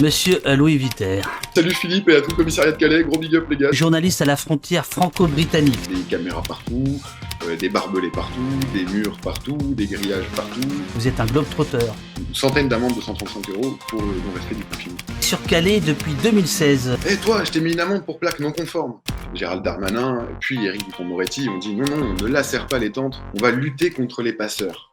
Monsieur 0.00 0.40
Louis 0.56 0.78
Viter. 0.78 1.20
Salut 1.54 1.74
Philippe 1.74 2.08
et 2.08 2.16
à 2.16 2.20
tout 2.22 2.30
le 2.30 2.36
commissariat 2.36 2.72
de 2.72 2.76
Calais, 2.76 3.04
gros 3.04 3.18
big 3.18 3.34
up 3.36 3.46
les 3.50 3.56
gars. 3.56 3.68
Journaliste 3.72 4.22
à 4.22 4.24
la 4.24 4.36
frontière 4.36 4.86
franco-britannique. 4.86 5.88
Des 5.88 6.02
caméras 6.02 6.42
partout, 6.42 7.00
euh, 7.46 7.56
des 7.56 7.68
barbelés 7.68 8.10
partout, 8.10 8.40
des 8.74 8.84
murs 8.84 9.16
partout, 9.22 9.58
des 9.58 9.86
grillages 9.86 10.24
partout. 10.34 10.60
Vous 10.94 11.06
êtes 11.06 11.20
un 11.20 11.26
globe-trotteur. 11.26 11.94
Une 12.18 12.34
centaine 12.34 12.68
d'amendes 12.68 12.96
de 12.96 13.00
135 13.00 13.50
euros 13.50 13.78
pour 13.88 14.00
le 14.00 14.08
non-respect 14.08 14.54
du 14.54 14.64
confinement. 14.64 14.98
Sur 15.20 15.42
Calais 15.42 15.80
depuis 15.80 16.14
2016. 16.22 16.96
Eh 17.08 17.16
toi, 17.16 17.44
je 17.44 17.52
t'ai 17.52 17.60
mis 17.60 17.72
une 17.72 17.80
amende 17.80 18.04
pour 18.04 18.18
plaque 18.18 18.40
non 18.40 18.50
conforme. 18.50 18.94
Gérald 19.34 19.62
Darmanin, 19.62 20.26
puis 20.40 20.64
Eric 20.64 20.84
Dupond-Moretti 20.86 21.48
ont 21.48 21.58
dit 21.58 21.74
non, 21.74 21.84
non, 21.84 22.14
on 22.18 22.22
ne 22.22 22.28
lacère 22.28 22.66
pas 22.66 22.78
les 22.78 22.90
tentes, 22.90 23.22
on 23.38 23.42
va 23.42 23.50
lutter 23.50 23.90
contre 23.90 24.22
les 24.22 24.32
passeurs. 24.32 24.90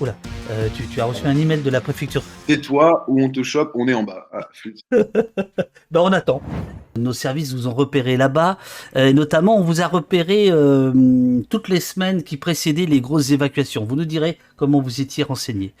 Oula, 0.00 0.16
euh, 0.50 0.68
tu, 0.74 0.84
tu 0.86 1.00
as 1.00 1.04
reçu 1.04 1.24
un 1.26 1.36
email 1.36 1.62
de 1.62 1.70
la 1.70 1.80
préfecture. 1.80 2.22
Tais-toi 2.46 3.04
ou 3.08 3.22
on 3.22 3.30
te 3.30 3.42
chope, 3.42 3.70
on 3.74 3.86
est 3.86 3.94
en 3.94 4.02
bas. 4.02 4.28
Ah. 4.32 4.48
Ben, 5.90 6.00
on 6.00 6.12
attend. 6.12 6.42
Nos 6.96 7.12
services 7.12 7.52
vous 7.52 7.66
ont 7.66 7.74
repéré 7.74 8.16
là-bas. 8.16 8.58
Euh, 8.96 9.12
notamment, 9.12 9.56
on 9.56 9.62
vous 9.62 9.80
a 9.80 9.86
repéré 9.86 10.50
euh, 10.50 11.40
toutes 11.48 11.68
les 11.68 11.80
semaines 11.80 12.22
qui 12.22 12.36
précédaient 12.36 12.86
les 12.86 13.00
grosses 13.00 13.30
évacuations. 13.30 13.84
Vous 13.84 13.96
nous 13.96 14.04
direz 14.04 14.38
comment 14.56 14.80
vous 14.80 15.00
étiez 15.00 15.24
renseigné. 15.24 15.74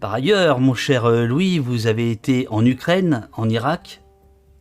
Par 0.00 0.12
ailleurs, 0.12 0.60
mon 0.60 0.74
cher 0.74 1.08
Louis, 1.08 1.58
vous 1.58 1.86
avez 1.86 2.10
été 2.10 2.46
en 2.50 2.64
Ukraine, 2.64 3.28
en 3.32 3.48
Irak, 3.48 4.02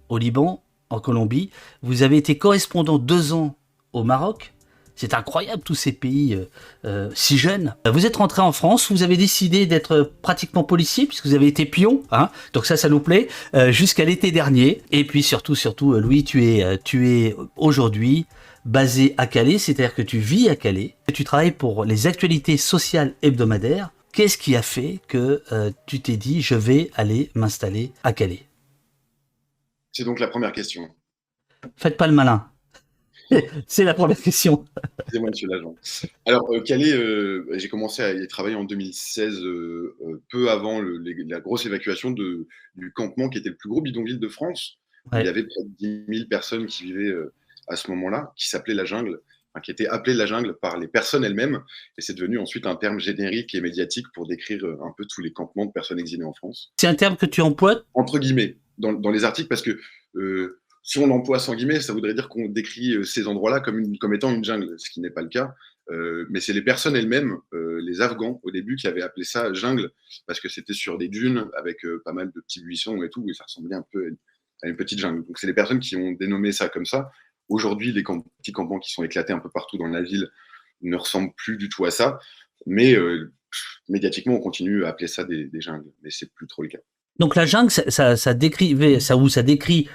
au 0.10 0.18
Liban, 0.18 0.64
en 0.90 1.00
Colombie. 1.00 1.50
Vous 1.82 2.04
avez 2.04 2.18
été 2.18 2.38
correspondant 2.38 2.98
deux 2.98 3.34
ans 3.34 3.56
au 3.94 4.04
Maroc. 4.04 4.53
C'est 4.96 5.14
incroyable 5.14 5.64
tous 5.64 5.76
ces 5.76 5.92
pays 5.92 6.36
euh, 6.36 6.46
euh, 6.86 7.10
si 7.16 7.38
jeunes. 7.38 7.76
Vous 7.86 8.06
êtes 8.06 8.16
rentré 8.16 8.42
en 8.42 8.52
France, 8.52 8.92
vous 8.92 9.04
avez 9.04 9.18
décidé 9.18 9.66
d'être 9.66 10.12
pratiquement 10.22 10.64
policier 10.64 11.06
puisque 11.06 11.26
vous 11.26 11.34
avez 11.34 11.48
été 11.48 11.66
pion, 11.66 12.04
hein, 12.12 12.30
donc 12.54 12.66
ça, 12.66 12.78
ça 12.78 12.90
nous 12.90 13.00
plaît, 13.00 13.28
euh, 13.56 13.72
jusqu'à 13.72 14.06
l'été 14.06 14.32
dernier. 14.32 14.82
Et 14.92 15.06
puis 15.06 15.24
surtout, 15.24 15.56
surtout, 15.56 15.94
euh, 15.94 16.00
Louis, 16.00 16.24
tu 16.24 16.46
es, 16.46 16.64
euh, 16.64 16.78
tu 16.84 17.10
es 17.10 17.36
aujourd'hui 17.56 18.26
basé 18.66 19.14
à 19.18 19.28
Calais, 19.28 19.58
c'est-à-dire 19.58 19.96
que 19.96 20.02
tu 20.02 20.20
vis 20.20 20.50
à 20.50 20.56
Calais, 20.56 20.96
tu 21.14 21.24
travailles 21.24 21.52
pour 21.52 21.86
les 21.86 22.08
actualités 22.08 22.58
sociales 22.58 23.14
hebdomadaires. 23.22 23.92
Qu'est-ce 24.14 24.38
qui 24.38 24.56
a 24.56 24.62
fait 24.62 25.00
que 25.08 25.44
euh, 25.52 25.72
tu 25.88 26.00
t'es 26.00 26.18
dit 26.18 26.42
je 26.42 26.56
vais 26.56 26.92
aller 26.94 27.32
m'installer 27.34 27.92
à 28.04 28.14
Calais? 28.14 28.46
C'est 29.92 30.04
donc 30.04 30.20
la 30.20 30.28
première 30.28 30.52
question. 30.52 30.88
Faites 31.78 31.98
pas 31.98 32.08
le 32.08 32.14
malin. 32.14 32.48
C'est 33.68 33.84
la 33.84 33.94
première 33.94 34.20
question. 34.20 34.66
Excusez-moi, 35.00 35.30
monsieur 35.30 35.48
l'agent. 35.48 35.76
Alors, 36.26 36.52
euh, 36.54 36.62
Calais, 36.62 36.92
euh, 36.94 37.46
j'ai 37.54 37.70
commencé 37.70 38.02
à 38.02 38.14
y 38.14 38.28
travailler 38.28 38.56
en 38.56 38.64
2016, 38.64 39.40
euh, 39.44 39.96
euh, 40.08 40.22
peu 40.32 40.50
avant 40.50 40.80
le- 40.82 40.98
les- 40.98 41.24
la 41.26 41.40
grosse 41.40 41.66
évacuation 41.66 42.12
de, 42.12 42.48
du 42.76 42.92
campement 42.94 43.30
qui 43.30 43.38
était 43.40 43.50
le 43.50 43.56
plus 43.56 43.70
gros 43.70 43.82
bidonville 43.82 44.20
de 44.20 44.28
France. 44.28 44.78
Ouais. 45.12 45.22
Il 45.22 45.26
y 45.26 45.30
avait 45.30 45.44
près 45.44 45.64
de 45.64 45.70
10 45.78 46.18
000 46.18 46.28
personnes 46.30 46.66
qui 46.66 46.84
vivaient 46.86 47.10
euh, 47.12 47.34
à 47.68 47.76
ce 47.76 47.90
moment-là, 47.92 48.32
qui 48.38 48.48
s'appelait 48.50 48.74
la 48.74 48.86
jungle, 48.86 49.20
enfin, 49.54 49.62
qui 49.62 49.72
était 49.72 49.88
appelée 49.88 50.14
la 50.14 50.26
jungle 50.26 50.56
par 50.62 50.78
les 50.80 50.88
personnes 50.88 51.24
elles-mêmes. 51.26 51.62
Et 51.98 52.02
c'est 52.02 52.14
devenu 52.14 52.38
ensuite 52.40 52.66
un 52.66 52.76
terme 52.76 53.00
générique 53.00 53.54
et 53.56 53.62
médiatique 53.62 54.06
pour 54.14 54.28
décrire 54.28 54.64
euh, 54.66 54.78
un 54.84 54.94
peu 54.98 55.06
tous 55.06 55.22
les 55.22 55.32
campements 55.34 55.66
de 55.66 55.72
personnes 55.72 56.00
exilées 56.00 56.24
en 56.24 56.34
France. 56.34 56.72
C'est 56.78 56.88
un 56.88 56.96
terme 56.96 57.18
que 57.18 57.26
tu 57.26 57.42
emploies? 57.42 57.84
Entre 57.94 58.18
guillemets, 58.20 58.58
dans, 58.78 58.94
dans 58.94 59.12
les 59.12 59.24
articles, 59.26 59.48
parce 59.50 59.62
que 59.62 59.78
euh, 60.16 60.60
si 60.84 61.00
on 61.00 61.08
l'emploie 61.08 61.40
sans 61.40 61.56
guillemets, 61.56 61.80
ça 61.80 61.94
voudrait 61.94 62.14
dire 62.14 62.28
qu'on 62.28 62.50
décrit 62.50 62.96
euh, 62.96 63.04
ces 63.04 63.28
endroits-là 63.28 63.62
comme, 63.62 64.14
étant 64.14 64.36
une 64.36 64.44
jungle, 64.44 64.78
ce 64.78 64.90
qui 64.90 65.00
n'est 65.00 65.10
pas 65.10 65.22
le 65.22 65.30
cas. 65.30 65.56
Euh, 65.90 66.26
mais 66.30 66.42
c'est 66.42 66.54
les 66.54 66.62
personnes 66.62 66.96
elles-mêmes, 66.96 67.38
euh, 67.54 67.82
les 67.82 68.02
Afghans 68.02 68.40
au 68.44 68.52
début, 68.52 68.76
qui 68.76 68.88
avaient 68.88 69.02
appelé 69.02 69.24
ça 69.24 69.52
jungle, 69.54 69.92
parce 70.28 70.42
que 70.42 70.50
c'était 70.50 70.74
sur 70.74 70.98
des 70.98 71.08
dunes 71.08 71.50
avec 71.58 71.80
pas 72.04 72.12
mal 72.12 72.32
de 72.32 72.42
petits 72.42 72.62
buissons 72.62 73.02
et 73.02 73.10
tout, 73.10 73.26
et 73.30 73.34
ça 73.34 73.46
ressemblait 73.46 73.76
un 73.76 73.86
peu 73.92 74.14
à 74.62 74.68
une, 74.68 74.76
petite 74.76 75.00
jungle. 75.00 75.26
Donc 75.26 75.38
c'est 75.40 75.48
les 75.48 75.54
personnes 75.54 75.80
qui 75.80 75.96
ont 75.96 76.12
dénommé 76.12 76.52
ça 76.52 76.68
comme 76.68 76.86
ça. 76.86 77.10
Aujourd'hui, 77.50 77.92
les 77.92 78.04
petits 78.04 78.52
campements 78.52 78.80
qui 78.80 78.92
sont 78.92 79.04
éclatés 79.04 79.34
un 79.34 79.40
peu 79.40 79.50
partout 79.50 79.78
dans 79.78 79.88
la 79.88 80.02
ville 80.02 80.30
ne 80.82 80.96
ressemblent 80.96 81.34
plus 81.36 81.58
du 81.58 81.70
tout 81.70 81.86
à 81.86 81.92
ça, 81.92 82.20
mais 82.66 82.96
médiatiquement, 83.88 84.36
on 84.36 84.42
continue 84.42 84.86
à 84.86 84.90
appeler 84.90 85.08
ça 85.08 85.24
des, 85.24 85.50
jungles, 85.56 85.92
mais 86.02 86.10
c'est 86.12 86.34
plus 86.34 86.48
trop 86.48 86.64
le 86.64 86.70
cas. 86.70 86.80
Donc 87.20 87.36
la 87.36 87.46
jungle, 87.46 87.70
ça, 87.70 88.16
ça, 88.16 88.34
décrivait, 88.34 89.00
ça 89.00 89.18
où 89.18 89.30
ça 89.30 89.44
décrit 89.44 89.88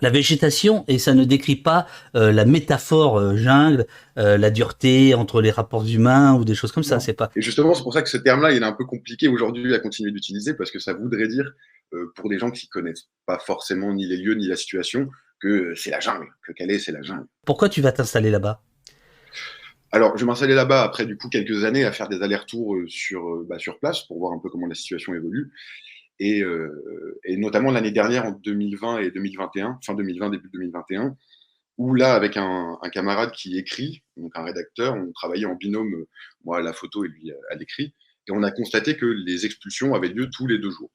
la 0.00 0.10
végétation 0.10 0.84
et 0.88 0.98
ça 0.98 1.14
ne 1.14 1.24
décrit 1.24 1.56
pas 1.56 1.86
euh, 2.14 2.32
la 2.32 2.44
métaphore 2.44 3.18
euh, 3.18 3.36
jungle, 3.36 3.86
euh, 4.16 4.38
la 4.38 4.50
dureté 4.50 5.14
entre 5.14 5.40
les 5.40 5.50
rapports 5.50 5.86
humains 5.86 6.34
ou 6.34 6.44
des 6.44 6.54
choses 6.54 6.72
comme 6.72 6.82
ça. 6.84 7.00
C'est 7.00 7.14
pas. 7.14 7.30
Et 7.36 7.42
justement, 7.42 7.74
c'est 7.74 7.82
pour 7.82 7.94
ça 7.94 8.02
que 8.02 8.08
ce 8.08 8.16
terme-là, 8.16 8.52
il 8.52 8.62
est 8.62 8.66
un 8.66 8.72
peu 8.72 8.84
compliqué 8.84 9.28
aujourd'hui 9.28 9.74
à 9.74 9.78
continuer 9.78 10.12
d'utiliser 10.12 10.54
parce 10.54 10.70
que 10.70 10.78
ça 10.78 10.92
voudrait 10.92 11.28
dire, 11.28 11.52
pour 12.16 12.28
des 12.28 12.38
gens 12.38 12.50
qui 12.50 12.68
connaissent 12.68 13.08
pas 13.26 13.38
forcément 13.38 13.92
ni 13.94 14.06
les 14.06 14.16
lieux 14.16 14.34
ni 14.34 14.46
la 14.46 14.56
situation, 14.56 15.08
que 15.40 15.74
c'est 15.74 15.90
la 15.90 16.00
jungle, 16.00 16.26
que 16.46 16.52
Calais, 16.52 16.78
c'est 16.78 16.92
la 16.92 17.02
jungle. 17.02 17.26
Pourquoi 17.46 17.68
tu 17.68 17.80
vas 17.80 17.92
t'installer 17.92 18.30
là-bas? 18.30 18.62
Alors, 19.90 20.18
je 20.18 20.26
m'installais 20.26 20.54
là-bas 20.54 20.82
après 20.82 21.06
du 21.06 21.16
coup 21.16 21.30
quelques 21.30 21.64
années 21.64 21.84
à 21.84 21.92
faire 21.92 22.10
des 22.10 22.20
allers-retours 22.20 22.76
sur, 22.88 23.42
bah, 23.48 23.58
sur 23.58 23.78
place 23.78 24.02
pour 24.02 24.18
voir 24.18 24.32
un 24.32 24.38
peu 24.38 24.50
comment 24.50 24.66
la 24.66 24.74
situation 24.74 25.14
évolue. 25.14 25.50
Et, 26.20 26.42
euh, 26.42 27.20
et 27.24 27.36
notamment 27.36 27.70
l'année 27.70 27.92
dernière, 27.92 28.24
en 28.24 28.32
2020 28.32 28.98
et 28.98 29.10
2021, 29.10 29.78
fin 29.84 29.94
2020, 29.94 30.30
début 30.30 30.48
2021, 30.52 31.16
où 31.76 31.94
là, 31.94 32.14
avec 32.14 32.36
un, 32.36 32.78
camarade 32.92 33.30
qui 33.32 33.56
écrit, 33.56 34.02
donc 34.16 34.32
un 34.34 34.42
rédacteur, 34.42 34.94
on 34.94 35.12
travaillait 35.12 35.46
en 35.46 35.54
binôme, 35.54 35.94
euh, 35.94 36.08
moi 36.44 36.58
à 36.58 36.62
la 36.62 36.72
photo 36.72 37.04
et 37.04 37.08
lui 37.08 37.30
à, 37.30 37.36
à 37.50 37.54
l'écrit, 37.54 37.94
et 38.26 38.32
on 38.32 38.42
a 38.42 38.50
constaté 38.50 38.96
que 38.96 39.06
les 39.06 39.46
expulsions 39.46 39.94
avaient 39.94 40.08
lieu 40.08 40.28
tous 40.30 40.46
les 40.46 40.58
deux 40.58 40.70
jours. 40.70 40.90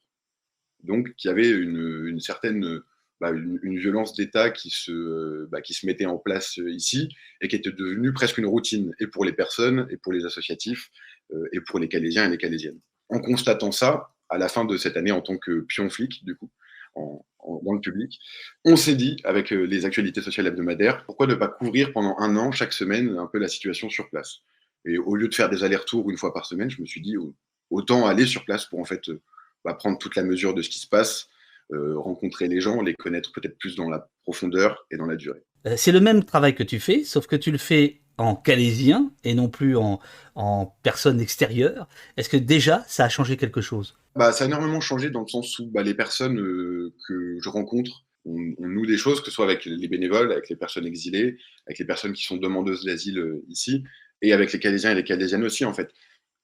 Donc, 0.83 1.15
qu'il 1.15 1.29
y 1.29 1.31
avait 1.31 1.49
une, 1.49 2.19
certaine 2.19 2.81
bah, 3.19 3.31
une, 3.31 3.79
violence 3.79 4.13
d'État 4.15 4.51
qui, 4.51 4.69
se, 4.69 5.45
bah, 5.45 5.61
qui 5.61 5.73
se 5.73 5.85
mettait 5.85 6.05
en 6.05 6.17
place 6.17 6.59
euh, 6.59 6.69
ici 6.69 7.09
et 7.41 7.47
qui 7.47 7.55
était 7.55 7.71
devenue 7.71 8.13
presque 8.13 8.37
une 8.37 8.45
routine, 8.45 8.93
et 8.99 9.07
pour 9.07 9.25
les 9.25 9.33
personnes, 9.33 9.87
et 9.89 9.97
pour 9.97 10.11
les 10.11 10.25
associatifs, 10.25 10.89
euh, 11.31 11.47
et 11.53 11.61
pour 11.61 11.79
les 11.79 11.87
Calaisiens 11.87 12.25
et 12.25 12.29
les 12.29 12.37
Calaisiennes. 12.37 12.79
En 13.09 13.19
constatant 13.19 13.71
ça, 13.71 14.12
à 14.33 14.37
la 14.37 14.49
fin 14.49 14.65
de 14.65 14.75
cette 14.77 14.97
année, 14.97 15.11
en 15.11 15.21
tant 15.21 15.37
que 15.37 15.61
pion 15.61 15.89
flic, 15.89 16.25
du 16.25 16.35
coup, 16.35 16.49
en, 16.95 17.25
en- 17.39 17.61
dans 17.63 17.73
le 17.73 17.79
public, 17.81 18.19
on 18.65 18.75
s'est 18.75 18.95
dit, 18.95 19.17
avec 19.23 19.51
euh, 19.53 19.63
les 19.65 19.85
actualités 19.85 20.21
sociales 20.21 20.47
hebdomadaires, 20.47 21.03
pourquoi 21.05 21.27
ne 21.27 21.35
pas 21.35 21.47
couvrir 21.47 21.93
pendant 21.93 22.15
un 22.19 22.35
an, 22.35 22.51
chaque 22.51 22.73
semaine, 22.73 23.17
un 23.17 23.27
peu 23.27 23.39
la 23.39 23.47
situation 23.47 23.89
sur 23.89 24.09
place? 24.09 24.39
Et 24.85 24.97
au 24.97 25.15
lieu 25.15 25.27
de 25.27 25.35
faire 25.35 25.49
des 25.49 25.63
allers-retours 25.63 26.09
une 26.09 26.17
fois 26.17 26.33
par 26.33 26.45
semaine, 26.45 26.69
je 26.69 26.81
me 26.81 26.85
suis 26.85 27.01
dit, 27.01 27.15
au- 27.17 27.33
autant 27.69 28.05
aller 28.05 28.25
sur 28.25 28.43
place 28.45 28.65
pour 28.65 28.79
en 28.79 28.85
fait 28.85 29.07
euh, 29.09 29.21
bah, 29.65 29.73
prendre 29.73 29.97
toute 29.97 30.15
la 30.15 30.23
mesure 30.23 30.53
de 30.53 30.61
ce 30.61 30.69
qui 30.69 30.79
se 30.79 30.87
passe, 30.87 31.29
euh, 31.71 31.97
rencontrer 31.97 32.47
les 32.47 32.59
gens, 32.59 32.81
les 32.81 32.93
connaître 32.93 33.31
peut-être 33.31 33.57
plus 33.57 33.75
dans 33.75 33.89
la 33.89 34.09
profondeur 34.23 34.85
et 34.91 34.97
dans 34.97 35.05
la 35.07 35.15
durée. 35.15 35.43
C'est 35.77 35.93
le 35.93 36.01
même 36.01 36.23
travail 36.25 36.53
que 36.55 36.63
tu 36.63 36.79
fais, 36.79 37.03
sauf 37.05 37.25
que 37.25 37.37
tu 37.37 37.49
le 37.51 37.57
fais 37.57 38.02
en 38.17 38.35
calaisien 38.35 39.11
et 39.23 39.33
non 39.33 39.49
plus 39.49 39.75
en, 39.77 39.99
en 40.35 40.75
personne 40.83 41.19
extérieure. 41.19 41.87
Est-ce 42.17 42.29
que 42.29 42.37
déjà 42.37 42.83
ça 42.87 43.05
a 43.05 43.09
changé 43.09 43.37
quelque 43.37 43.61
chose? 43.61 43.97
Bah, 44.15 44.31
ça 44.31 44.43
a 44.43 44.47
énormément 44.47 44.81
changé 44.81 45.09
dans 45.09 45.21
le 45.21 45.27
sens 45.27 45.57
où 45.59 45.65
bah, 45.67 45.81
les 45.81 45.95
personnes 45.95 46.39
euh, 46.39 46.93
que 47.07 47.37
je 47.41 47.49
rencontre, 47.49 48.05
on, 48.25 48.53
on 48.59 48.67
noue 48.67 48.85
des 48.85 48.97
choses, 48.97 49.19
que 49.21 49.27
ce 49.27 49.31
soit 49.31 49.45
avec 49.45 49.65
les 49.65 49.87
bénévoles, 49.87 50.31
avec 50.31 50.49
les 50.49 50.55
personnes 50.55 50.85
exilées, 50.85 51.37
avec 51.65 51.79
les 51.79 51.85
personnes 51.85 52.13
qui 52.13 52.23
sont 52.23 52.37
demandeuses 52.37 52.85
d'asile 52.85 53.17
euh, 53.17 53.43
ici, 53.49 53.83
et 54.21 54.31
avec 54.31 54.53
les 54.53 54.59
Calaisiens 54.59 54.91
et 54.91 54.95
les 54.95 55.03
Calaisiennes 55.03 55.43
aussi, 55.43 55.65
en 55.65 55.73
fait. 55.73 55.89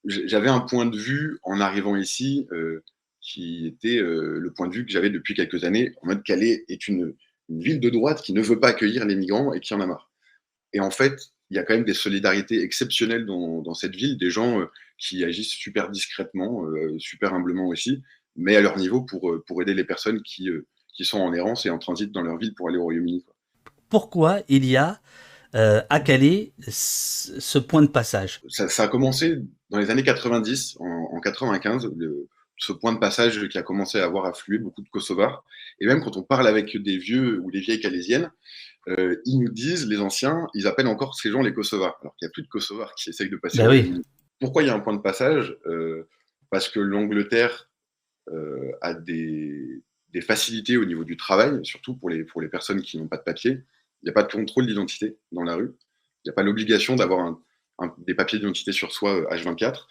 J'avais 0.05 0.49
un 0.49 0.61
point 0.61 0.85
de 0.85 0.97
vue 0.97 1.39
en 1.43 1.59
arrivant 1.59 1.95
ici 1.95 2.47
euh, 2.51 2.83
qui 3.21 3.67
était 3.67 3.99
le 3.99 4.51
point 4.55 4.69
de 4.69 4.73
vue 4.73 4.85
que 4.85 4.91
j'avais 4.91 5.09
depuis 5.09 5.33
quelques 5.33 5.65
années, 5.65 5.93
en 6.01 6.07
mode 6.07 6.23
Calais 6.23 6.63
est 6.69 6.87
une 6.87 7.13
ville 7.49 7.81
de 7.81 7.89
droite 7.89 8.21
qui 8.21 8.31
ne 8.31 8.41
veut 8.41 8.59
pas 8.61 8.69
accueillir 8.69 9.05
les 9.05 9.17
migrants 9.17 9.53
et 9.53 9.59
qui 9.59 9.73
en 9.73 9.81
a 9.81 9.85
marre. 9.85 10.09
Et 10.71 10.79
en 10.79 10.89
fait, 10.89 11.33
il 11.49 11.57
y 11.57 11.59
a 11.59 11.63
quand 11.63 11.73
même 11.73 11.85
des 11.85 11.93
solidarités 11.93 12.61
exceptionnelles 12.61 13.25
dans, 13.25 13.61
dans 13.61 13.73
cette 13.73 13.95
ville, 13.95 14.17
des 14.17 14.29
gens 14.31 14.59
euh, 14.61 14.65
qui 14.97 15.23
agissent 15.23 15.51
super 15.53 15.89
discrètement, 15.89 16.65
euh, 16.65 16.97
super 16.99 17.33
humblement 17.33 17.67
aussi, 17.67 18.03
mais 18.35 18.55
à 18.55 18.61
leur 18.61 18.77
niveau 18.77 19.01
pour, 19.01 19.31
euh, 19.31 19.43
pour 19.47 19.61
aider 19.61 19.73
les 19.73 19.83
personnes 19.83 20.21
qui, 20.23 20.49
qui 20.95 21.05
sont 21.05 21.19
en 21.19 21.33
errance 21.33 21.65
et 21.65 21.69
en 21.69 21.79
transit 21.79 22.11
dans 22.11 22.21
leur 22.21 22.37
ville 22.37 22.53
pour 22.53 22.69
aller 22.69 22.77
au 22.77 22.83
Royaume-Uni. 22.83 23.23
quoi. 23.23 23.35
Pourquoi 23.89 24.41
il 24.47 24.65
y 24.65 24.77
a 24.77 25.01
euh, 25.55 25.81
à 25.89 25.99
Calais 25.99 26.51
ce 26.67 27.39
ce 27.39 27.57
point 27.57 27.81
de 27.81 27.87
passage? 27.87 28.41
Ça, 28.49 28.67
ça 28.69 28.83
a 28.83 28.87
commencé 28.87 29.37
dans 29.71 29.79
les 29.79 29.89
années 29.89 30.03
90, 30.03 30.77
en, 30.79 30.85
en 30.85 31.19
95, 31.19 31.89
le- 31.97 32.27
ce 32.57 32.73
point 32.73 32.91
de 32.93 32.99
passage 32.99 33.47
qui 33.47 33.57
a 33.57 33.63
commencé 33.63 33.99
à 33.99 34.03
avoir 34.05 34.25
afflué 34.25 34.57
beaucoup 34.57 34.81
de 34.81 34.89
Kosovars. 34.89 35.43
Et 35.79 35.85
même 35.87 36.01
quand 36.03 36.17
on 36.17 36.23
parle 36.23 36.45
avec 36.47 36.75
des 36.75 36.97
vieux 36.97 37.39
ou 37.39 37.49
des 37.51 37.61
vieilles 37.61 37.79
calaisiennes, 37.79 38.29
euh, 38.87 39.17
ils 39.25 39.39
nous 39.39 39.49
disent, 39.49 39.87
les 39.87 39.99
anciens, 39.99 40.47
ils 40.53 40.65
appellent 40.67 40.87
encore 40.87 41.15
ces 41.15 41.29
gens 41.31 41.41
les 41.41 41.53
Kosovars, 41.53 41.97
alors 42.01 42.15
qu'il 42.15 42.25
n'y 42.25 42.29
a 42.29 42.31
plus 42.31 42.43
de 42.43 42.47
Kosovars 42.47 42.95
qui 42.95 43.09
essayent 43.09 43.29
de 43.29 43.37
passer. 43.37 43.59
Bah 43.59 43.69
oui. 43.69 44.01
Pourquoi 44.39 44.63
il 44.63 44.67
y 44.67 44.69
a 44.69 44.73
un 44.73 44.79
point 44.79 44.95
de 44.95 45.01
passage 45.01 45.57
Euh, 45.65 46.07
Parce 46.49 46.69
que 46.69 46.79
l'Angleterre 46.79 47.69
euh, 48.31 48.71
a 48.81 48.93
des, 48.93 49.83
des 50.13 50.21
facilités 50.21 50.77
au 50.77 50.85
niveau 50.85 51.03
du 51.03 51.17
travail, 51.17 51.59
surtout 51.63 51.95
pour 51.95 52.09
les, 52.09 52.23
pour 52.23 52.41
les 52.41 52.47
personnes 52.47 52.81
qui 52.81 52.97
n'ont 52.97 53.07
pas 53.07 53.17
de 53.17 53.23
papier. 53.23 53.51
Il 54.01 54.05
n'y 54.05 54.09
a 54.09 54.13
pas 54.13 54.23
de 54.23 54.31
contrôle 54.31 54.65
d'identité 54.65 55.17
dans 55.31 55.43
la 55.43 55.55
rue. 55.55 55.73
Il 56.23 56.27
n'y 56.27 56.31
a 56.31 56.33
pas 56.33 56.43
l'obligation 56.43 56.95
d'avoir 56.95 57.19
un- 57.19 57.41
un- 57.79 57.93
des 57.99 58.13
papiers 58.15 58.39
d'identité 58.39 58.71
sur 58.71 58.91
soi 58.93 59.21
euh, 59.21 59.35
H24. 59.35 59.87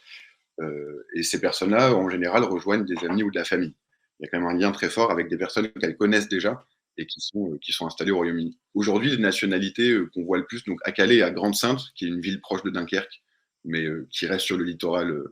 et 1.14 1.22
ces 1.22 1.40
personnes-là, 1.40 1.94
en 1.94 2.08
général, 2.08 2.42
rejoignent 2.42 2.84
des 2.84 2.96
amis 3.04 3.22
ou 3.22 3.30
de 3.30 3.38
la 3.38 3.44
famille. 3.44 3.74
Il 4.18 4.24
y 4.24 4.26
a 4.26 4.28
quand 4.30 4.40
même 4.40 4.48
un 4.48 4.58
lien 4.58 4.72
très 4.72 4.90
fort 4.90 5.12
avec 5.12 5.28
des 5.28 5.36
personnes 5.38 5.68
qu'elles 5.72 5.96
connaissent 5.96 6.28
déjà 6.28 6.66
et 6.98 7.06
qui 7.06 7.20
sont, 7.20 7.56
qui 7.62 7.72
sont 7.72 7.86
installées 7.86 8.10
au 8.10 8.16
Royaume-Uni. 8.16 8.58
Aujourd'hui, 8.74 9.10
les 9.10 9.18
nationalités 9.18 9.96
qu'on 10.12 10.24
voit 10.24 10.36
le 10.36 10.44
plus, 10.44 10.64
donc 10.64 10.80
à 10.84 10.92
Calais, 10.92 11.22
à 11.22 11.30
Grande-Sainte, 11.30 11.80
qui 11.94 12.04
est 12.04 12.08
une 12.08 12.20
ville 12.20 12.40
proche 12.40 12.62
de 12.64 12.70
Dunkerque, 12.70 13.22
mais 13.64 13.86
qui 14.10 14.26
reste 14.26 14.44
sur 14.44 14.58
le 14.58 14.64
littoral, 14.64 15.22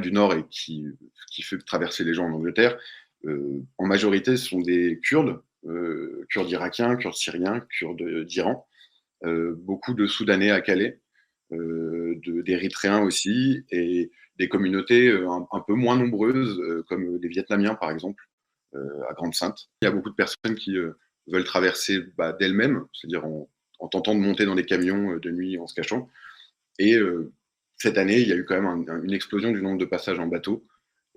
du 0.00 0.12
Nord 0.12 0.34
et 0.34 0.44
qui, 0.50 0.84
fait 1.42 1.58
traverser 1.58 2.04
les 2.04 2.14
gens 2.14 2.26
en 2.26 2.32
Angleterre, 2.32 2.76
en 3.26 3.86
majorité, 3.86 4.36
ce 4.36 4.46
sont 4.46 4.60
des 4.60 4.98
Kurdes, 5.02 5.40
Kurdes 6.28 6.50
irakiens, 6.50 6.96
Kurdes 6.96 7.14
syriens, 7.14 7.60
Kurdes 7.78 8.24
d'Iran, 8.24 8.66
beaucoup 9.22 9.94
de 9.94 10.06
Soudanais 10.06 10.50
à 10.50 10.60
Calais, 10.60 11.00
d'Érythréens 11.52 13.02
aussi, 13.02 13.64
et 13.70 14.10
des 14.36 14.48
communautés 14.48 15.10
un, 15.10 15.60
peu 15.66 15.74
moins 15.74 15.96
nombreuses, 15.96 16.60
comme 16.88 17.18
les 17.18 17.28
Vietnamiens 17.28 17.74
par 17.74 17.90
exemple, 17.90 18.29
à 18.74 19.14
Grande-Sainte. 19.14 19.68
Il 19.82 19.86
y 19.86 19.88
a 19.88 19.90
beaucoup 19.90 20.10
de 20.10 20.14
personnes 20.14 20.54
qui 20.54 20.76
veulent 21.26 21.44
traverser 21.44 22.00
bah, 22.16 22.32
d'elles-mêmes, 22.32 22.84
c'est-à-dire 22.92 23.24
en, 23.24 23.48
tentant 23.90 24.14
de 24.14 24.20
monter 24.20 24.44
dans 24.44 24.54
des 24.54 24.64
camions 24.64 25.16
de 25.16 25.30
nuit 25.30 25.58
en 25.58 25.66
se 25.66 25.74
cachant. 25.74 26.08
Et 26.78 26.98
cette 27.76 27.98
année, 27.98 28.20
il 28.20 28.28
y 28.28 28.32
a 28.32 28.36
eu 28.36 28.44
quand 28.44 28.60
même 28.60 29.04
une 29.04 29.12
explosion 29.12 29.50
du 29.50 29.62
nombre 29.62 29.78
de 29.78 29.86
passages 29.86 30.18
en 30.18 30.26
bateau 30.26 30.66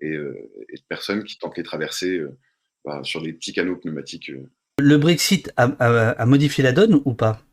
et, 0.02 0.12
de 0.12 0.84
personnes 0.88 1.24
qui 1.24 1.38
tentent 1.38 1.58
les 1.58 1.64
traversées 1.64 2.24
bah, 2.86 3.02
sur 3.04 3.22
des 3.22 3.34
petits 3.34 3.54
canaux 3.54 3.76
pneumatiques. 3.76 4.32
Le 4.80 4.98
Brexit 4.98 5.52
a 5.58 6.26
modifié 6.26 6.64
la 6.64 6.72
donne 6.72 7.02
ou 7.06 7.14
pas? 7.14 7.44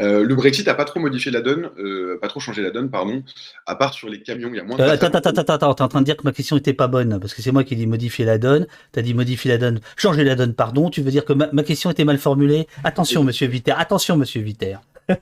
Euh, 0.00 0.24
le 0.24 0.34
Brexit 0.34 0.66
n'a 0.66 0.74
pas 0.74 0.84
trop 0.84 1.00
modifié 1.00 1.32
la 1.32 1.40
donne, 1.40 1.70
euh, 1.78 2.18
pas 2.20 2.28
trop 2.28 2.38
changé 2.38 2.62
la 2.62 2.70
donne, 2.70 2.90
pardon, 2.90 3.22
à 3.64 3.76
part 3.76 3.94
sur 3.94 4.10
les 4.10 4.22
camions, 4.22 4.50
il 4.50 4.56
y 4.56 4.60
a 4.60 4.64
moins 4.64 4.76
de... 4.76 4.82
Euh, 4.82 4.90
attends, 4.92 5.06
attends, 5.06 5.30
attends, 5.30 5.54
attends, 5.54 5.74
t'es 5.74 5.82
en 5.82 5.88
train 5.88 6.00
de 6.00 6.04
dire 6.04 6.16
que 6.16 6.24
ma 6.24 6.32
question 6.32 6.56
n'était 6.56 6.74
pas 6.74 6.86
bonne, 6.86 7.18
parce 7.18 7.32
que 7.32 7.40
c'est 7.40 7.52
moi 7.52 7.64
qui 7.64 7.74
ai 7.74 7.76
dit 7.78 7.86
modifier 7.86 8.26
la 8.26 8.36
donne, 8.36 8.66
t'as 8.92 9.00
dit 9.00 9.14
modifier 9.14 9.50
la 9.50 9.58
donne, 9.58 9.80
changer 9.96 10.24
la 10.24 10.34
donne, 10.34 10.54
pardon, 10.54 10.90
tu 10.90 11.00
veux 11.00 11.10
dire 11.10 11.24
que 11.24 11.32
ma, 11.32 11.62
question 11.62 11.90
était 11.90 12.04
mal 12.04 12.18
formulée? 12.18 12.66
Attention, 12.84 13.24
monsieur 13.24 13.46
Viter, 13.46 13.72
attention, 13.72 14.16
monsieur 14.16 14.42
Viter. 14.42 14.76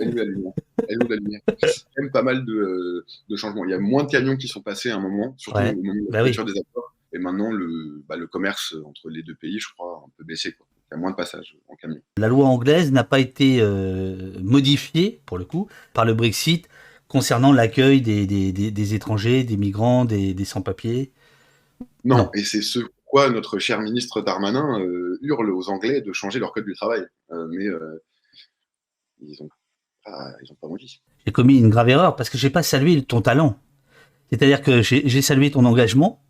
Elle 0.00 0.10
nous 0.10 0.16
la 0.16 0.24
lumière. 0.24 0.52
Elle 0.88 0.98
nous 0.98 1.08
la 1.08 1.16
lumière? 1.16 1.40
A 1.46 2.00
même 2.00 2.10
pas 2.10 2.22
mal 2.22 2.44
de, 2.44 3.04
de, 3.28 3.36
changements. 3.36 3.64
Il 3.64 3.70
y 3.70 3.74
a 3.74 3.78
moins 3.78 4.02
de 4.02 4.10
camions 4.10 4.36
qui 4.36 4.48
sont 4.48 4.60
passés 4.60 4.90
à 4.90 4.96
un 4.96 5.00
moment, 5.00 5.34
surtout 5.36 5.60
au 5.60 5.62
moment 5.62 5.94
de 5.94 6.12
la 6.12 6.22
bah 6.22 6.30
des 6.30 6.58
accords. 6.58 6.94
Et 7.12 7.18
maintenant, 7.18 7.52
le, 7.52 8.02
bah, 8.08 8.16
le 8.16 8.26
commerce 8.26 8.74
entre 8.84 9.08
les 9.08 9.22
deux 9.22 9.36
pays, 9.36 9.60
je 9.60 9.68
crois, 9.68 10.02
un 10.04 10.10
peu 10.16 10.24
baissé. 10.24 10.52
Quoi 10.52 10.66
il 10.90 10.94
y 10.94 10.96
a 10.96 11.00
moins 11.00 11.10
de 11.10 11.16
passages 11.16 11.56
en 11.68 11.76
camion. 11.76 12.00
La 12.16 12.28
loi 12.28 12.46
anglaise 12.46 12.92
n'a 12.92 13.04
pas 13.04 13.18
été 13.18 13.58
euh, 13.60 14.32
modifiée, 14.40 15.20
pour 15.26 15.38
le 15.38 15.44
coup, 15.44 15.68
par 15.92 16.04
le 16.04 16.14
Brexit 16.14 16.68
concernant 17.08 17.52
l'accueil 17.52 18.02
des, 18.02 18.26
des, 18.26 18.52
des, 18.52 18.94
étrangers, 18.94 19.42
des 19.44 19.56
migrants, 19.56 20.04
des, 20.04 20.44
sans-papiers 20.44 21.10
non. 22.04 22.30
et 22.34 22.44
c'est 22.44 22.60
ce 22.60 22.80
pourquoi 23.08 23.30
notre 23.30 23.58
cher 23.58 23.80
ministre 23.80 24.20
Darmanin 24.20 24.78
euh, 24.80 25.18
hurle 25.22 25.50
aux 25.50 25.70
Anglais 25.70 26.02
de 26.02 26.12
changer 26.12 26.38
leur 26.38 26.52
code 26.52 26.66
du 26.66 26.74
travail. 26.74 27.06
Euh, 27.30 27.48
mais 27.50 27.64
ils 29.20 29.36
n'ont 29.40 29.48
pas, 30.04 30.34
pas. 30.60 30.68
J'ai 31.24 31.32
commis 31.32 31.58
une 31.58 31.70
grave 31.70 31.88
erreur 31.88 32.16
parce 32.16 32.28
que 32.28 32.36
je 32.36 32.46
n'ai 32.46 32.52
pas 32.52 32.62
salué 32.62 33.02
ton 33.02 33.22
talent. 33.22 33.58
C'est-à-dire 34.28 34.60
que 34.60 34.82
j'ai 34.82 35.22
salué 35.22 35.50
ton 35.50 35.64
engagement 35.64 36.22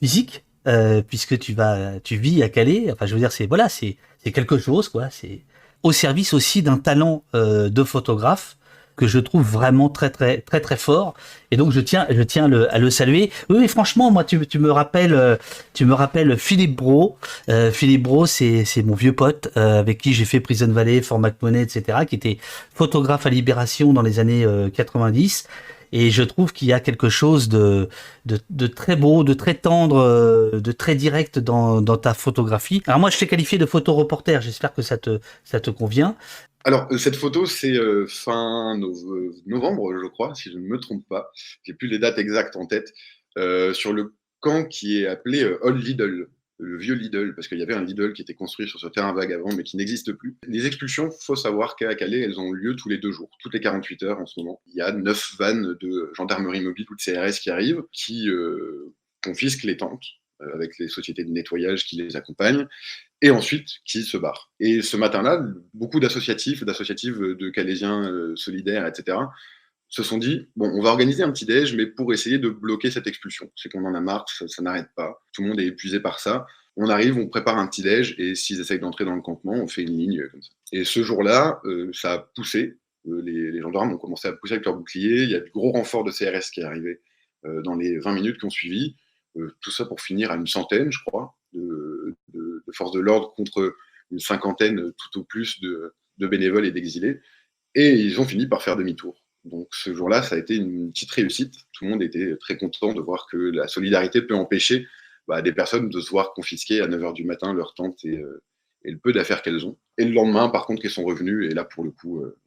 physique, 0.00 0.46
euh, 0.66 1.02
puisque 1.02 1.38
tu 1.38 1.54
vas, 1.54 2.00
tu 2.02 2.16
vis 2.16 2.42
à 2.42 2.48
Calais. 2.48 2.90
Enfin, 2.92 3.06
je 3.06 3.14
veux 3.14 3.20
dire, 3.20 3.32
c'est 3.32 3.46
voilà, 3.46 3.68
c'est 3.68 3.96
quelque 4.32 4.58
chose, 4.58 4.88
quoi. 4.88 5.08
C'est 5.10 5.42
au 5.82 5.92
service 5.92 6.32
aussi 6.32 6.62
d'un 6.62 6.78
talent 6.78 7.22
euh, 7.34 7.68
de 7.68 7.84
photographe 7.84 8.56
que 8.96 9.06
je 9.06 9.18
trouve 9.18 9.42
vraiment 9.42 9.88
très 9.88 10.10
très 10.10 10.38
très 10.40 10.60
très 10.60 10.76
fort 10.76 11.14
et 11.50 11.56
donc 11.56 11.72
je 11.72 11.80
tiens 11.80 12.06
je 12.10 12.22
tiens 12.22 12.48
le, 12.48 12.72
à 12.72 12.78
le 12.78 12.90
saluer 12.90 13.30
oui, 13.48 13.66
franchement 13.68 14.10
moi 14.10 14.24
tu, 14.24 14.46
tu 14.46 14.58
me 14.58 14.70
rappelles 14.70 15.14
euh, 15.14 15.36
tu 15.72 15.84
me 15.84 15.94
rappelles 15.94 16.36
Philippe 16.36 16.76
Bro 16.76 17.16
euh, 17.48 17.72
Philippe 17.72 18.02
Bro 18.04 18.26
c'est 18.26 18.64
c'est 18.64 18.82
mon 18.82 18.94
vieux 18.94 19.14
pote 19.14 19.48
euh, 19.56 19.80
avec 19.80 19.98
qui 19.98 20.12
j'ai 20.12 20.24
fait 20.24 20.40
Prison 20.40 20.68
Valley 20.68 21.02
Format 21.02 21.32
Money 21.42 21.62
etc 21.62 21.98
qui 22.06 22.14
était 22.14 22.38
photographe 22.74 23.26
à 23.26 23.30
Libération 23.30 23.92
dans 23.92 24.02
les 24.02 24.18
années 24.18 24.46
90 24.72 25.48
et 25.94 26.10
je 26.10 26.24
trouve 26.24 26.52
qu'il 26.52 26.66
y 26.66 26.72
a 26.72 26.80
quelque 26.80 27.08
chose 27.08 27.48
de, 27.48 27.88
très 28.74 28.96
beau, 28.96 29.22
de 29.22 29.32
très 29.32 29.54
tendre, 29.54 29.98
euh, 29.98 30.60
de 30.60 30.72
très 30.72 30.96
direct 30.96 31.38
dans, 31.38 31.82
ta 31.96 32.14
photographie. 32.14 32.82
Alors 32.88 32.98
moi, 32.98 33.10
je 33.10 33.18
t'ai 33.18 33.28
qualifié 33.28 33.58
de 33.58 33.64
photo-reporter. 33.64 34.42
J'espère 34.42 34.74
que 34.74 34.82
ça 34.82 34.98
te, 34.98 35.20
ça 35.44 35.60
te 35.60 35.70
convient. 35.70 36.16
Alors, 36.64 36.88
euh, 36.90 36.98
cette 36.98 37.14
photo, 37.14 37.46
c'est 37.46 37.76
euh, 37.76 38.06
fin 38.08 38.76
novembre, 39.46 39.94
je 40.02 40.08
crois, 40.08 40.34
si 40.34 40.50
je 40.50 40.58
ne 40.58 40.66
me 40.66 40.80
trompe 40.80 41.06
pas. 41.08 41.30
J'ai 41.62 41.74
plus 41.74 41.86
les 41.86 42.00
dates 42.00 42.18
exactes 42.18 42.56
en 42.56 42.66
tête. 42.66 42.92
sur 43.72 43.92
le 43.92 44.14
camp 44.40 44.64
qui 44.64 45.00
est 45.00 45.06
appelé 45.06 45.44
Old 45.62 45.80
Lidl 45.80 46.26
le 46.58 46.78
vieux 46.78 46.94
Lidl, 46.94 47.34
parce 47.34 47.48
qu'il 47.48 47.58
y 47.58 47.62
avait 47.62 47.74
un 47.74 47.84
Lidl 47.84 48.12
qui 48.12 48.22
était 48.22 48.34
construit 48.34 48.68
sur 48.68 48.78
ce 48.78 48.86
terrain 48.86 49.12
vague 49.12 49.32
avant, 49.32 49.52
mais 49.54 49.62
qui 49.64 49.76
n'existe 49.76 50.12
plus. 50.12 50.36
Les 50.46 50.66
expulsions, 50.66 51.10
faut 51.10 51.36
savoir 51.36 51.76
qu'à 51.76 51.94
Calais, 51.94 52.20
elles 52.20 52.38
ont 52.38 52.52
lieu 52.52 52.76
tous 52.76 52.88
les 52.88 52.98
deux 52.98 53.10
jours, 53.10 53.30
toutes 53.40 53.54
les 53.54 53.60
48 53.60 54.02
heures 54.04 54.20
en 54.20 54.26
ce 54.26 54.38
moment. 54.38 54.62
Il 54.66 54.76
y 54.76 54.80
a 54.80 54.92
neuf 54.92 55.34
vannes 55.38 55.76
de 55.80 56.12
gendarmerie 56.14 56.60
mobile 56.60 56.86
ou 56.90 56.94
de 56.94 57.02
CRS 57.02 57.40
qui 57.40 57.50
arrivent, 57.50 57.82
qui 57.92 58.28
euh, 58.28 58.94
confisquent 59.22 59.64
les 59.64 59.76
tentes 59.76 60.04
euh, 60.42 60.54
avec 60.54 60.78
les 60.78 60.88
sociétés 60.88 61.24
de 61.24 61.30
nettoyage 61.30 61.84
qui 61.86 61.96
les 61.96 62.16
accompagnent, 62.16 62.66
et 63.20 63.30
ensuite 63.30 63.68
qui 63.84 64.02
se 64.02 64.16
barrent. 64.16 64.52
Et 64.60 64.82
ce 64.82 64.96
matin-là, 64.96 65.44
beaucoup 65.72 65.98
d'associatifs, 65.98 66.64
d'associatives 66.64 67.18
de 67.18 67.48
Calaisiens 67.50 68.10
euh, 68.10 68.36
solidaires, 68.36 68.86
etc., 68.86 69.18
se 69.94 70.02
sont 70.02 70.18
dit 70.18 70.48
bon, 70.56 70.68
on 70.74 70.82
va 70.82 70.90
organiser 70.90 71.22
un 71.22 71.30
petit 71.30 71.44
déj, 71.44 71.76
mais 71.76 71.86
pour 71.86 72.12
essayer 72.12 72.38
de 72.38 72.48
bloquer 72.48 72.90
cette 72.90 73.06
expulsion. 73.06 73.48
C'est 73.54 73.70
qu'on 73.70 73.84
en 73.84 73.94
a 73.94 74.00
marre, 74.00 74.24
ça, 74.28 74.62
n'arrête 74.62 74.88
pas. 74.96 75.22
Tout 75.32 75.42
le 75.42 75.48
monde 75.50 75.60
est 75.60 75.66
épuisé 75.66 76.00
par 76.00 76.18
ça. 76.18 76.46
On 76.76 76.88
arrive, 76.88 77.16
on 77.16 77.28
prépare 77.28 77.58
un 77.58 77.68
petit 77.68 77.82
déj, 77.82 78.16
et 78.18 78.34
s'ils 78.34 78.60
essayent 78.60 78.80
d'entrer 78.80 79.04
dans 79.04 79.14
le 79.14 79.22
campement, 79.22 79.52
on 79.52 79.68
fait 79.68 79.82
une 79.82 79.96
ligne 79.96 80.28
comme 80.28 80.42
ça. 80.42 80.50
Et 80.72 80.84
ce 80.84 81.04
jour-là, 81.04 81.60
euh, 81.64 81.92
ça 81.92 82.14
a 82.14 82.18
poussé. 82.18 82.76
Euh, 83.06 83.22
les, 83.22 83.60
gendarmes 83.60 83.92
ont 83.92 83.98
commencé 83.98 84.26
à 84.26 84.32
pousser 84.32 84.54
avec 84.54 84.64
leurs 84.64 84.74
boucliers. 84.74 85.22
Il 85.22 85.30
y 85.30 85.36
a 85.36 85.40
du 85.40 85.50
gros 85.52 85.70
renfort 85.70 86.02
de 86.02 86.10
CRS 86.10 86.50
qui 86.52 86.60
est 86.60 86.64
arrivé 86.64 87.00
euh, 87.44 87.62
dans 87.62 87.76
les 87.76 87.98
20 87.98 88.14
minutes 88.14 88.38
qui 88.40 88.46
ont 88.46 88.50
suivi. 88.50 88.96
tout 89.60 89.70
ça 89.70 89.84
pour 89.84 90.00
finir 90.00 90.32
à 90.32 90.36
une 90.36 90.48
centaine, 90.48 90.90
je 90.90 90.98
crois, 91.06 91.36
de, 91.52 92.16
forces 92.72 92.92
de 92.92 93.00
l'ordre 93.00 93.32
contre 93.34 93.76
une 94.10 94.18
cinquantaine 94.18 94.92
tout 94.92 95.20
au 95.20 95.22
plus 95.22 95.60
de, 95.60 95.94
de 96.18 96.26
bénévoles 96.26 96.66
et 96.66 96.72
d'exilés. 96.72 97.20
Et 97.76 97.92
ils 97.92 98.20
ont 98.20 98.24
fini 98.24 98.48
par 98.48 98.62
faire 98.62 98.76
demi-tour. 98.76 99.23
Donc 99.44 99.68
ce 99.72 99.94
jour-là, 99.94 100.22
ça 100.22 100.36
a 100.36 100.38
été 100.38 100.56
une 100.56 100.90
petite 100.90 101.10
réussite. 101.10 101.54
Tout 101.72 101.84
le 101.84 101.90
monde 101.90 102.02
était 102.02 102.36
très 102.38 102.56
content 102.56 102.92
de 102.92 103.00
voir 103.00 103.26
que 103.30 103.36
la 103.36 103.68
solidarité 103.68 104.22
peut 104.22 104.34
empêcher 104.34 104.86
bah, 105.28 105.42
des 105.42 105.52
personnes 105.52 105.88
de 105.88 106.00
se 106.00 106.10
voir 106.10 106.32
confisquer 106.32 106.80
à 106.80 106.86
9h 106.86 107.12
du 107.14 107.24
matin 107.24 107.52
leur 107.52 107.74
tente 107.74 108.04
euh, 108.04 108.42
et, 108.84 108.90
le 108.90 108.98
peu 108.98 109.12
d'affaires 109.12 109.42
qu'elles 109.42 109.66
ont. 109.66 109.76
Et 109.98 110.04
le 110.04 110.12
lendemain, 110.12 110.48
par 110.48 110.66
contre, 110.66 110.84
ils 110.84 110.90
sont 110.90 111.04
revenus 111.04 111.50
et 111.50 111.54
là, 111.54 111.64
pour 111.64 111.84
le 111.84 111.90
coup, 111.90 112.20
euh, 112.20 112.38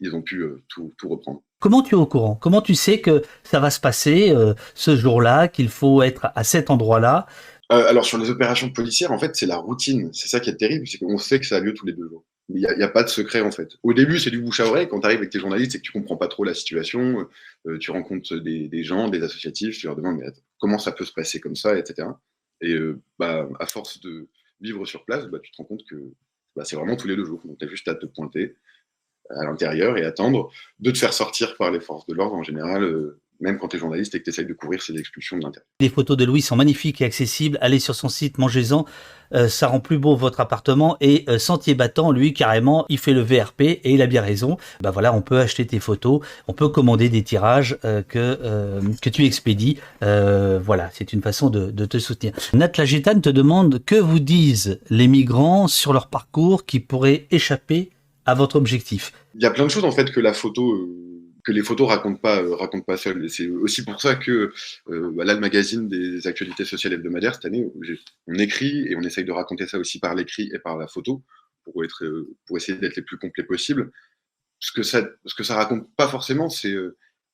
ils 0.00 0.14
ont 0.14 0.22
pu 0.22 0.40
euh, 0.40 0.62
tout, 0.68 0.92
reprendre. 1.04 1.42
Comment 1.60 1.82
tu 1.82 1.94
es 1.94 1.98
au 1.98 2.06
courant? 2.06 2.36
Comment 2.36 2.62
tu 2.62 2.74
sais 2.74 3.00
que 3.00 3.22
ça 3.42 3.58
va 3.58 3.70
se 3.70 3.80
passer 3.80 4.32
ce 4.74 4.94
jour-là, 4.94 5.48
qu'il 5.48 5.68
faut 5.68 6.02
être 6.02 6.28
à 6.36 6.44
cet 6.44 6.70
endroit-là? 6.70 7.26
Alors 7.68 8.04
sur 8.04 8.16
les 8.16 8.30
opérations 8.30 8.70
policières, 8.70 9.10
en 9.10 9.18
fait, 9.18 9.34
c'est 9.34 9.46
la 9.46 9.56
routine. 9.56 10.10
C'est 10.12 10.28
ça 10.28 10.38
qui 10.38 10.50
est 10.50 10.56
terrible, 10.56 10.86
c'est 10.86 10.98
qu'on 10.98 11.18
sait 11.18 11.40
que 11.40 11.46
ça 11.46 11.56
a 11.56 11.60
lieu 11.60 11.74
tous 11.74 11.84
les 11.84 11.94
deux 11.94 12.08
jours. 12.08 12.24
Il 12.50 12.56
n'y 12.56 12.82
a, 12.82 12.88
pas 12.88 13.02
de 13.02 13.08
secret 13.08 13.42
en 13.42 13.50
fait. 13.50 13.76
Au 13.82 13.92
début, 13.92 14.18
c'est 14.18 14.30
du 14.30 14.40
bouche 14.40 14.60
à 14.60 14.66
oreille. 14.66 14.88
Quand 14.88 15.00
tu 15.00 15.06
arrives 15.06 15.18
avec 15.18 15.30
tes 15.30 15.38
journalistes, 15.38 15.72
c'est 15.72 15.78
que 15.78 15.82
tu 15.82 15.92
comprends 15.92 16.16
pas 16.16 16.28
trop 16.28 16.44
la 16.44 16.54
situation. 16.54 17.28
Euh, 17.66 17.78
tu 17.78 17.90
rencontres 17.90 18.36
des, 18.36 18.84
gens, 18.84 19.08
des 19.08 19.22
associatifs, 19.22 19.78
tu 19.78 19.86
leur 19.86 19.96
demandes 19.96 20.22
comment 20.58 20.78
ça 20.78 20.92
peut 20.92 21.04
se 21.04 21.12
passer 21.12 21.40
comme 21.40 21.56
ça, 21.56 21.78
etc. 21.78 22.08
Et 22.62 22.72
euh, 22.72 23.00
bah, 23.18 23.46
à 23.60 23.66
force 23.66 24.00
de 24.00 24.28
vivre 24.62 24.86
sur 24.86 25.04
place, 25.04 25.26
bah, 25.26 25.38
tu 25.42 25.50
te 25.50 25.58
rends 25.58 25.64
compte 25.64 25.84
que 25.84 25.96
bah, 26.56 26.64
c'est 26.64 26.76
vraiment 26.76 26.96
tous 26.96 27.06
les 27.06 27.16
deux 27.16 27.26
jours. 27.26 27.42
Donc 27.44 27.58
tu 27.58 27.66
as 27.66 27.68
juste 27.68 27.86
à 27.88 27.94
te 27.94 28.06
pointer 28.06 28.56
à 29.30 29.44
l'intérieur 29.44 29.98
et 29.98 30.04
attendre 30.04 30.50
de 30.80 30.90
te 30.90 30.96
faire 30.96 31.12
sortir 31.12 31.56
par 31.56 31.70
les 31.70 31.80
forces 31.80 32.06
de 32.06 32.14
l'ordre 32.14 32.34
en 32.34 32.42
général. 32.42 32.82
Euh, 32.82 33.20
même 33.40 33.58
quand 33.58 33.68
tu 33.68 33.76
es 33.76 33.78
journaliste 33.78 34.14
et 34.14 34.18
que 34.18 34.24
tu 34.24 34.30
essayes 34.30 34.46
de 34.46 34.52
couvrir 34.52 34.82
ces 34.82 34.96
expulsions 34.96 35.36
de 35.36 35.42
l'intérieur. 35.42 35.66
Les 35.80 35.88
photos 35.88 36.16
de 36.16 36.24
Louis 36.24 36.42
sont 36.42 36.56
magnifiques 36.56 37.00
et 37.00 37.04
accessibles. 37.04 37.58
Allez 37.60 37.78
sur 37.78 37.94
son 37.94 38.08
site, 38.08 38.38
mangez-en. 38.38 38.84
Euh, 39.34 39.48
ça 39.48 39.66
rend 39.66 39.80
plus 39.80 39.98
beau 39.98 40.16
votre 40.16 40.40
appartement. 40.40 40.96
Et 41.00 41.24
euh, 41.28 41.38
Sentier 41.38 41.74
Battant, 41.74 42.12
lui, 42.12 42.32
carrément, 42.32 42.86
il 42.88 42.98
fait 42.98 43.12
le 43.12 43.20
VRP 43.20 43.60
et 43.60 43.92
il 43.92 44.02
a 44.02 44.06
bien 44.06 44.22
raison. 44.22 44.56
Bah 44.80 44.90
voilà, 44.90 45.12
on 45.14 45.20
peut 45.20 45.38
acheter 45.38 45.66
tes 45.66 45.80
photos, 45.80 46.20
on 46.46 46.52
peut 46.52 46.68
commander 46.68 47.08
des 47.08 47.22
tirages 47.22 47.78
euh, 47.84 48.02
que, 48.02 48.80
que 49.00 49.10
tu 49.10 49.24
expédies. 49.24 49.78
voilà, 50.00 50.90
c'est 50.92 51.12
une 51.12 51.22
façon 51.22 51.50
de, 51.50 51.70
de 51.70 51.84
te 51.84 51.98
soutenir. 51.98 52.32
Nat 52.52 52.72
Lagitane 52.76 53.20
te 53.20 53.28
demande 53.28 53.82
que 53.84 53.96
vous 53.96 54.18
disent 54.18 54.80
les 54.90 55.08
migrants 55.08 55.68
sur 55.68 55.92
leur 55.92 56.08
parcours 56.08 56.64
qui 56.64 56.80
pourraient 56.80 57.26
échapper 57.30 57.90
à 58.26 58.34
votre 58.34 58.56
objectif. 58.56 59.12
Il 59.34 59.42
y 59.42 59.46
a 59.46 59.50
plein 59.50 59.64
de 59.64 59.70
choses 59.70 59.84
en 59.84 59.92
fait 59.92 60.10
que 60.10 60.20
la 60.20 60.32
photo 60.32 60.88
que 61.48 61.52
les 61.54 61.62
photos 61.62 61.88
racontent 61.88 62.20
pas, 62.20 62.42
euh, 62.42 62.54
racontent 62.54 62.84
pas 62.84 62.98
seules. 62.98 63.30
C'est 63.30 63.48
aussi 63.48 63.82
pour 63.82 64.02
ça 64.02 64.16
que 64.16 64.52
euh, 64.90 65.10
bah 65.14 65.24
là, 65.24 65.32
le 65.32 65.40
magazine 65.40 65.88
des 65.88 66.26
actualités 66.26 66.66
sociales 66.66 66.92
hebdomadaires, 66.92 67.34
cette 67.36 67.46
année, 67.46 67.66
on 68.26 68.34
écrit 68.34 68.86
et 68.86 68.96
on 68.96 69.00
essaye 69.00 69.24
de 69.24 69.32
raconter 69.32 69.66
ça 69.66 69.78
aussi 69.78 69.98
par 69.98 70.14
l'écrit 70.14 70.50
et 70.52 70.58
par 70.58 70.76
la 70.76 70.86
photo 70.86 71.24
pour, 71.64 71.82
être, 71.84 72.04
euh, 72.04 72.36
pour 72.46 72.58
essayer 72.58 72.76
d'être 72.76 72.96
les 72.96 73.02
plus 73.02 73.16
complets 73.16 73.44
possible. 73.44 73.90
Ce 74.58 74.72
que 74.72 74.82
ça, 74.82 75.08
ce 75.24 75.34
que 75.34 75.42
ça 75.42 75.54
raconte 75.54 75.88
pas 75.96 76.06
forcément, 76.08 76.50
c'est 76.50 76.74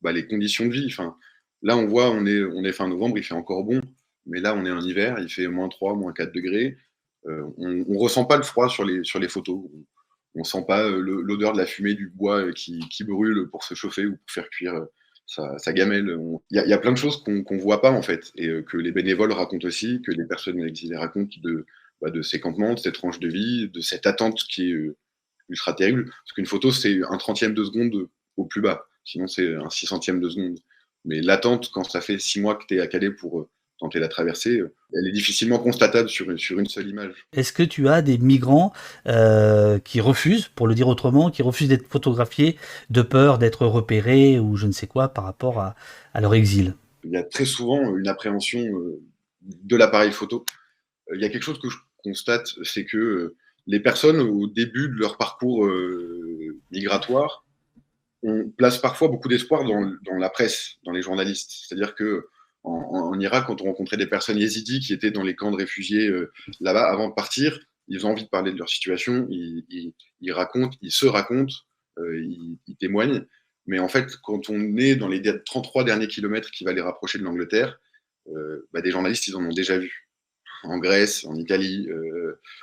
bah, 0.01 0.13
les 0.13 0.29
conditions 0.29 0.67
de 0.67 0.73
vie. 0.73 0.87
Enfin, 0.87 1.17
là, 1.63 1.77
on 1.77 1.87
voit, 1.87 2.11
on 2.13 2.25
est, 2.25 2.45
on 2.45 2.63
est 2.63 2.73
fin 2.73 2.87
novembre, 2.87 3.19
il 3.19 3.25
fait 3.25 3.35
encore 3.35 3.65
bon, 3.65 3.81
mais 4.27 4.41
là, 4.41 4.55
on 4.55 4.65
est 4.65 4.71
en 4.71 4.81
hiver, 4.81 5.19
il 5.19 5.29
fait 5.29 5.49
moins 5.49 5.69
3, 5.69 5.97
moins 5.97 6.13
4 6.13 6.33
degrés. 6.33 6.77
On 7.27 7.99
ressent 7.99 8.27
pas 8.27 8.37
le 8.37 8.43
froid 8.45 8.69
sur 8.69 8.85
les, 8.85 9.03
sur 9.03 9.19
les 9.19 9.29
photos. 9.29 9.61
On 10.35 10.41
ne 10.41 10.45
sent 10.45 10.65
pas 10.67 10.89
l'odeur 10.89 11.53
de 11.53 11.59
la 11.59 11.67
fumée 11.67 11.95
du 11.95 12.09
bois 12.09 12.53
qui, 12.53 12.81
qui, 12.89 13.05
brûle 13.05 13.49
pour 13.51 13.63
se 13.63 13.75
chauffer 13.75 14.07
ou 14.07 14.17
pour 14.17 14.31
faire 14.31 14.51
cuire 14.51 14.87
sa, 15.27 15.73
gamelle. 15.73 16.19
Il 16.51 16.63
y, 16.67 16.73
a 16.73 16.79
plein 16.79 16.93
de 16.93 16.99
choses 16.99 17.23
qu'on 17.23 17.33
ne 17.33 17.61
voit 17.61 17.81
pas, 17.81 17.93
en 17.93 18.03
fait, 18.03 18.33
et 18.37 18.49
que 18.65 18.77
les 18.77 18.91
bénévoles 18.93 19.33
racontent 19.33 19.67
aussi, 19.67 20.03
que 20.03 20.11
les 20.11 20.25
personnes 20.25 20.61
exilées 20.61 20.97
racontent 20.97 21.37
de, 21.43 21.67
bah, 22.01 22.11
de 22.11 22.23
ces 22.23 22.41
campements, 22.41 22.75
de 22.75 22.81
cette 22.81 22.95
tranche 22.95 23.21
de 23.21 23.29
vie, 23.29 23.69
de 23.69 23.81
cette 23.81 24.07
attente 24.07 24.43
qui 24.51 24.71
est 24.73 24.77
ultra 25.49 25.73
terrible. 25.75 26.07
Parce 26.07 26.33
qu'une 26.35 26.47
photo, 26.47 26.73
c'est 26.73 27.01
un 27.09 27.17
trentième 27.17 27.55
de 27.55 27.65
seconde 27.65 28.09
au 28.37 28.45
plus 28.45 28.61
bas. 28.61 28.87
Sinon, 29.05 29.27
c'est 29.27 29.55
un 29.55 29.71
six 29.71 29.87
centième 29.87 30.21
de 30.21 30.29
seconde. 30.29 30.59
Mais 31.05 31.21
l'attente, 31.21 31.71
quand 31.73 31.85
ça 31.85 32.01
fait 32.01 32.19
six 32.19 32.41
mois 32.41 32.57
que 32.57 32.65
tu 32.67 32.77
es 32.77 32.81
à 32.81 32.87
Calais 32.87 33.11
pour 33.11 33.41
euh, 33.41 33.49
tenter 33.85 33.99
la 33.99 34.09
traversée, 34.09 34.59
euh, 34.59 34.75
elle 34.95 35.07
est 35.07 35.13
difficilement 35.13 35.59
constatable 35.59 36.09
sur, 36.09 36.39
sur 36.39 36.59
une 36.59 36.67
seule 36.67 36.89
image. 36.89 37.27
Est-ce 37.33 37.53
que 37.53 37.63
tu 37.63 37.89
as 37.89 38.01
des 38.01 38.19
migrants 38.19 38.73
euh, 39.07 39.79
qui 39.79 40.01
refusent, 40.01 40.49
pour 40.49 40.67
le 40.67 40.75
dire 40.75 40.89
autrement, 40.89 41.31
qui 41.31 41.43
refusent 41.43 41.69
d'être 41.69 41.87
photographiés 41.87 42.57
de 42.91 43.03
peur 43.03 43.39
d'être 43.39 43.67
repérés 43.67 44.39
ou 44.39 44.57
je 44.57 44.67
ne 44.67 44.73
sais 44.73 44.87
quoi 44.87 45.09
par 45.09 45.25
rapport 45.25 45.61
à, 45.61 45.75
à 46.15 46.21
leur 46.21 46.35
exil? 46.35 46.75
Il 47.05 47.11
y 47.11 47.17
a 47.17 47.23
très 47.23 47.45
souvent 47.45 47.95
une 47.97 48.09
appréhension 48.09 48.65
de 49.43 49.77
l'appareil 49.77 50.13
photo. 50.13 50.47
Il 51.15 51.21
y 51.21 51.25
a 51.27 51.29
quelque 51.29 51.43
chose 51.43 51.61
que 51.61 51.69
je 51.69 51.77
constate, 52.03 52.49
c'est 52.63 52.87
que 52.87 53.35
les 53.67 53.81
personnes, 53.81 54.21
au 54.21 54.47
début 54.47 54.89
de 54.89 54.95
leur 54.95 55.19
parcours 55.19 55.69
migratoire, 56.71 57.45
on 58.23 58.49
place 58.49 58.79
parfois 58.79 59.09
beaucoup 59.09 59.29
d'espoir 59.29 59.65
dans, 59.65 60.17
la 60.19 60.31
presse, 60.31 60.77
dans 60.85 60.93
les 60.93 61.03
journalistes. 61.03 61.53
C'est-à-dire 61.67 61.95
que 61.95 62.27
en, 62.65 63.21
Irak, 63.21 63.47
quand 63.47 63.61
on 63.61 63.67
rencontrait 63.67 63.97
des 63.97 64.07
personnes 64.07 64.39
yézidis 64.39 64.81
qui 64.81 64.93
étaient 64.93 65.11
dans 65.11 65.23
les 65.23 65.37
camps 65.37 65.51
de 65.51 65.57
réfugiés 65.57 66.09
euh, 66.09 66.33
là-bas, 66.61 66.91
avant 66.91 67.09
de 67.09 67.15
partir, 67.15 67.59
ils 67.89 68.07
ont 68.07 68.11
envie 68.11 68.25
de 68.25 68.29
parler 68.29 68.53
de 68.53 68.59
leur 68.59 68.71
situation, 68.71 69.27
ils, 69.29 69.93
racontent, 70.33 70.77
ils 70.81 70.91
se 70.91 71.07
racontent, 71.07 71.55
euh, 71.99 72.25
ils, 72.67 72.77
témoignent. 72.77 73.27
Mais 73.67 73.79
en 73.79 73.89
fait, 73.89 74.17
quand 74.23 74.49
on 74.49 74.77
est 74.79 74.97
dans 74.97 75.09
les 75.09 75.23
33 75.45 75.85
derniers 75.85 76.09
kilomètres 76.09 76.51
qui 76.51 76.65
va 76.65 76.73
les 76.73 76.81
rapprocher 76.81 77.19
de 77.19 77.25
l'Angleterre, 77.25 77.79
euh, 78.29 78.67
bah, 78.73 78.81
des 78.81 78.91
journalistes, 78.91 79.27
ils 79.29 79.37
en 79.37 79.45
ont 79.45 79.53
déjà 79.53 79.79
vu. 79.79 80.09
En 80.63 80.79
Grèce, 80.79 81.27
en 81.27 81.35
Italie, 81.35 81.89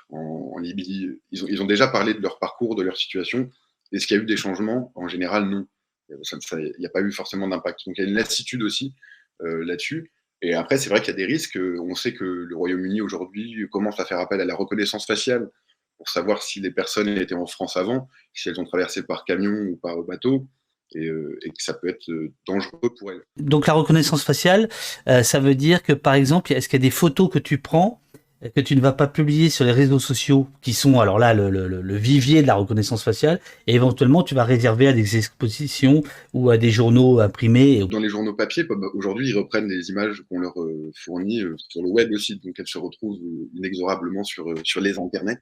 en, 0.10 0.58
Libye, 0.58 1.20
ils 1.32 1.44
ont, 1.44 1.48
ils 1.48 1.62
ont 1.62 1.68
déjà 1.68 1.88
parlé 1.88 2.16
de 2.16 2.20
leur 2.20 2.40
parcours, 2.40 2.76
de 2.76 2.82
leur 2.82 2.98
situation. 2.98 3.52
Est-ce 3.92 4.08
qu'il 4.08 4.18
y 4.18 4.20
a 4.20 4.24
eu 4.24 4.26
des 4.26 4.38
changements? 4.38 4.92
En 4.96 5.08
général, 5.08 5.48
non. 5.48 5.68
Il 6.10 6.74
n'y 6.80 6.86
a 6.86 6.90
pas 6.90 7.02
eu 7.02 7.12
forcément 7.12 7.48
d'impact. 7.48 7.82
Donc 7.86 7.98
il 7.98 8.04
y 8.04 8.06
a 8.06 8.10
une 8.10 8.16
lassitude 8.16 8.64
aussi 8.64 8.96
là-dessus. 9.42 10.12
Et 10.42 10.54
après, 10.54 10.78
c'est 10.78 10.90
vrai 10.90 11.02
qu'il 11.02 11.10
y 11.10 11.14
a 11.14 11.18
des 11.18 11.26
risques. 11.26 11.58
On 11.58 11.94
sait 11.96 12.14
que 12.14 12.24
le 12.24 12.56
Royaume-Uni 12.56 13.02
aujourd'hui 13.02 13.68
commence 13.72 14.00
à 14.00 14.06
faire 14.06 14.20
appel 14.20 14.42
à 14.42 14.46
la 14.46 14.56
reconnaissance 14.56 15.06
faciale 15.06 15.50
pour 15.98 16.10
savoir 16.10 16.42
si 16.42 16.60
les 16.60 16.72
personnes 16.72 17.10
étaient 17.10 17.36
en 17.36 17.46
France 17.46 17.78
avant, 17.78 18.08
si 18.34 18.50
elles 18.50 18.60
ont 18.60 18.66
traversé 18.66 19.04
par 19.04 19.24
camion 19.24 19.52
ou 19.52 19.76
par 19.78 20.02
bateau. 20.04 20.48
Et, 20.94 21.06
euh, 21.06 21.40
que 21.46 21.64
ça 21.64 21.74
peut 21.74 21.88
être 21.88 22.10
euh, 22.10 22.34
dangereux 22.46 22.94
pour 23.00 23.12
elles. 23.12 23.22
Donc 23.38 23.68
la 23.68 23.74
reconnaissance 23.74 24.24
faciale, 24.24 24.68
ça 25.06 25.40
veut 25.40 25.56
dire 25.56 25.84
que 25.84 25.94
par 25.94 26.16
exemple, 26.16 26.52
est-ce 26.52 26.68
qu'il 26.68 26.80
y 26.80 26.82
a 26.82 26.88
des 26.88 26.92
photos 26.92 27.30
que 27.30 27.40
tu 27.40 27.60
prends 27.60 28.02
que 28.50 28.60
tu 28.60 28.76
ne 28.76 28.82
vas 28.82 28.92
pas 28.92 29.08
publier 29.08 29.50
sur 29.50 29.66
les 29.66 29.72
réseaux 29.72 30.00
sociaux, 30.00 30.48
qui 30.62 30.74
sont 30.74 31.00
alors 31.00 31.20
là 31.20 31.34
le, 31.34 31.50
le, 31.50 31.68
le, 31.68 31.96
vivier 31.96 32.42
de 32.42 32.48
la 32.48 32.56
reconnaissance 32.56 33.04
faciale, 33.04 33.40
et 33.68 33.76
éventuellement 33.76 34.24
tu 34.24 34.34
vas 34.34 34.44
réserver 34.44 34.88
à 34.88 34.94
des 34.94 35.18
expositions 35.18 36.04
ou 36.34 36.50
à 36.50 36.58
des 36.58 36.72
journaux 36.72 37.20
imprimés. 37.20 37.86
Dans 37.90 38.00
les 38.00 38.10
journaux 38.10 38.34
papier, 38.34 38.66
aujourd'hui, 38.96 39.30
ils 39.30 39.38
reprennent 39.38 39.68
les 39.68 39.90
images 39.90 40.24
qu'on 40.30 40.40
leur 40.40 40.60
euh, 40.60 40.92
fournit 40.96 41.44
euh, 41.44 41.56
sur 41.70 41.84
le 41.84 41.90
web 41.90 42.12
aussi, 42.12 42.40
donc 42.44 42.56
elles 42.58 42.68
se 42.68 42.80
retrouvent 42.80 43.20
euh, 43.24 43.50
inexorablement 43.56 44.24
sur, 44.24 44.46
sur 44.64 44.82
les 44.82 44.98
internets. 44.98 45.40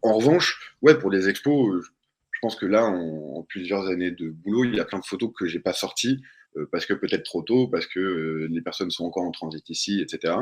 En 0.00 0.14
revanche, 0.14 0.74
ouais, 0.80 0.98
pour 0.98 1.10
les 1.10 1.28
expos, 1.28 1.84
je 2.30 2.38
pense 2.40 2.56
que 2.56 2.66
là, 2.66 2.84
en, 2.84 3.44
plusieurs 3.48 3.86
années 3.88 4.10
de 4.10 4.30
boulot, 4.30 4.64
il 4.64 4.74
y 4.74 4.80
a 4.80 4.84
plein 4.84 5.00
de 5.00 5.04
photos 5.04 5.30
que 5.36 5.46
j'ai 5.46 5.60
pas 5.60 5.72
sorties 5.72 6.22
parce 6.70 6.84
que 6.84 6.92
peut-être 6.92 7.22
trop 7.22 7.40
tôt, 7.40 7.66
parce 7.68 7.86
que 7.86 8.46
les 8.50 8.60
personnes 8.60 8.90
sont 8.90 9.06
encore 9.06 9.22
en 9.22 9.30
transit 9.30 9.66
ici, 9.70 10.02
etc 10.02 10.34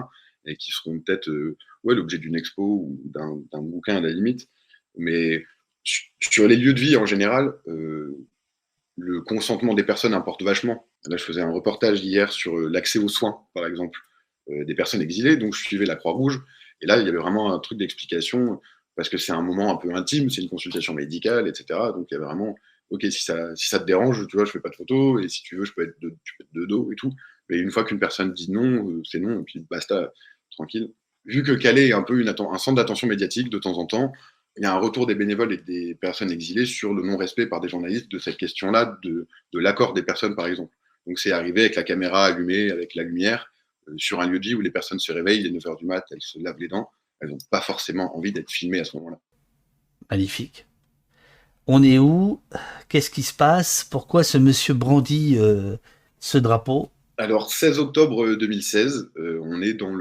et 0.47 0.57
qui 0.57 0.71
seront 0.73 1.01
peut-être 1.01 1.29
euh, 1.29 1.57
ouais, 1.85 1.95
l'objet 1.95 2.19
d'une 2.19 2.37
expo 2.37 2.63
ou 2.63 3.01
d'un 3.05 3.63
bouquin 3.63 3.97
à 3.97 4.01
la 4.01 4.11
limite. 4.11 4.49
Mais 4.97 5.45
sur 5.85 6.47
les 6.47 6.57
lieux 6.57 6.75
de 6.75 6.81
vie 6.81 6.97
en 6.97 7.07
général, 7.07 7.55
euh, 7.69 8.27
le 8.97 9.23
consentement 9.23 9.75
des 9.75 9.85
personnes 9.85 10.15
importe 10.15 10.43
vachement. 10.43 10.87
Là, 11.07 11.17
je 11.17 11.25
faisais 11.25 11.41
un 11.41 11.51
reportage 11.51 12.01
hier 12.01 12.33
sur 12.33 12.59
euh, 12.59 12.69
l'accès 12.69 12.99
aux 12.99 13.09
soins, 13.09 13.47
par 13.55 13.67
exemple, 13.67 13.99
des 14.67 14.75
personnes 14.75 15.01
exilées, 15.01 15.37
donc 15.37 15.55
je 15.55 15.63
suivais 15.63 15.87
la 15.87 15.95
Croix-Rouge. 15.95 16.43
Et 16.81 16.87
là, 16.87 16.99
il 16.99 17.07
y 17.07 17.09
avait 17.09 17.19
vraiment 17.19 17.55
un 17.55 17.61
truc 17.61 17.79
d'explication, 17.79 18.61
parce 18.97 19.09
que 19.09 19.17
c'est 19.17 19.33
un 19.33 19.43
moment 19.43 19.73
un 19.73 19.77
peu 19.77 19.95
intime, 19.95 20.29
c'est 20.29 20.43
une 20.43 20.49
consultation 20.49 20.93
médicale, 20.93 21.47
etc. 21.47 21.79
Donc 21.95 22.09
il 22.11 22.15
y 22.15 22.17
avait 22.17 22.27
vraiment, 22.27 22.57
ok, 22.91 23.03
si 23.05 23.25
ça, 23.25 23.55
si 23.55 23.69
ça 23.69 23.79
te 23.79 23.85
dérange, 23.85 24.27
tu 24.27 24.37
vois, 24.37 24.45
je 24.45 24.51
fais 24.51 24.61
pas 24.61 24.71
de 24.71 24.75
photos, 24.75 25.25
et 25.25 25.29
si 25.29 25.43
tu 25.43 25.57
veux, 25.57 25.65
je 25.65 25.73
peux 25.73 25.85
être 25.85 25.99
de, 26.01 26.11
tu 26.25 26.35
peux 26.37 26.45
être 26.45 26.53
de 26.53 26.67
dos 26.67 26.91
et 26.93 26.97
tout. 26.97 27.13
Mais 27.51 27.59
une 27.59 27.71
fois 27.71 27.85
qu'une 27.85 27.99
personne 27.99 28.33
dit 28.33 28.51
non, 28.51 29.03
c'est 29.05 29.19
non, 29.19 29.41
et 29.41 29.43
puis 29.43 29.67
basta 29.69 30.13
tranquille. 30.53 30.93
Vu 31.27 31.43
que 31.43 31.53
Calais 31.53 31.89
est 31.89 31.93
un 31.93 32.03
peu 32.03 32.25
un 32.27 32.59
centre 32.59 32.77
d'attention 32.77 33.09
médiatique 33.09 33.51
de 33.51 33.59
temps 33.59 33.77
en 33.77 33.87
temps, 33.87 34.13
il 34.57 34.63
y 34.63 34.67
a 34.67 34.75
un 34.75 34.79
retour 34.79 35.07
des 35.07 35.15
bénévoles 35.15 35.53
et 35.53 35.59
des 35.59 35.95
personnes 35.95 36.31
exilées 36.31 36.65
sur 36.65 36.95
le 36.95 37.03
non-respect 37.03 37.47
par 37.47 37.61
des 37.61 37.69
journalistes 37.69 38.11
de 38.11 38.19
cette 38.19 38.37
question-là, 38.37 38.99
de, 39.03 39.27
l'accord 39.53 39.93
des 39.93 40.03
personnes, 40.03 40.35
par 40.35 40.47
exemple. 40.47 40.75
Donc 41.07 41.19
c'est 41.19 41.33
arrivé 41.33 41.63
avec 41.63 41.77
la 41.77 41.83
caméra 41.83 42.27
allumée, 42.27 42.71
avec 42.71 42.95
la 42.95 43.03
lumière, 43.03 43.53
euh, 43.89 43.95
sur 43.97 44.21
un 44.21 44.27
lieu 44.27 44.39
de 44.39 44.47
vie 44.47 44.55
où 44.55 44.61
les 44.61 44.71
personnes 44.71 44.99
se 44.99 45.13
réveillent, 45.13 45.41
il 45.41 45.47
est 45.47 45.59
9h 45.59 45.79
du 45.79 45.87
mat, 45.87 46.05
elles 46.11 46.19
se 46.21 46.39
lavent 46.39 46.59
les 46.59 46.69
dents, 46.69 46.91
elles 47.21 47.31
n'ont 47.31 47.39
pas 47.51 47.61
forcément 47.61 48.17
envie 48.17 48.33
d'être 48.33 48.51
filmées 48.51 48.81
à 48.81 48.85
ce 48.85 48.97
moment-là. 48.99 49.19
Magnifique. 50.11 50.67
On 51.67 51.83
est 51.83 51.99
où? 51.99 52.43
Qu'est-ce 52.89 53.11
qui 53.11 53.23
se 53.23 53.35
passe? 53.35 53.85
Pourquoi 53.85 54.25
ce 54.25 54.39
monsieur 54.39 54.75
brandit 54.75 55.37
euh, 55.39 55.77
ce 56.19 56.39
drapeau? 56.39 56.91
Alors, 57.21 57.53
16 57.53 57.81
octobre 57.81 58.35
2016, 58.35 59.13
euh, 59.19 59.39
on 59.43 59.61
est 59.61 59.75
dans, 59.75 59.95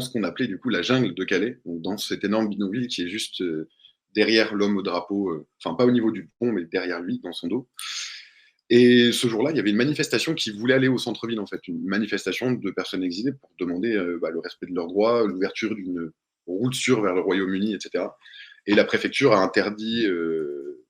ce 0.00 0.10
qu'on 0.12 0.22
appelait 0.22 0.46
du 0.46 0.56
coup 0.56 0.68
la 0.68 0.80
jungle 0.80 1.14
de 1.14 1.24
Calais, 1.24 1.58
dans 1.64 1.98
cet 1.98 2.22
énorme 2.22 2.48
bidonville 2.48 2.86
qui 2.86 3.02
est 3.02 3.08
juste 3.08 3.40
euh, 3.40 3.68
derrière 4.14 4.54
l'homme 4.54 4.76
au 4.76 4.82
drapeau, 4.82 5.30
euh, 5.30 5.48
enfin 5.60 5.74
pas 5.74 5.84
au 5.84 5.90
niveau 5.90 6.12
du 6.12 6.30
pont, 6.38 6.52
mais 6.52 6.64
derrière 6.64 7.00
lui, 7.00 7.18
dans 7.24 7.32
son 7.32 7.48
dos. 7.48 7.68
Et 8.70 9.10
ce 9.10 9.26
jour-là, 9.26 9.50
il 9.50 9.56
y 9.56 9.58
avait 9.58 9.70
une 9.70 9.76
manifestation 9.76 10.34
qui 10.34 10.52
voulait 10.52 10.74
aller 10.74 10.86
au 10.86 10.96
centre-ville, 10.96 11.40
en 11.40 11.46
fait, 11.46 11.66
une 11.66 11.84
manifestation 11.84 12.52
de 12.52 12.70
personnes 12.70 13.02
exilées 13.02 13.32
pour 13.32 13.50
demander 13.58 13.96
bah, 14.22 14.30
le 14.30 14.38
respect 14.38 14.66
de 14.66 14.74
leurs 14.76 14.86
droits, 14.86 15.26
l'ouverture 15.26 15.74
d'une 15.74 16.12
route 16.46 16.74
sûre 16.74 17.02
vers 17.02 17.14
le 17.14 17.20
Royaume-Uni, 17.20 17.74
etc. 17.74 18.04
Et 18.66 18.76
la 18.76 18.84
préfecture 18.84 19.32
a 19.32 19.42
interdit, 19.42 20.06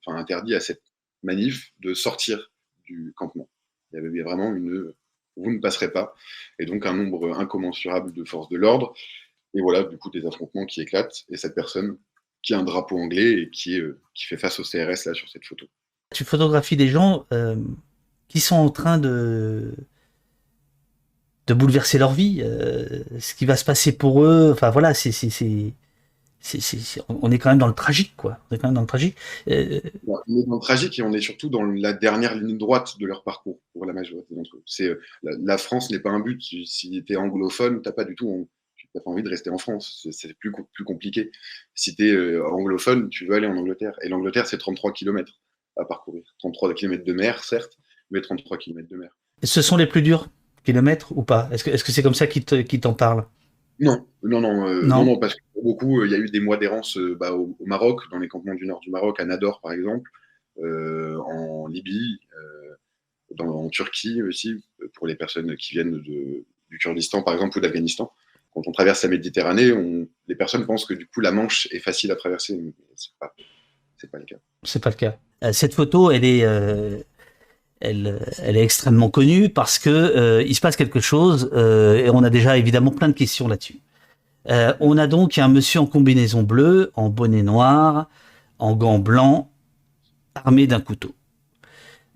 interdit 0.07 0.55
à 0.55 0.61
cette 0.61 0.83
manif 1.23 1.73
de 1.81 1.95
sortir 1.95 2.51
du 2.85 3.15
campement. 3.17 3.49
Il 3.93 3.97
y 3.97 3.99
avait 4.07 4.23
vraiment 4.23 4.55
une 4.55 4.93
vous 5.37 5.51
ne 5.51 5.59
passerez 5.59 5.93
pas. 5.93 6.15
Et 6.59 6.67
donc 6.67 6.87
un 6.87 6.95
nombre 6.95 7.39
incommensurable 7.39 8.13
de 8.13 8.25
forces 8.25 8.49
de 8.49 8.57
l'ordre. 8.57 8.95
Et 9.55 9.61
voilà, 9.61 9.83
du 9.83 9.97
coup, 9.99 10.11
des 10.11 10.27
affrontements 10.27 10.67
qui 10.67 10.81
éclatent. 10.81 11.25
Et 11.31 11.37
cette 11.37 11.55
personne 11.55 11.97
qui 12.43 12.55
a 12.55 12.59
un 12.59 12.63
drapeau 12.63 12.99
anglais 12.99 13.33
et 13.33 13.51
qui, 13.51 13.81
euh, 13.81 14.01
fait 14.17 14.37
face 14.37 14.61
au 14.61 14.63
CRS 14.63 15.07
là 15.07 15.15
sur 15.15 15.29
cette 15.29 15.45
photo. 15.45 15.67
Tu 16.15 16.25
photographies 16.25 16.77
des 16.77 16.89
gens 16.89 17.27
euh, 17.33 17.57
qui 18.29 18.41
sont 18.41 18.57
en 18.57 18.71
train 18.71 18.99
de 18.99 19.75
de 21.47 21.55
bouleverser 21.55 21.99
leur 21.99 22.13
vie, 22.13 22.41
euh, 22.43 23.05
ce 23.21 23.35
qui 23.35 23.47
va 23.47 23.57
se 23.57 23.65
passer 23.65 23.93
pour 23.97 24.25
eux. 24.25 24.51
Enfin 24.53 24.71
voilà, 24.71 24.95
c'est 24.95 25.13
on 27.09 27.31
est 27.31 27.39
quand 27.39 27.51
même 27.51 27.59
dans 27.59 27.67
le 27.67 27.75
tragique, 27.75 28.15
quoi. 28.17 28.39
On 28.51 28.55
est 28.55 28.59
quand 28.59 28.69
même 28.69 28.75
dans 28.75 28.81
le 28.81 28.87
tragique. 28.87 29.17
Euh, 29.49 29.81
on 30.07 30.19
est 30.37 30.47
dans 30.47 30.55
le 30.55 30.61
tragique 30.61 30.99
et 30.99 31.03
on 31.03 31.13
est 31.13 31.21
surtout 31.21 31.49
dans 31.49 31.65
la 31.65 31.93
dernière 31.93 32.35
ligne 32.35 32.57
droite 32.59 32.99
de 32.99 33.07
leur 33.07 33.25
parcours 33.25 33.59
pour 33.73 33.87
la 33.87 33.93
majorité 33.93 34.35
d'entre 34.35 34.57
eux. 34.57 34.63
C'est 34.67 34.89
euh, 34.89 35.01
la, 35.23 35.59
France 35.59 35.91
n'est 35.91 35.99
pas 35.99 36.11
un 36.11 36.21
but. 36.21 36.41
Si 36.41 37.03
tu 37.05 37.13
es 37.13 37.17
anglophone, 37.17 37.83
t'as 37.83 37.93
pas 37.93 38.05
du 38.05 38.15
tout, 38.15 38.49
pas 38.95 39.11
envie 39.11 39.23
de 39.23 39.29
rester 39.29 39.51
en 39.51 39.59
France. 39.59 40.07
C'est 40.11 40.35
plus 40.35 40.53
plus 40.73 40.85
compliqué. 40.85 41.31
Si 41.75 41.95
tu 41.95 42.09
es 42.09 42.13
euh, 42.13 42.47
anglophone, 42.49 43.09
tu 43.09 43.27
veux 43.27 43.35
aller 43.35 43.47
en 43.47 43.57
Angleterre. 43.57 43.99
Et 44.03 44.09
l'Angleterre, 44.09 44.47
c'est 44.47 44.59
33 44.59 44.93
km 44.93 45.33
à 45.77 45.85
parcourir. 45.85 46.23
33 46.39 46.75
km 46.75 47.05
de 47.05 47.13
mer, 47.13 47.45
certes, 47.45 47.79
mais 48.11 48.21
33 48.21 48.59
km 48.59 48.89
de 48.89 48.97
mer. 48.97 49.11
Et 49.43 49.47
ce 49.47 49.63
sont 49.63 49.77
les 49.77 49.87
plus 49.87 50.03
durs 50.03 50.29
kilomètres 50.65 51.13
ou 51.17 51.23
pas? 51.23 51.49
Est-ce 51.53 51.65
que 51.65 51.93
c'est 51.93 52.03
comme 52.03 52.15
ça 52.15 52.27
qu'ils 52.27 52.45
t'en 52.45 52.95
parlent? 52.95 53.27
Non, 53.79 54.07
non, 54.23 54.41
non, 54.41 54.83
non, 54.83 55.05
non, 55.05 55.19
parce 55.19 55.35
que 55.35 55.41
beaucoup, 55.63 56.01
euh, 56.01 56.07
il 56.07 56.13
y 56.13 56.15
a 56.15 56.19
eu 56.19 56.29
des 56.29 56.41
mois 56.41 56.57
d'errance 56.57 56.97
euh, 56.97 57.17
bah, 57.19 57.33
au, 57.33 57.57
Maroc, 57.65 58.03
dans 58.11 58.19
les 58.19 58.29
campements 58.29 58.55
du 58.55 58.67
nord 58.67 58.81
du 58.81 58.91
Maroc, 58.91 59.21
à 59.21 59.25
Nador 59.25 59.61
par 59.61 59.73
exemple, 59.73 60.11
euh, 60.59 61.19
en 61.19 61.67
Libye, 61.67 62.21
dans, 63.35 63.65
en 63.65 63.69
Turquie 63.69 64.23
aussi, 64.23 64.65
pour 64.95 65.07
les 65.07 65.17
personnes 65.17 65.57
qui 65.57 65.75
viennent 65.75 66.01
du 66.01 66.79
Kurdistan 66.79 67.23
par 67.23 67.35
exemple 67.35 67.59
ou 67.59 67.61
d'Afghanistan. 67.61 68.13
Quand 68.55 68.63
on 68.67 68.73
traverse 68.73 69.03
la 69.03 69.11
Méditerranée, 69.11 69.73
les 70.29 70.35
personnes 70.35 70.65
pensent 70.65 70.87
que 70.87 70.95
du 70.95 71.07
coup 71.07 71.21
la 71.21 71.33
Manche 71.33 71.69
est 71.73 71.81
facile 71.81 72.11
à 72.13 72.17
traverser, 72.17 72.57
mais 72.57 72.73
c'est 72.95 73.11
pas, 73.19 73.35
pas 74.11 74.19
le 74.19 74.25
cas. 74.25 74.37
C'est 74.63 74.83
pas 74.83 74.91
le 74.91 74.97
cas. 74.97 75.19
Cette 75.53 75.75
photo, 75.75 76.11
elle 76.11 76.25
est, 76.25 76.39
elle, 77.81 78.21
elle 78.39 78.57
est 78.57 78.65
extrêmement 78.65 79.11
connue 79.11 79.51
parce 79.51 79.79
que 79.79 80.43
se 80.51 80.61
passe 80.61 80.77
quelque 80.77 81.01
chose 81.01 81.51
et 81.53 82.09
on 82.09 82.23
a 82.23 82.31
déjà 82.31 82.57
évidemment 82.57 82.93
plein 82.93 83.09
de 83.09 83.15
questions 83.15 83.49
là-dessus. 83.49 83.81
On 84.49 84.99
a 84.99 85.07
donc 85.07 85.39
un 85.39 85.49
monsieur 85.49 85.81
en 85.81 85.87
combinaison 85.87 86.43
bleue, 86.43 86.93
en 86.95 87.09
bonnet 87.09 87.43
noir, 87.43 88.09
en 88.59 88.75
gants 88.75 88.99
blancs, 88.99 89.49
armé 90.35 90.67
d'un 90.67 90.81
couteau. 90.81 91.15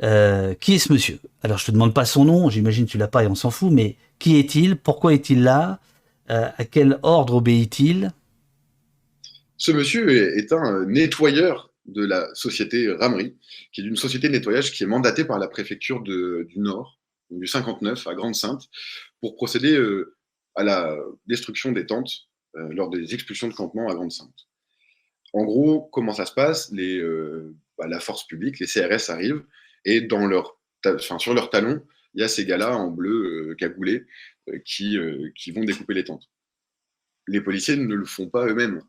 qui 0.00 0.74
est 0.74 0.78
ce 0.78 0.92
monsieur? 0.92 1.18
Alors 1.42 1.58
je 1.58 1.66
te 1.66 1.70
demande 1.70 1.94
pas 1.94 2.04
son 2.04 2.24
nom, 2.24 2.50
j'imagine 2.50 2.86
tu 2.86 2.98
l'as 2.98 3.08
pas 3.08 3.24
et 3.24 3.26
on 3.26 3.34
s'en 3.34 3.50
fout, 3.50 3.72
mais 3.72 3.96
qui 4.18 4.36
est-il? 4.38 4.76
Pourquoi 4.76 5.14
est-il 5.14 5.42
là? 5.42 5.80
À 6.28 6.64
quel 6.64 6.98
ordre 7.02 7.34
obéit-il? 7.34 8.12
Ce 9.56 9.72
monsieur 9.72 10.08
est, 10.38 10.52
un 10.52 10.86
nettoyeur 10.86 11.70
de 11.86 12.04
la 12.04 12.28
société 12.34 12.90
Ramery, 12.92 13.36
qui 13.72 13.80
est 13.80 13.84
une 13.84 13.96
société 13.96 14.28
de 14.28 14.32
nettoyage 14.32 14.72
qui 14.72 14.84
est 14.84 14.86
mandatée 14.86 15.24
par 15.24 15.38
la 15.38 15.48
préfecture 15.48 16.00
du 16.02 16.46
Nord, 16.56 16.98
du 17.30 17.46
59 17.46 18.06
à 18.06 18.14
Grande-Sainte, 18.14 18.68
pour 19.20 19.36
procéder 19.36 19.76
euh, 19.76 20.16
à 20.60 20.62
la 20.62 20.96
destruction 21.26 21.72
des 21.72 21.86
tentes 21.86 22.28
euh, 22.56 22.68
lors 22.72 22.90
des 22.90 23.14
expulsions 23.14 23.48
de 23.48 23.54
campement 23.54 23.88
à 23.88 23.94
Grande-Sainte. 23.94 24.46
En 25.32 25.44
gros, 25.44 25.88
comment 25.92 26.12
ça 26.12 26.26
se 26.26 26.34
passe? 26.34 26.72
Euh, 26.74 27.54
bah, 27.78 27.86
La 27.86 28.00
force 28.00 28.26
publique, 28.26 28.58
les 28.58 28.66
CRS 28.66 29.10
arrivent 29.10 29.42
et 29.84 30.00
leur, 30.00 30.60
sur 31.18 31.32
leur 31.32 31.48
talon, 31.48 31.82
il 32.14 32.20
y 32.20 32.24
a 32.24 32.28
ces 32.28 32.44
gars-là 32.44 32.76
en 32.76 32.90
bleu 32.90 33.54
cagoulés 33.58 34.04
qui, 34.64 34.98
vont 34.98 35.64
découper 35.64 35.94
les 35.94 36.04
tentes. 36.04 36.28
Les 37.28 37.40
policiers 37.40 37.76
ne 37.76 37.94
le 37.94 38.04
font 38.04 38.28
pas 38.28 38.46
eux-mêmes. 38.46 38.82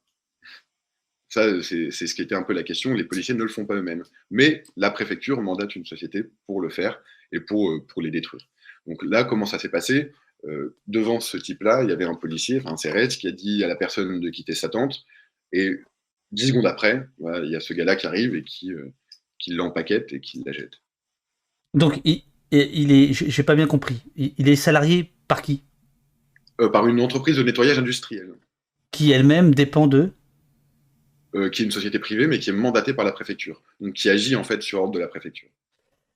Ça, 1.30 1.62
c'est 1.62 1.92
ce 1.92 2.13
qui 2.13 2.22
était 2.22 2.36
un 2.36 2.44
peu 2.44 2.51
la 2.51 2.63
question. 2.63 2.94
Les 2.94 3.06
policiers 3.06 3.36
ne 3.36 3.44
le 3.44 3.50
font 3.50 3.66
pas 3.66 3.75
eux-mêmes. 3.75 4.04
Mais 4.32 4.63
la 4.75 4.92
préfecture 4.92 5.42
mandate 5.42 5.75
une 5.75 5.86
société 5.86 6.25
pour 6.46 6.60
le 6.60 6.70
faire 6.70 7.01
et 7.32 7.40
pour, 7.40 7.70
euh, 7.70 7.86
pour 7.88 8.01
les 8.01 8.12
détruire. 8.12 8.46
Donc 8.88 9.01
là, 9.04 9.24
comment 9.24 9.46
ça 9.46 9.60
s'est 9.60 9.70
passé? 9.70 10.12
Euh, 10.46 10.76
Devant 10.88 11.20
ce 11.20 11.38
type-là, 11.38 11.84
il 11.84 11.90
y 11.90 11.94
avait 11.94 12.06
un 12.06 12.16
policier, 12.16 12.60
enfin 12.60 12.74
un 12.74 12.76
CRS, 12.76 13.18
qui 13.18 13.28
a 13.28 13.32
dit 13.32 13.64
à 13.64 13.68
la 13.68 13.76
personne 13.76 14.20
de 14.20 14.30
quitter 14.30 14.56
sa 14.56 14.70
tente. 14.70 15.04
Et 15.52 15.72
dix 16.32 16.48
secondes 16.48 16.66
après, 16.66 17.08
il 17.20 17.50
y 17.50 17.56
a 17.56 17.60
ce 17.60 17.74
gars-là 17.74 17.96
qui 17.96 18.08
arrive 18.08 18.36
et 18.36 18.44
qui, 18.44 18.72
euh, 18.72 18.94
qui 19.40 19.52
l'empaquette 19.52 20.14
et 20.14 20.20
qui 20.20 20.44
la 20.46 20.52
jette. 20.52 20.82
Donc, 21.74 22.00
il, 22.04 22.24
il 22.52 22.92
est, 22.92 23.14
j'ai 23.14 23.44
pas 23.44 23.56
bien 23.56 23.68
compris, 23.68 24.02
il 24.16 24.50
est 24.50 24.56
salarié 24.56 25.14
par 25.28 25.42
qui? 25.42 25.64
Par 26.58 26.88
une 26.88 27.00
entreprise 27.00 27.38
de 27.38 27.44
nettoyage 27.44 27.80
industriel. 27.80 28.34
Qui 28.92 29.12
elle-même 29.12 29.56
dépend 29.56 29.88
de? 29.88 30.12
Euh, 31.34 31.50
qui 31.50 31.62
est 31.62 31.66
une 31.66 31.72
société 31.72 31.98
privée, 31.98 32.28
mais 32.28 32.40
qui 32.40 32.50
est 32.50 32.54
mandatée 32.54 32.94
par 32.94 33.06
la 33.06 33.14
préfecture, 33.14 33.62
donc 33.80 33.94
qui 33.94 34.10
agit 34.10 34.36
en 34.36 34.44
fait 34.44 34.62
sur 34.62 34.82
ordre 34.82 34.92
de 34.92 35.00
la 35.00 35.08
préfecture. 35.08 35.48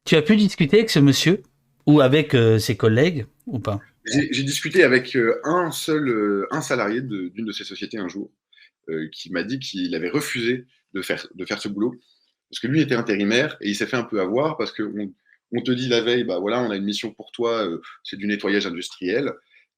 Tu 0.03 0.15
as 0.15 0.21
pu 0.21 0.35
discuter 0.35 0.79
avec 0.79 0.89
ce 0.89 0.99
monsieur 0.99 1.41
ou 1.85 2.01
avec 2.01 2.35
euh, 2.35 2.59
ses 2.59 2.75
collègues 2.75 3.25
ou 3.45 3.59
pas? 3.59 3.79
J'ai 4.05 4.43
discuté 4.43 4.83
avec 4.83 5.15
euh, 5.15 5.39
un 5.43 5.71
seul, 5.71 6.47
un 6.51 6.61
salarié 6.61 7.01
d'une 7.01 7.45
de, 7.45 7.51
ces 7.51 7.63
sociétés 7.63 7.97
un 7.97 8.07
jour, 8.07 8.31
qui 9.11 9.31
m'a 9.31 9.43
dit 9.43 9.57
qu'il 9.59 9.95
avait 9.95 10.09
refusé 10.09 10.65
de 10.93 11.01
faire, 11.01 11.27
de 11.33 11.45
faire 11.45 11.59
ce 11.59 11.67
boulot, 11.67 11.95
parce 12.49 12.59
que 12.59 12.67
lui 12.67 12.81
était 12.81 12.95
intérimaire 12.95 13.57
et 13.61 13.69
il 13.69 13.75
s'est 13.75 13.87
fait 13.87 13.97
un 13.97 14.03
peu 14.03 14.21
avoir 14.21 14.57
parce 14.57 14.71
qu'on 14.71 15.11
on 15.51 15.61
te 15.61 15.71
dit 15.71 15.87
la 15.87 16.01
veille, 16.01 16.23
bah 16.23 16.37
voilà, 16.37 16.61
on 16.61 16.69
a 16.69 16.75
une 16.75 16.83
mission 16.83 17.11
pour 17.11 17.31
toi, 17.31 17.67
c'est 18.03 18.17
du 18.17 18.27
nettoyage 18.27 18.67
industriel. 18.67 19.33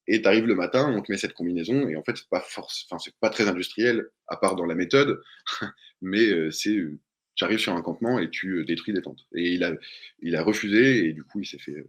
Et 0.07 0.22
tu 0.22 0.27
arrives 0.27 0.46
le 0.46 0.55
matin, 0.55 0.89
on 0.96 1.01
te 1.01 1.12
met 1.12 1.17
cette 1.17 1.34
combinaison, 1.34 1.88
et 1.89 1.98
en 1.98 2.03
fait, 2.03 2.15
c'est 2.15 2.29
pas 2.29 2.43
enfin, 2.55 2.98
pas 3.19 3.29
très 3.29 3.48
industriel, 3.50 4.07
à 4.27 4.38
part 4.38 4.55
dans 4.55 4.65
la 4.65 4.75
méthode, 4.75 5.22
mais 6.01 6.25
euh, 6.29 6.50
c'est, 6.50 6.75
euh, 6.75 6.98
tu 7.36 7.43
arrives 7.43 7.60
sur 7.60 7.74
un 7.74 7.81
campement 7.81 8.17
et 8.17 8.29
tu 8.29 8.60
euh, 8.60 8.65
détruis 8.65 8.93
des 8.93 9.01
tentes. 9.01 9.27
Et 9.36 9.53
il 9.53 9.63
a, 9.65 9.74
il 10.22 10.36
a 10.38 10.43
refusé, 10.43 11.07
et 11.07 11.13
du 11.13 11.24
coup, 11.24 11.41
il 11.41 11.46
s'est 11.46 11.60
fait, 11.60 11.86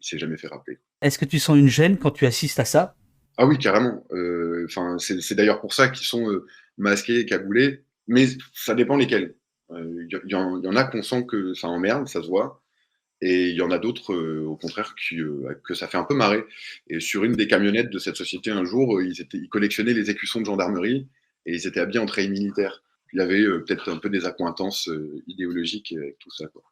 il 0.00 0.06
s'est 0.06 0.18
jamais 0.18 0.36
fait 0.36 0.48
rappeler. 0.48 0.78
Est-ce 1.02 1.18
que 1.18 1.24
tu 1.24 1.38
sens 1.38 1.58
une 1.58 1.68
gêne 1.68 1.98
quand 1.98 2.10
tu 2.10 2.26
assistes 2.26 2.58
à 2.58 2.64
ça? 2.64 2.94
Ah 3.36 3.46
oui, 3.46 3.58
carrément. 3.58 4.04
Enfin, 4.64 4.96
c'est 4.98 5.34
d'ailleurs 5.34 5.60
pour 5.60 5.72
ça 5.72 5.88
qu'ils 5.88 6.06
sont 6.06 6.26
masqués, 6.76 7.24
cagoulés, 7.26 7.84
mais 8.06 8.28
ça 8.52 8.74
dépend 8.74 8.96
lesquels. 8.96 9.34
Il 9.70 10.08
y, 10.10 10.32
y, 10.32 10.34
en 10.34 10.76
a 10.76 10.84
qu'on 10.84 11.02
sent 11.02 11.26
que 11.26 11.54
ça 11.54 11.68
emmerde, 11.68 12.08
ça 12.08 12.22
se 12.22 12.26
voit. 12.26 12.60
Et 13.22 13.50
il 13.50 13.56
y 13.56 13.62
en 13.62 13.70
a 13.70 13.78
d'autres, 13.78 14.14
euh, 14.14 14.46
au 14.46 14.56
contraire, 14.56 14.94
qui, 14.94 15.20
euh, 15.20 15.54
que 15.64 15.74
ça 15.74 15.86
fait 15.88 15.98
un 15.98 16.04
peu 16.04 16.14
marrer. 16.14 16.44
Et 16.88 17.00
sur 17.00 17.24
une 17.24 17.32
des 17.32 17.46
camionnettes 17.46 17.90
de 17.90 17.98
cette 17.98 18.16
société, 18.16 18.50
un 18.50 18.64
jour, 18.64 18.96
euh, 18.96 19.04
ils, 19.04 19.20
étaient, 19.20 19.36
ils 19.36 19.48
collectionnaient 19.48 19.92
les 19.92 20.10
écussons 20.10 20.40
de 20.40 20.46
gendarmerie 20.46 21.06
et 21.44 21.54
ils 21.54 21.66
étaient 21.66 21.80
habillés 21.80 21.98
en 21.98 22.06
treillis 22.06 22.30
militaire. 22.30 22.82
Il 23.12 23.18
y 23.18 23.22
avait 23.22 23.42
peut-être 23.42 23.90
un 23.90 23.98
peu 23.98 24.08
des 24.08 24.24
accointances 24.24 24.88
idéologiques 25.26 25.92
avec 25.96 26.16
tout 26.20 26.30
ça. 26.30 26.46
Quoi. 26.46 26.62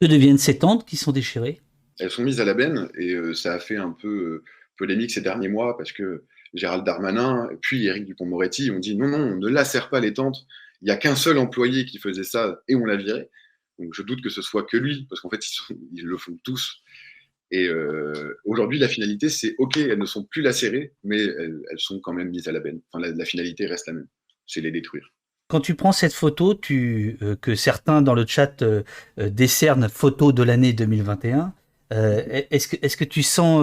Que 0.00 0.06
deviennent 0.06 0.38
ces 0.38 0.56
tentes 0.56 0.86
qui 0.86 0.96
sont 0.96 1.10
déchirées? 1.10 1.60
Elles 1.98 2.10
sont 2.10 2.22
mises 2.22 2.40
à 2.40 2.44
la 2.44 2.54
benne 2.54 2.88
et 2.96 3.16
ça 3.34 3.54
a 3.54 3.58
fait 3.58 3.76
un 3.76 3.90
peu 3.90 4.42
polémique 4.76 5.10
ces 5.10 5.20
derniers 5.20 5.48
mois 5.48 5.76
parce 5.76 5.92
que 5.92 6.24
Gérald 6.54 6.84
Darmanin, 6.84 7.48
puis 7.60 7.86
Éric 7.86 8.06
Dupont-Moretti 8.06 8.70
ont 8.70 8.78
dit 8.78 8.96
non, 8.96 9.08
non, 9.08 9.18
on 9.18 9.36
ne 9.36 9.48
lacère 9.48 9.90
pas 9.90 10.00
les 10.00 10.14
tentes. 10.14 10.46
Il 10.80 10.86
n'y 10.86 10.90
a 10.90 10.96
qu'un 10.96 11.16
seul 11.16 11.38
employé 11.38 11.84
qui 11.84 11.98
faisait 11.98 12.24
ça 12.24 12.60
et 12.68 12.76
on 12.76 12.84
l'a 12.84 12.96
viré. 12.96 13.28
Donc 13.78 13.94
je 13.94 14.02
doute 14.02 14.22
que 14.22 14.30
ce 14.30 14.42
soit 14.42 14.64
que 14.64 14.76
lui, 14.76 15.06
parce 15.08 15.20
qu'en 15.20 15.30
fait, 15.30 15.44
ils, 15.92 16.04
le 16.04 16.16
font 16.16 16.36
tous. 16.42 16.82
Et 17.50 17.68
euh, 17.68 18.36
aujourd'hui, 18.44 18.78
la 18.78 18.88
finalité, 18.88 19.28
c'est 19.28 19.54
OK, 19.58 19.76
elles 19.76 19.98
ne 19.98 20.04
sont 20.04 20.24
plus 20.24 20.42
lacérées, 20.42 20.94
mais 21.04 21.22
elles, 21.22 21.62
sont 21.76 22.00
quand 22.00 22.12
même 22.12 22.30
mises 22.30 22.48
à 22.48 22.52
la 22.52 22.60
benne. 22.60 22.80
Enfin, 22.92 23.06
la, 23.14 23.24
finalité 23.24 23.66
reste 23.66 23.86
la 23.86 23.94
même, 23.94 24.08
c'est 24.46 24.60
les 24.60 24.70
détruire. 24.70 25.12
Quand 25.48 25.60
tu 25.60 25.74
prends 25.74 25.92
cette 25.92 26.12
photo, 26.12 26.54
tu, 26.54 27.16
euh, 27.22 27.36
que 27.36 27.54
certains 27.54 28.02
dans 28.02 28.14
le 28.14 28.26
chat 28.26 28.62
euh, 28.62 28.82
décernent 29.16 29.88
photo 29.88 30.32
de 30.32 30.42
l'année 30.42 30.74
2021, 30.74 31.54
est-ce 31.90 32.68
que, 32.68 32.76
est 32.76 32.96
que, 32.96 33.04
tu 33.04 33.22
sens 33.22 33.62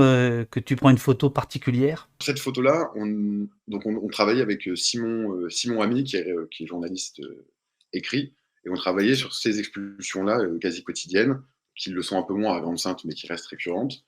que 0.49 0.59
tu 0.59 0.75
prends 0.75 0.89
une 0.89 0.97
photo 0.97 1.29
particulière? 1.29 2.09
Cette 2.21 2.39
photo-là, 2.39 2.91
on, 2.95 3.47
donc 3.67 3.85
on, 3.85 4.07
travaillait 4.07 4.41
avec 4.41 4.69
Simon, 4.75 5.49
Simon 5.49 5.81
Ami, 5.81 6.03
qui 6.03 6.17
est, 6.17 6.33
qui 6.49 6.63
est 6.63 6.67
journaliste 6.67 7.21
écrit, 7.93 8.33
et 8.65 8.69
on 8.69 8.75
travaillait 8.75 9.15
sur 9.15 9.33
ces 9.33 9.59
expulsions-là 9.59 10.39
euh, 10.39 10.57
quasi 10.59 10.83
quotidiennes, 10.83 11.41
qui 11.75 11.91
le 11.91 12.01
sont 12.01 12.17
un 12.17 12.23
peu 12.23 12.33
moins 12.33 12.57
à 12.57 12.61
Grande-Sainte, 12.61 13.05
mais 13.05 13.13
qui 13.13 13.27
restent 13.27 13.47
récurrentes. 13.47 14.03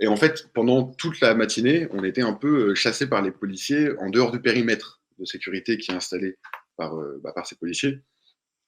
Et 0.00 0.06
en 0.06 0.16
fait, 0.16 0.50
pendant 0.54 0.84
toute 0.84 1.20
la 1.20 1.34
matinée, 1.34 1.88
on 1.90 2.04
était 2.04 2.22
un 2.22 2.32
peu 2.32 2.70
euh, 2.70 2.74
chassés 2.74 3.08
par 3.08 3.22
les 3.22 3.32
policiers 3.32 3.90
en 3.98 4.10
dehors 4.10 4.30
du 4.30 4.40
périmètre 4.40 5.02
de 5.18 5.24
sécurité 5.24 5.78
qui 5.78 5.90
est 5.90 5.94
installé 5.94 6.36
par, 6.76 6.96
euh, 6.96 7.20
bah, 7.22 7.32
par 7.34 7.46
ces 7.46 7.56
policiers. 7.56 7.98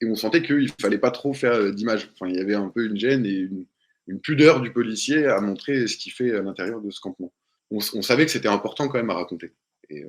Et 0.00 0.06
on 0.06 0.16
sentait 0.16 0.42
qu'il 0.42 0.64
ne 0.64 0.68
fallait 0.80 0.98
pas 0.98 1.10
trop 1.10 1.32
faire 1.32 1.72
d'image. 1.72 2.10
Enfin, 2.14 2.30
il 2.30 2.36
y 2.36 2.40
avait 2.40 2.54
un 2.54 2.70
peu 2.70 2.86
une 2.86 2.96
gêne 2.96 3.26
et 3.26 3.34
une, 3.34 3.66
pudeur 4.18 4.60
du 4.60 4.72
policier 4.72 5.26
à 5.26 5.40
montrer 5.40 5.86
ce 5.86 5.96
qu'il 5.96 6.12
fait 6.12 6.34
à 6.34 6.42
l'intérieur 6.42 6.80
de 6.80 6.90
ce 6.90 7.00
campement. 7.00 7.32
On, 7.70 7.80
savait 7.80 8.26
que 8.26 8.32
c'était 8.32 8.48
important 8.48 8.88
quand 8.88 8.98
même 8.98 9.10
à 9.10 9.14
raconter. 9.14 9.52
Et, 9.90 10.04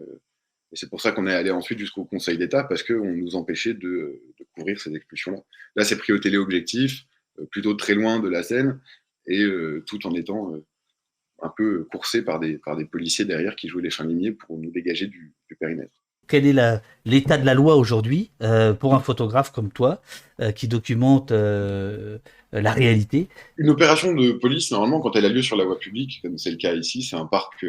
et 0.71 0.75
c'est 0.75 0.89
pour 0.89 1.01
ça 1.01 1.11
qu'on 1.11 1.27
est 1.27 1.33
allé 1.33 1.51
ensuite 1.51 1.79
jusqu'au 1.79 2.05
Conseil 2.05 2.37
d'État, 2.37 2.63
parce 2.63 2.83
qu'on 2.83 3.13
nous 3.13 3.35
empêchait 3.35 3.73
de, 3.73 4.21
couvrir 4.55 4.79
ces 4.79 4.95
expulsions-là. 4.95 5.39
Là, 5.75 5.83
c'est 5.83 5.97
pris 5.97 6.13
au 6.13 6.19
téléobjectif, 6.19 7.05
euh, 7.39 7.45
plutôt 7.45 7.73
très 7.73 7.93
loin 7.93 8.19
de 8.19 8.29
la 8.29 8.43
scène, 8.43 8.79
et 9.27 9.43
euh, 9.43 9.83
tout 9.85 10.05
en 10.07 10.13
étant 10.13 10.53
euh, 10.53 10.65
un 11.41 11.49
peu 11.49 11.83
coursé 11.85 12.21
par 12.21 12.39
des, 12.39 12.59
policiers 12.89 13.25
derrière 13.25 13.55
qui 13.55 13.67
jouaient 13.67 13.81
les 13.81 13.89
chiens 13.89 14.05
limiers 14.05 14.31
pour 14.31 14.57
nous 14.57 14.71
dégager 14.71 15.07
du, 15.07 15.33
périmètre. 15.59 16.00
Quel 16.32 16.48
est 16.48 16.82
l'état 17.06 17.38
de 17.38 17.46
la 17.46 17.54
loi 17.54 17.76
aujourd'hui 17.76 18.32
pour 18.80 18.96
un 18.96 19.00
photographe 19.02 19.52
comme 19.52 19.72
toi 19.72 20.02
qui 20.56 20.70
documente 20.70 21.32
la 21.32 22.72
réalité 22.72 23.28
Une 23.58 23.70
opération 23.70 24.13
de 24.13 24.32
police, 24.32 24.72
normalement, 24.72 25.02
quand 25.02 25.15
elle 25.17 25.26
a 25.26 25.30
lieu 25.30 25.41
sur 25.41 25.58
la 25.58 25.65
voie 25.65 25.78
publique, 25.78 26.20
comme 26.22 26.38
c'est 26.38 26.52
le 26.52 26.58
cas 26.58 26.74
ici, 26.74 27.04
c'est 27.04 27.17
un 27.17 27.26
parc 27.26 27.65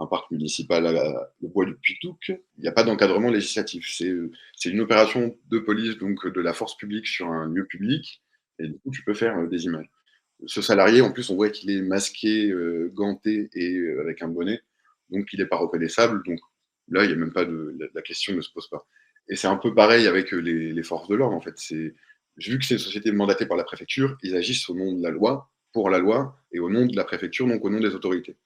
un 0.00 0.06
parc 0.06 0.30
municipal 0.30 0.86
à 0.86 1.30
le 1.40 1.48
bois 1.48 1.64
du 1.64 1.74
Puitouc, 1.74 2.28
il 2.28 2.62
n'y 2.62 2.68
a 2.68 2.72
pas 2.72 2.84
d'encadrement 2.84 3.30
législatif. 3.30 3.90
C'est 3.90 4.70
une 4.70 4.80
opération 4.80 5.36
de 5.50 5.58
police, 5.58 5.98
donc 5.98 6.26
de 6.26 6.40
la 6.40 6.52
force 6.52 6.76
publique 6.76 7.06
sur 7.06 7.26
un 7.28 7.48
lieu 7.48 7.66
public, 7.66 8.22
et 8.58 8.68
du 8.68 8.78
coup, 8.78 8.90
tu 8.90 9.02
peux 9.04 9.14
faire 9.14 9.36
euh, 9.38 9.46
des 9.46 9.64
images. 9.64 9.88
Ce 10.46 10.62
salarié, 10.62 11.00
en 11.00 11.12
plus, 11.12 11.30
on 11.30 11.36
voit 11.36 11.50
qu'il 11.50 11.70
est 11.70 11.82
masqué, 11.82 12.50
euh, 12.50 12.90
ganté 12.94 13.50
et 13.54 13.74
euh, 13.74 14.00
avec 14.00 14.22
un 14.22 14.28
bonnet, 14.28 14.60
donc 15.10 15.32
il 15.32 15.40
n'est 15.40 15.46
pas 15.46 15.56
reconnaissable. 15.56 16.22
Là, 16.90 17.04
il 17.04 17.10
y 17.10 17.12
a 17.12 17.16
même 17.16 17.32
pas 17.32 17.44
de 17.44 17.76
la, 17.94 18.02
question 18.02 18.34
ne 18.34 18.40
se 18.40 18.50
pose 18.50 18.68
pas. 18.68 18.86
Et 19.28 19.36
c'est 19.36 19.46
un 19.46 19.56
peu 19.56 19.74
pareil 19.74 20.06
avec 20.06 20.32
les, 20.32 20.82
forces 20.82 21.08
de 21.08 21.16
l'ordre, 21.16 21.36
en 21.36 21.40
fait. 21.40 21.54
C'est 21.56 21.94
vu 22.36 22.58
que 22.58 22.64
c'est 22.64 22.74
une 22.74 22.80
société 22.80 23.12
mandatée 23.12 23.46
par 23.46 23.56
la 23.56 23.64
préfecture, 23.64 24.16
ils 24.22 24.36
agissent 24.36 24.68
au 24.68 24.74
nom 24.74 24.92
de 24.92 25.02
la 25.02 25.10
loi, 25.10 25.50
pour 25.72 25.90
la 25.90 25.98
loi, 25.98 26.36
et 26.52 26.60
au 26.60 26.70
nom 26.70 26.86
de 26.86 26.96
la 26.96 27.04
préfecture, 27.04 27.46
donc 27.46 27.64
au 27.64 27.70
nom 27.70 27.80
des 27.80 27.94
autorités. 27.94 28.36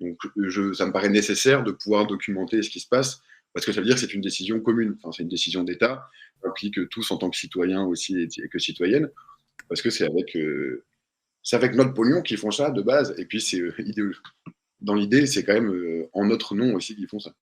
Donc, 0.00 0.18
je, 0.36 0.72
ça 0.72 0.86
me 0.86 0.92
paraît 0.92 1.08
nécessaire 1.08 1.62
de 1.62 1.70
pouvoir 1.72 2.06
documenter 2.06 2.62
ce 2.62 2.70
qui 2.70 2.80
se 2.80 2.88
passe, 2.88 3.20
parce 3.52 3.64
que 3.64 3.72
ça 3.72 3.80
veut 3.80 3.86
dire 3.86 3.94
que 3.94 4.00
c'est 4.00 4.14
une 4.14 4.20
décision 4.20 4.60
commune, 4.60 4.96
enfin, 4.98 5.12
c'est 5.12 5.22
une 5.22 5.28
décision 5.28 5.62
d'État, 5.62 6.08
implique 6.44 6.88
tous 6.88 7.10
en 7.10 7.16
tant 7.16 7.30
que 7.30 7.36
citoyens 7.36 7.84
aussi 7.84 8.18
et, 8.18 8.48
que 8.48 8.58
citoyennes, 8.58 9.10
parce 9.68 9.80
que 9.80 9.90
c'est 9.90 10.04
avec, 10.04 10.36
euh, 10.36 10.84
avec 11.52 11.74
notre 11.74 11.94
pognon 11.94 12.22
qu'ils 12.22 12.38
font 12.38 12.50
ça 12.50 12.70
de 12.70 12.82
base, 12.82 13.14
et 13.18 13.26
puis 13.26 13.40
c'est 13.40 13.60
euh, 13.60 14.12
dans 14.80 14.94
l'idée, 14.94 15.26
c'est 15.26 15.44
quand 15.44 15.54
même 15.54 15.72
euh, 15.72 16.08
en 16.12 16.26
notre 16.26 16.54
nom 16.54 16.74
aussi 16.74 16.96
qu'ils 16.96 17.08
font 17.08 17.20
ça. 17.20 17.34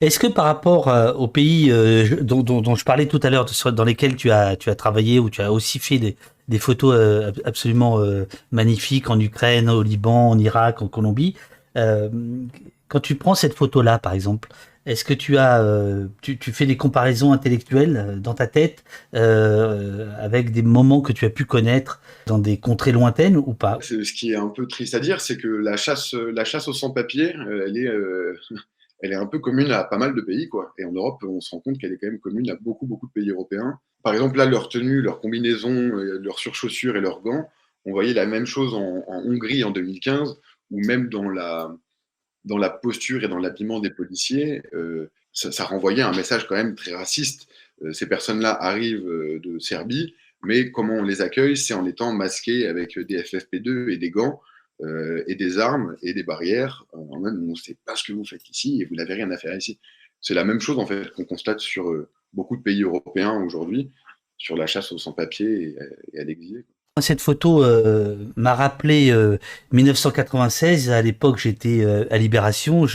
Est-ce 0.00 0.18
que 0.18 0.26
par 0.26 0.44
rapport 0.44 0.88
aux 1.18 1.28
pays 1.28 1.72
dont, 2.20 2.74
je 2.74 2.84
parlais 2.84 3.06
tout 3.06 3.20
à 3.22 3.30
l'heure, 3.30 3.46
dans 3.72 3.84
lesquels 3.84 4.16
tu 4.16 4.30
as, 4.30 4.56
travaillé 4.56 5.18
ou 5.18 5.30
tu 5.30 5.42
as 5.42 5.52
aussi 5.52 5.78
fait 5.78 5.98
des, 5.98 6.58
photos 6.58 7.32
absolument 7.44 8.00
magnifiques 8.52 9.10
en 9.10 9.18
Ukraine, 9.18 9.68
au 9.70 9.82
Liban, 9.82 10.30
en 10.30 10.38
Irak, 10.38 10.82
en 10.82 10.88
Colombie. 10.88 11.34
quand 11.74 13.00
tu 13.00 13.14
prends 13.14 13.34
cette 13.34 13.54
photo-là, 13.54 13.98
par 13.98 14.12
exemple, 14.12 14.48
est-ce 14.88 15.04
que 15.04 15.12
tu 15.12 15.36
tu, 16.22 16.52
fais 16.52 16.64
des 16.64 16.78
comparaisons 16.78 17.32
intellectuelles 17.32 18.20
dans 18.20 18.34
ta 18.34 18.46
tête 18.46 18.84
avec 19.12 20.50
des 20.50 20.62
moments 20.62 21.02
que 21.02 21.12
tu 21.12 21.26
as 21.26 21.30
pu 21.30 21.44
connaître 21.44 22.00
dans 22.26 22.38
des 22.38 22.56
contrées 22.56 22.92
lointaines 22.92 23.36
ou 23.36 23.52
pas? 23.52 23.78
Ce 23.82 24.12
qui 24.12 24.32
est 24.32 24.36
un 24.36 24.48
peu 24.48 24.66
triste 24.66 24.94
à 24.94 25.00
dire, 25.00 25.20
c'est 25.20 25.36
que 25.36 25.48
la 25.48 25.76
chasse, 25.76 26.14
la 26.14 26.44
chasse 26.44 26.68
au 26.68 26.72
sans-papier, 26.72 27.34
elle 27.66 27.76
est, 27.76 27.90
elle 29.00 29.12
est 29.12 29.16
un 29.16 29.26
peu 29.26 29.38
commune 29.38 29.70
à 29.70 29.84
pas 29.84 29.98
mal 29.98 30.14
de 30.14 30.20
pays, 30.20 30.48
quoi. 30.48 30.72
Et 30.78 30.84
en 30.84 30.92
Europe, 30.92 31.22
on 31.22 31.40
se 31.40 31.50
rend 31.50 31.60
compte 31.60 31.78
qu'elle 31.78 31.92
est 31.92 31.98
quand 31.98 32.08
même 32.08 32.18
commune 32.18 32.50
à 32.50 32.56
beaucoup, 32.56 32.86
beaucoup 32.86 33.06
de 33.06 33.12
pays 33.12 33.30
européens. 33.30 33.78
Par 34.02 34.12
exemple, 34.12 34.38
là, 34.38 34.46
leur 34.46 34.68
tenue, 34.68 35.00
leur 35.00 35.20
combinaison, 35.20 35.72
euh, 35.72 36.18
leurs 36.18 36.38
surchaussures 36.38 36.96
et 36.96 37.00
leurs 37.00 37.22
gants, 37.22 37.48
on 37.84 37.92
voyait 37.92 38.14
la 38.14 38.26
même 38.26 38.46
chose 38.46 38.74
en, 38.74 39.04
Hongrie 39.06 39.62
en 39.64 39.70
2015, 39.70 40.40
ou 40.70 40.80
même 40.84 41.08
dans 41.08 41.28
la, 41.28 41.74
dans 42.44 42.58
la 42.58 42.70
posture 42.70 43.24
et 43.24 43.28
dans 43.28 43.38
l'habillement 43.38 43.80
des 43.80 43.90
policiers, 43.90 44.62
euh, 44.74 45.10
ça, 45.32 45.64
renvoyait 45.64 46.02
un 46.02 46.12
message 46.12 46.48
quand 46.48 46.56
même 46.56 46.74
très 46.74 46.94
raciste. 46.94 47.48
Euh, 47.82 47.92
ces 47.92 48.06
personnes-là 48.06 48.50
arrivent 48.60 49.08
de 49.08 49.58
Serbie, 49.60 50.14
mais 50.42 50.70
comment 50.72 50.94
on 50.94 51.04
les 51.04 51.22
accueille, 51.22 51.56
c'est 51.56 51.74
en 51.74 51.86
étant 51.86 52.12
masqués 52.12 52.66
avec 52.66 52.98
des 52.98 53.22
FFP2 53.22 53.90
et 53.90 53.96
des 53.96 54.10
gants 54.10 54.40
euh, 54.80 55.24
et 55.26 55.34
des 55.34 55.58
armes 55.58 55.96
et 56.02 56.14
des 56.14 56.22
barrières. 56.22 56.84
En 56.92 57.18
même, 57.18 57.42
on 57.42 57.50
ne 57.50 57.56
sait 57.56 57.76
pas 57.84 57.96
ce 57.96 58.04
que 58.04 58.12
vous 58.12 58.24
faites 58.24 58.48
ici 58.48 58.80
et 58.80 58.84
vous 58.84 58.94
n'avez 58.94 59.14
rien 59.14 59.28
à 59.32 59.36
faire 59.36 59.56
ici. 59.56 59.80
C'est 60.20 60.34
la 60.34 60.44
même 60.44 60.60
chose 60.60 60.78
en 60.78 60.86
fait 60.86 61.10
qu'on 61.10 61.24
constate 61.24 61.58
sur 61.58 61.90
euh, 61.90 62.08
beaucoup 62.32 62.56
de 62.56 62.62
pays 62.62 62.82
européens 62.82 63.42
aujourd'hui, 63.42 63.90
sur 64.36 64.56
la 64.56 64.66
chasse 64.66 64.92
aux 64.92 64.98
sans-papiers 64.98 65.74
et, 66.12 66.20
à 66.20 66.22
l'exilé. 66.22 66.64
Cette 67.00 67.20
photo 67.20 67.64
euh, 67.64 68.24
m'a 68.36 68.54
rappelé 68.54 69.12
1996. 69.72 70.90
À 70.90 71.02
l'époque, 71.02 71.38
j'étais 71.38 71.84
à 71.84 72.18
Libération. 72.18 72.86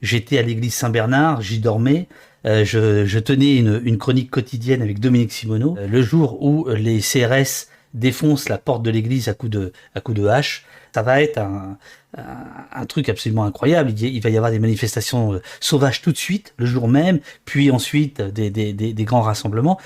J'étais 0.00 0.38
à 0.38 0.42
l'église 0.42 0.74
Saint-Bernard. 0.74 1.42
J'y 1.42 1.58
dormais. 1.58 2.06
Je, 2.44 3.18
tenais 3.18 3.56
une, 3.56 3.98
chronique 3.98 4.30
quotidienne 4.30 4.82
avec 4.82 5.00
Dominique 5.00 5.32
Simoneau. 5.32 5.76
le 5.76 6.02
jour 6.02 6.42
où 6.42 6.68
les 6.68 7.00
CRS 7.00 7.68
défoncent 7.94 8.48
la 8.48 8.58
porte 8.58 8.82
de 8.82 8.90
l'église 8.90 9.28
à 9.28 9.34
coups 9.34 9.50
de, 9.50 9.72
à 9.94 10.00
coup 10.00 10.14
de 10.14 10.26
hache 10.26 10.64
ça 10.94 11.02
va 11.02 11.22
être 11.22 11.38
un, 11.38 12.86
truc 12.86 13.08
absolument 13.08 13.44
incroyable. 13.44 13.92
Il, 13.98 14.20
va 14.20 14.30
y 14.30 14.36
avoir 14.36 14.50
des 14.50 14.58
manifestations 14.58 15.34
euh, 15.34 15.42
sauvages 15.60 16.02
tout 16.02 16.12
de 16.12 16.16
suite, 16.16 16.52
le 16.58 16.66
jour 16.66 16.88
même, 16.88 17.20
puis 17.44 17.70
ensuite 17.70 18.20
des, 18.20 18.50
des, 18.50 19.04
grands 19.04 19.22
rassemblements. 19.22 19.80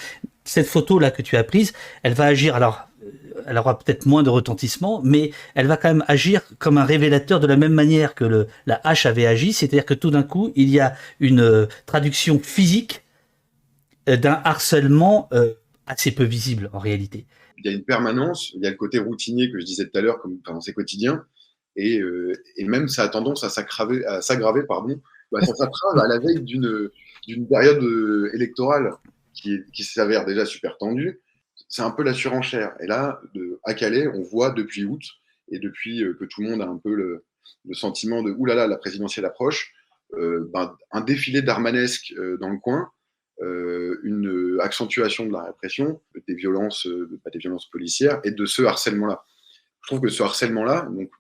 Cette 0.45 0.67
photo-là 0.67 1.11
que 1.11 1.23
tu 1.23 1.37
as 1.37 1.45
prise, 1.45 1.73
elle 2.03 2.15
va 2.15 2.25
agir, 2.25 2.57
alors 2.57 2.89
euh, 3.05 3.11
elle 3.47 3.59
aura 3.59 3.79
peut-être 3.79 4.07
moins 4.07 4.25
de 4.25 4.31
retentissement, 4.31 5.01
mais 5.05 5.31
elle 5.55 5.69
va 5.69 5.77
quand 5.77 5.89
même 5.89 6.05
agir 6.09 6.43
comme 6.59 6.79
un 6.79 6.85
révélateur 6.85 7.39
de 7.39 7.47
la 7.47 7.57
même 7.57 7.73
manière 7.75 8.15
que 8.15 8.49
la 8.67 8.81
hache 8.83 9.07
avait 9.07 9.27
agi, 9.27 9.53
c'est-à-dire 9.53 9.85
que 9.85 9.95
tout 9.95 10.11
d'un 10.11 10.25
coup, 10.25 10.53
il 10.57 10.69
y 10.69 10.81
a 10.81 10.95
une 11.21 11.41
euh, 11.41 11.67
traduction 11.87 12.41
physique 12.41 13.03
d'un 14.09 14.41
harcèlement 14.45 15.29
assez 15.89 16.13
peu 16.13 16.23
visible 16.23 16.71
en 16.73 16.79
réalité 16.79 17.27
il 17.59 17.67
y 17.67 17.69
a 17.69 17.73
une 17.73 17.85
permanence, 17.85 18.53
il 18.55 18.63
y 18.63 18.67
a 18.67 18.71
le 18.71 18.77
côté 18.77 18.99
routinier 18.99 19.51
que 19.51 19.59
je 19.59 19.65
disais 19.65 19.89
tout 19.89 19.99
à 19.99 20.01
l'heure, 20.01 20.21
comme 20.21 20.39
enfin, 20.47 20.61
c'est 20.61 20.73
quotidien, 20.73 21.25
et, 21.77 22.01
euh, 22.01 22.33
et, 22.57 22.65
même 22.65 22.89
ça 22.89 23.05
a 23.05 23.09
tendance 23.09 23.45
à 23.45 23.51
s'aggraver, 23.51 24.05
à 24.07 24.23
s'aggraver 24.23 24.63
pardon, 24.67 25.01
bah, 25.31 25.41
ça 25.43 25.55
s'aggrave 25.55 25.99
à 25.99 26.09
la 26.09 26.19
veille 26.19 26.43
d'une, 26.43 26.91
période 27.49 27.83
euh, 27.83 28.31
électorale 28.35 28.93
qui, 29.35 29.63
s'avère 29.85 30.25
déjà 30.25 30.47
super 30.47 30.79
tendue. 30.79 31.21
C'est 31.69 31.83
un 31.83 31.91
peu 31.91 32.03
la 32.03 32.15
surenchère. 32.15 32.75
Et 32.81 32.87
là, 32.87 33.21
de, 33.35 33.61
à 33.65 33.75
Calais, 33.75 34.09
on 34.09 34.23
voit 34.23 34.51
depuis 34.51 34.85
août, 34.85 35.03
et 35.51 35.59
depuis 35.59 36.03
euh, 36.03 36.15
que 36.15 36.25
tout 36.25 36.43
le 36.43 36.51
monde 36.51 36.63
a 36.63 36.67
un 36.67 36.79
peu 36.79 36.95
le, 36.95 37.25
sentiment 37.73 38.23
de 38.23 38.31
oulala, 38.31 38.67
la 38.67 38.79
présidentielle 38.79 39.25
approche, 39.25 39.73
ben, 40.13 40.75
un 40.93 41.01
défilé 41.01 41.43
d'armanesque 41.43 42.15
dans 42.41 42.49
le 42.49 42.59
coin, 42.59 42.89
euh, 43.43 44.01
une 44.03 44.59
accentuation 44.63 45.27
de 45.27 45.33
la 45.33 45.45
répression, 45.45 46.01
des 46.27 46.35
violences, 46.35 46.87
euh, 46.87 47.21
pas 47.23 47.31
des 47.31 47.39
violences 47.39 47.69
policières, 47.69 48.19
et 48.25 48.31
de 48.31 48.47
ce 48.47 48.63
harcèlement-là. 48.63 49.25
Je 49.83 49.89
trouve 49.89 50.01
que 50.01 50.09
ce 50.09 50.23
harcèlement-là, 50.23 50.89
donc 50.91 51.11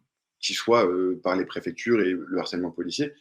qu'il 0.40 0.56
soit 0.56 0.86
euh, 0.86 1.20
par 1.22 1.36
les 1.36 1.44
préfectures 1.44 2.00
et 2.00 2.12
le 2.12 2.38
harcèlement 2.38 2.70
policier, 2.70 3.12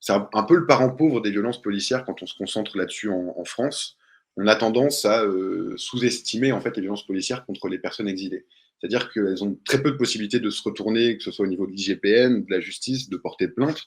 c'est 0.00 0.12
un, 0.12 0.42
peu 0.42 0.56
le 0.56 0.66
parent 0.66 0.90
pauvre 0.90 1.20
des 1.20 1.30
violences 1.30 1.62
policières 1.62 2.04
quand 2.04 2.22
on 2.22 2.26
se 2.26 2.36
concentre 2.36 2.76
là-dessus 2.76 3.08
en, 3.08 3.44
France. 3.44 3.96
On 4.36 4.48
a 4.48 4.56
tendance 4.56 5.04
à 5.04 5.24
sous-estimer 5.76 6.50
en 6.50 6.60
fait 6.60 6.74
les 6.74 6.82
violences 6.82 7.06
policières 7.06 7.46
contre 7.46 7.68
les 7.68 7.78
personnes 7.78 8.08
exilées. 8.08 8.44
C'est-à-dire 8.80 9.12
qu'elles 9.12 9.44
ont 9.44 9.56
très 9.64 9.80
peu 9.80 9.92
de 9.92 9.96
possibilités 9.96 10.40
de 10.40 10.50
se 10.50 10.60
retourner, 10.60 11.18
que 11.18 11.22
ce 11.22 11.30
soit 11.30 11.46
au 11.46 11.48
niveau 11.48 11.68
de 11.68 11.70
l'IGPN, 11.70 12.44
de 12.44 12.50
la 12.50 12.58
justice, 12.58 13.10
de 13.10 13.16
porter 13.16 13.46
plainte 13.46 13.86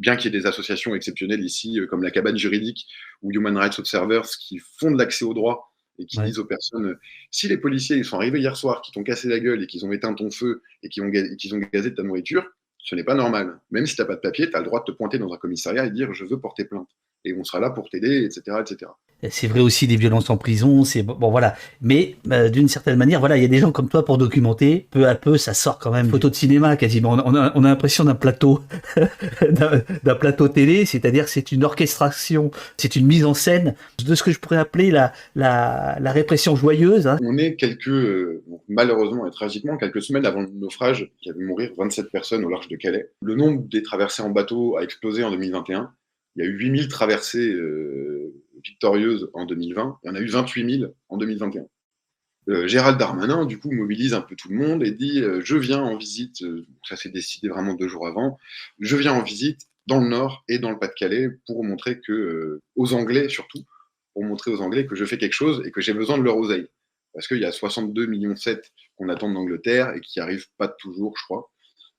bien 0.00 0.16
qu'il 0.16 0.32
y 0.32 0.36
ait 0.36 0.40
des 0.40 0.46
associations 0.46 0.94
exceptionnelles 0.94 1.44
ici, 1.44 1.78
euh, 1.78 1.86
comme 1.86 2.02
la 2.02 2.10
cabane 2.10 2.36
juridique 2.36 2.88
ou 3.22 3.30
Human 3.30 3.56
Rights 3.56 3.78
Observers, 3.78 4.26
qui 4.40 4.58
font 4.58 4.90
de 4.90 4.98
l'accès 4.98 5.24
au 5.24 5.34
droit 5.34 5.72
et 5.98 6.06
qui 6.06 6.18
disent 6.22 6.38
aux 6.38 6.46
personnes 6.46 6.86
euh, 6.86 7.00
si 7.30 7.46
les 7.46 7.58
policiers 7.58 7.96
ils 7.96 8.04
sont 8.04 8.16
arrivés 8.16 8.40
hier 8.40 8.56
soir, 8.56 8.80
qui 8.80 8.90
t'ont 8.92 9.04
cassé 9.04 9.28
la 9.28 9.38
gueule 9.38 9.62
et 9.62 9.66
qu'ils 9.66 9.84
ont 9.84 9.92
éteint 9.92 10.14
ton 10.14 10.30
feu 10.30 10.62
et 10.82 10.88
qu'ils 10.88 11.02
ont, 11.02 11.08
gazé 11.08 11.90
de 11.90 11.94
ta 11.94 12.02
nourriture, 12.02 12.46
ce 12.78 12.94
n'est 12.94 13.04
pas 13.04 13.14
normal. 13.14 13.60
Même 13.70 13.86
si 13.86 13.94
tu 13.94 14.00
n'as 14.00 14.06
pas 14.06 14.16
de 14.16 14.20
papier, 14.20 14.48
tu 14.48 14.56
as 14.56 14.60
le 14.60 14.64
droit 14.64 14.80
de 14.80 14.90
te 14.90 14.96
pointer 14.96 15.18
dans 15.18 15.32
un 15.32 15.36
commissariat 15.36 15.84
et 15.84 15.90
dire 15.90 16.14
je 16.14 16.24
veux 16.24 16.40
porter 16.40 16.64
plainte. 16.64 16.88
Et 17.24 17.34
on 17.34 17.44
sera 17.44 17.60
là 17.60 17.70
pour 17.70 17.90
t'aider, 17.90 18.24
etc., 18.24 18.58
etc. 18.60 18.90
C'est 19.28 19.48
vrai 19.48 19.60
aussi 19.60 19.86
des 19.86 19.96
violences 19.96 20.30
en 20.30 20.38
prison, 20.38 20.82
c'est 20.84 21.02
bon, 21.02 21.30
voilà. 21.30 21.54
Mais 21.82 22.16
euh, 22.32 22.48
d'une 22.48 22.68
certaine 22.68 22.96
manière, 22.96 23.20
voilà, 23.20 23.36
il 23.36 23.42
y 23.42 23.44
a 23.44 23.48
des 23.48 23.58
gens 23.58 23.70
comme 23.70 23.88
toi 23.88 24.02
pour 24.02 24.16
documenter. 24.16 24.86
Peu 24.90 25.06
à 25.06 25.14
peu, 25.14 25.36
ça 25.36 25.52
sort 25.52 25.78
quand 25.78 25.90
même. 25.90 26.08
Photo 26.08 26.30
de 26.30 26.34
cinéma 26.34 26.76
quasiment. 26.76 27.18
On 27.26 27.34
a, 27.34 27.52
on 27.54 27.64
a 27.64 27.68
l'impression 27.68 28.04
d'un 28.04 28.14
plateau, 28.14 28.62
d'un 29.50 30.14
plateau 30.14 30.48
télé, 30.48 30.86
c'est-à-dire 30.86 31.28
c'est 31.28 31.52
une 31.52 31.64
orchestration, 31.64 32.50
c'est 32.78 32.96
une 32.96 33.06
mise 33.06 33.26
en 33.26 33.34
scène 33.34 33.74
de 34.02 34.14
ce 34.14 34.22
que 34.22 34.30
je 34.30 34.38
pourrais 34.38 34.56
appeler 34.56 34.90
la, 34.90 35.12
la, 35.34 35.98
la 36.00 36.12
répression 36.12 36.56
joyeuse. 36.56 37.06
Hein. 37.06 37.18
On 37.22 37.36
est 37.36 37.56
quelques, 37.56 37.88
euh, 37.88 38.42
malheureusement 38.68 39.26
et 39.26 39.30
tragiquement, 39.30 39.76
quelques 39.76 40.02
semaines 40.02 40.24
avant 40.24 40.40
le 40.40 40.48
naufrage 40.48 41.10
qui 41.20 41.28
avait 41.28 41.44
mourir 41.44 41.72
27 41.76 42.10
personnes 42.10 42.44
au 42.44 42.48
large 42.48 42.68
de 42.68 42.76
Calais. 42.76 43.10
Le 43.22 43.34
nombre 43.34 43.62
des 43.68 43.82
traversées 43.82 44.22
en 44.22 44.30
bateau 44.30 44.78
a 44.78 44.82
explosé 44.82 45.24
en 45.24 45.30
2021. 45.30 45.92
Il 46.36 46.44
y 46.44 46.46
a 46.46 46.50
eu 46.50 46.56
8000 46.56 46.88
traversées. 46.88 47.52
Euh, 47.52 48.10
victorieuse 48.62 49.30
en 49.34 49.46
2020, 49.46 50.00
il 50.02 50.06
y 50.06 50.10
en 50.10 50.14
a 50.14 50.20
eu 50.20 50.26
28 50.26 50.78
000 50.80 50.92
en 51.08 51.16
2021. 51.16 51.66
Euh, 52.48 52.66
Gérald 52.66 52.98
Darmanin, 52.98 53.44
du 53.44 53.58
coup, 53.58 53.70
mobilise 53.70 54.14
un 54.14 54.20
peu 54.20 54.34
tout 54.36 54.48
le 54.48 54.56
monde 54.56 54.82
et 54.82 54.90
dit 54.90 55.20
euh, 55.22 55.40
Je 55.42 55.56
viens 55.56 55.80
en 55.80 55.96
visite, 55.96 56.44
ça 56.88 56.96
s'est 56.96 57.10
décidé 57.10 57.48
vraiment 57.48 57.74
deux 57.74 57.88
jours 57.88 58.06
avant, 58.06 58.38
je 58.78 58.96
viens 58.96 59.12
en 59.12 59.22
visite 59.22 59.62
dans 59.86 60.00
le 60.00 60.08
Nord 60.08 60.44
et 60.48 60.58
dans 60.58 60.70
le 60.70 60.78
Pas-de-Calais 60.78 61.28
pour 61.46 61.64
montrer 61.64 62.00
que, 62.00 62.60
aux 62.76 62.94
Anglais 62.94 63.28
surtout, 63.28 63.64
pour 64.14 64.24
montrer 64.24 64.50
aux 64.50 64.60
Anglais 64.60 64.86
que 64.86 64.94
je 64.94 65.04
fais 65.04 65.18
quelque 65.18 65.32
chose 65.32 65.62
et 65.64 65.70
que 65.70 65.80
j'ai 65.80 65.94
besoin 65.94 66.18
de 66.18 66.22
leur 66.22 66.36
oseille. 66.36 66.68
Parce 67.12 67.26
qu'il 67.26 67.38
y 67.38 67.44
a 67.44 67.52
62 67.52 68.06
millions 68.06 68.36
7 68.36 68.72
qu'on 68.96 69.08
attend 69.08 69.32
d'Angleterre 69.32 69.94
et 69.94 70.00
qui 70.00 70.20
n'arrivent 70.20 70.48
pas 70.58 70.68
toujours, 70.68 71.16
je 71.18 71.24
crois. 71.24 71.50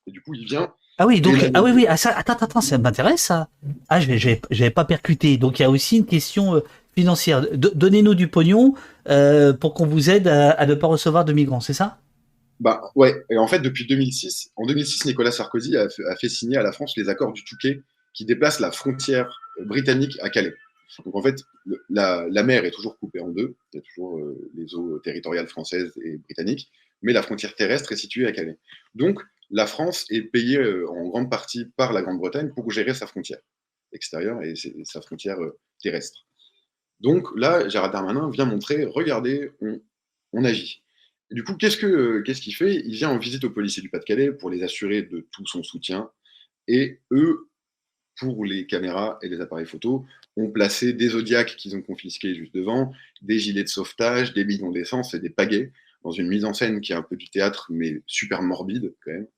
Et 0.06 0.10
du 0.10 0.22
coup, 0.22 0.34
il 0.34 0.46
vient 0.46 0.72
ah 0.98 1.06
oui, 1.06 1.20
donc, 1.20 1.36
ah 1.54 1.62
oui, 1.62 1.70
oui, 1.74 1.86
ah, 1.88 1.96
ça, 1.96 2.10
attends, 2.16 2.34
attends, 2.34 2.60
ça 2.60 2.76
m'intéresse, 2.78 3.22
ça. 3.22 3.48
Ah, 3.88 4.00
je 4.00 4.10
n'avais 4.10 4.70
pas 4.70 4.84
percuté. 4.84 5.36
Donc, 5.38 5.58
il 5.58 5.62
y 5.62 5.64
a 5.64 5.70
aussi 5.70 5.96
une 5.96 6.06
question 6.06 6.56
euh, 6.56 6.60
financière. 6.94 7.46
Donnez-nous 7.52 8.14
du 8.14 8.28
pognon 8.28 8.74
euh, 9.08 9.52
pour 9.52 9.74
qu'on 9.74 9.86
vous 9.86 10.10
aide 10.10 10.28
à, 10.28 10.64
ne 10.66 10.74
pas 10.74 10.86
recevoir 10.86 11.24
de 11.24 11.32
migrants, 11.32 11.60
c'est 11.60 11.72
ça? 11.72 11.98
Bah 12.60 12.82
ouais. 12.94 13.24
Et 13.30 13.38
en 13.38 13.48
fait, 13.48 13.60
depuis 13.60 13.86
2006, 13.86 14.52
en 14.56 14.66
2006, 14.66 15.06
Nicolas 15.06 15.32
Sarkozy 15.32 15.76
a 15.76 15.88
fait, 15.88 16.28
signer 16.28 16.58
à 16.58 16.62
la 16.62 16.72
France 16.72 16.92
les 16.96 17.08
accords 17.08 17.32
du 17.32 17.42
Touquet 17.44 17.82
qui 18.14 18.24
déplacent 18.24 18.60
la 18.60 18.70
frontière 18.70 19.40
britannique 19.64 20.16
à 20.20 20.30
Calais. 20.30 20.54
Donc 21.04 21.16
en 21.16 21.22
fait, 21.22 21.42
la, 21.88 22.42
mer 22.44 22.64
est 22.64 22.70
toujours 22.70 22.98
coupée 22.98 23.20
en 23.20 23.28
deux. 23.28 23.56
Il 23.72 23.78
y 23.78 23.80
a 23.80 23.82
toujours 23.82 24.18
euh, 24.18 24.38
les 24.54 24.74
eaux 24.74 24.98
territoriales 24.98 25.48
françaises 25.48 25.92
et 26.04 26.18
britanniques, 26.18 26.70
mais 27.00 27.12
la 27.12 27.22
frontière 27.22 27.54
terrestre 27.54 27.90
est 27.92 27.96
située 27.96 28.26
à 28.26 28.32
Calais. 28.32 28.58
Donc 28.94 29.20
la 29.52 29.66
France 29.66 30.06
est 30.10 30.22
payée 30.22 30.58
euh, 30.58 30.88
en 30.90 31.08
grande 31.08 31.30
partie 31.30 31.66
par 31.76 31.92
la 31.92 32.02
Grande-Bretagne 32.02 32.50
pour 32.54 32.70
gérer 32.70 32.94
sa 32.94 33.06
frontière 33.06 33.38
extérieure 33.92 34.42
et 34.42 34.54
sa 34.84 35.02
frontière 35.02 35.38
euh, 35.40 35.58
terrestre. 35.80 36.26
Donc 37.00 37.28
là, 37.36 37.68
Gérard 37.68 37.90
Darmanin 37.90 38.30
vient 38.30 38.46
montrer, 38.46 38.86
regardez, 38.86 39.50
on, 40.32 40.44
agit. 40.44 40.82
du 41.30 41.44
coup, 41.44 41.56
qu'est-ce 41.56 41.76
qu'il 41.76 42.34
ce 42.34 42.40
qu'il 42.40 42.54
fait? 42.54 42.76
Il 42.76 42.94
vient 42.94 43.10
en 43.10 43.18
visite 43.18 43.44
aux 43.44 43.50
policiers 43.50 43.82
du 43.82 43.90
Pas-de-Calais 43.90 44.32
pour 44.32 44.48
les 44.48 44.62
assurer 44.62 45.02
de 45.02 45.28
tout 45.32 45.46
son 45.46 45.62
soutien. 45.62 46.10
Et 46.68 47.00
eux, 47.10 47.50
pour 48.16 48.44
les 48.44 48.66
caméras 48.66 49.18
et 49.22 49.28
les 49.28 49.40
appareils 49.40 49.66
photo, 49.66 50.06
ont 50.36 50.50
placé 50.50 50.94
des 50.94 51.08
Zodiacs 51.08 51.56
qu'ils 51.56 51.76
ont 51.76 51.82
confisqués 51.82 52.34
juste 52.34 52.54
devant, 52.54 52.92
des 53.20 53.38
gilets 53.38 53.64
de 53.64 53.68
sauvetage, 53.68 54.32
des 54.32 54.44
bidons 54.44 54.70
d'essence 54.70 55.12
et 55.12 55.18
des 55.18 55.30
pagaies, 55.30 55.72
dans 56.04 56.12
une 56.12 56.28
mise 56.28 56.44
en 56.44 56.54
scène 56.54 56.80
qui 56.80 56.92
est 56.92 56.96
un 56.96 57.02
peu 57.02 57.16
du 57.16 57.28
théâtre, 57.28 57.66
mais 57.70 58.00
super 58.06 58.42
morbide 58.42 58.94
quand 59.04 59.12
même 59.12 59.28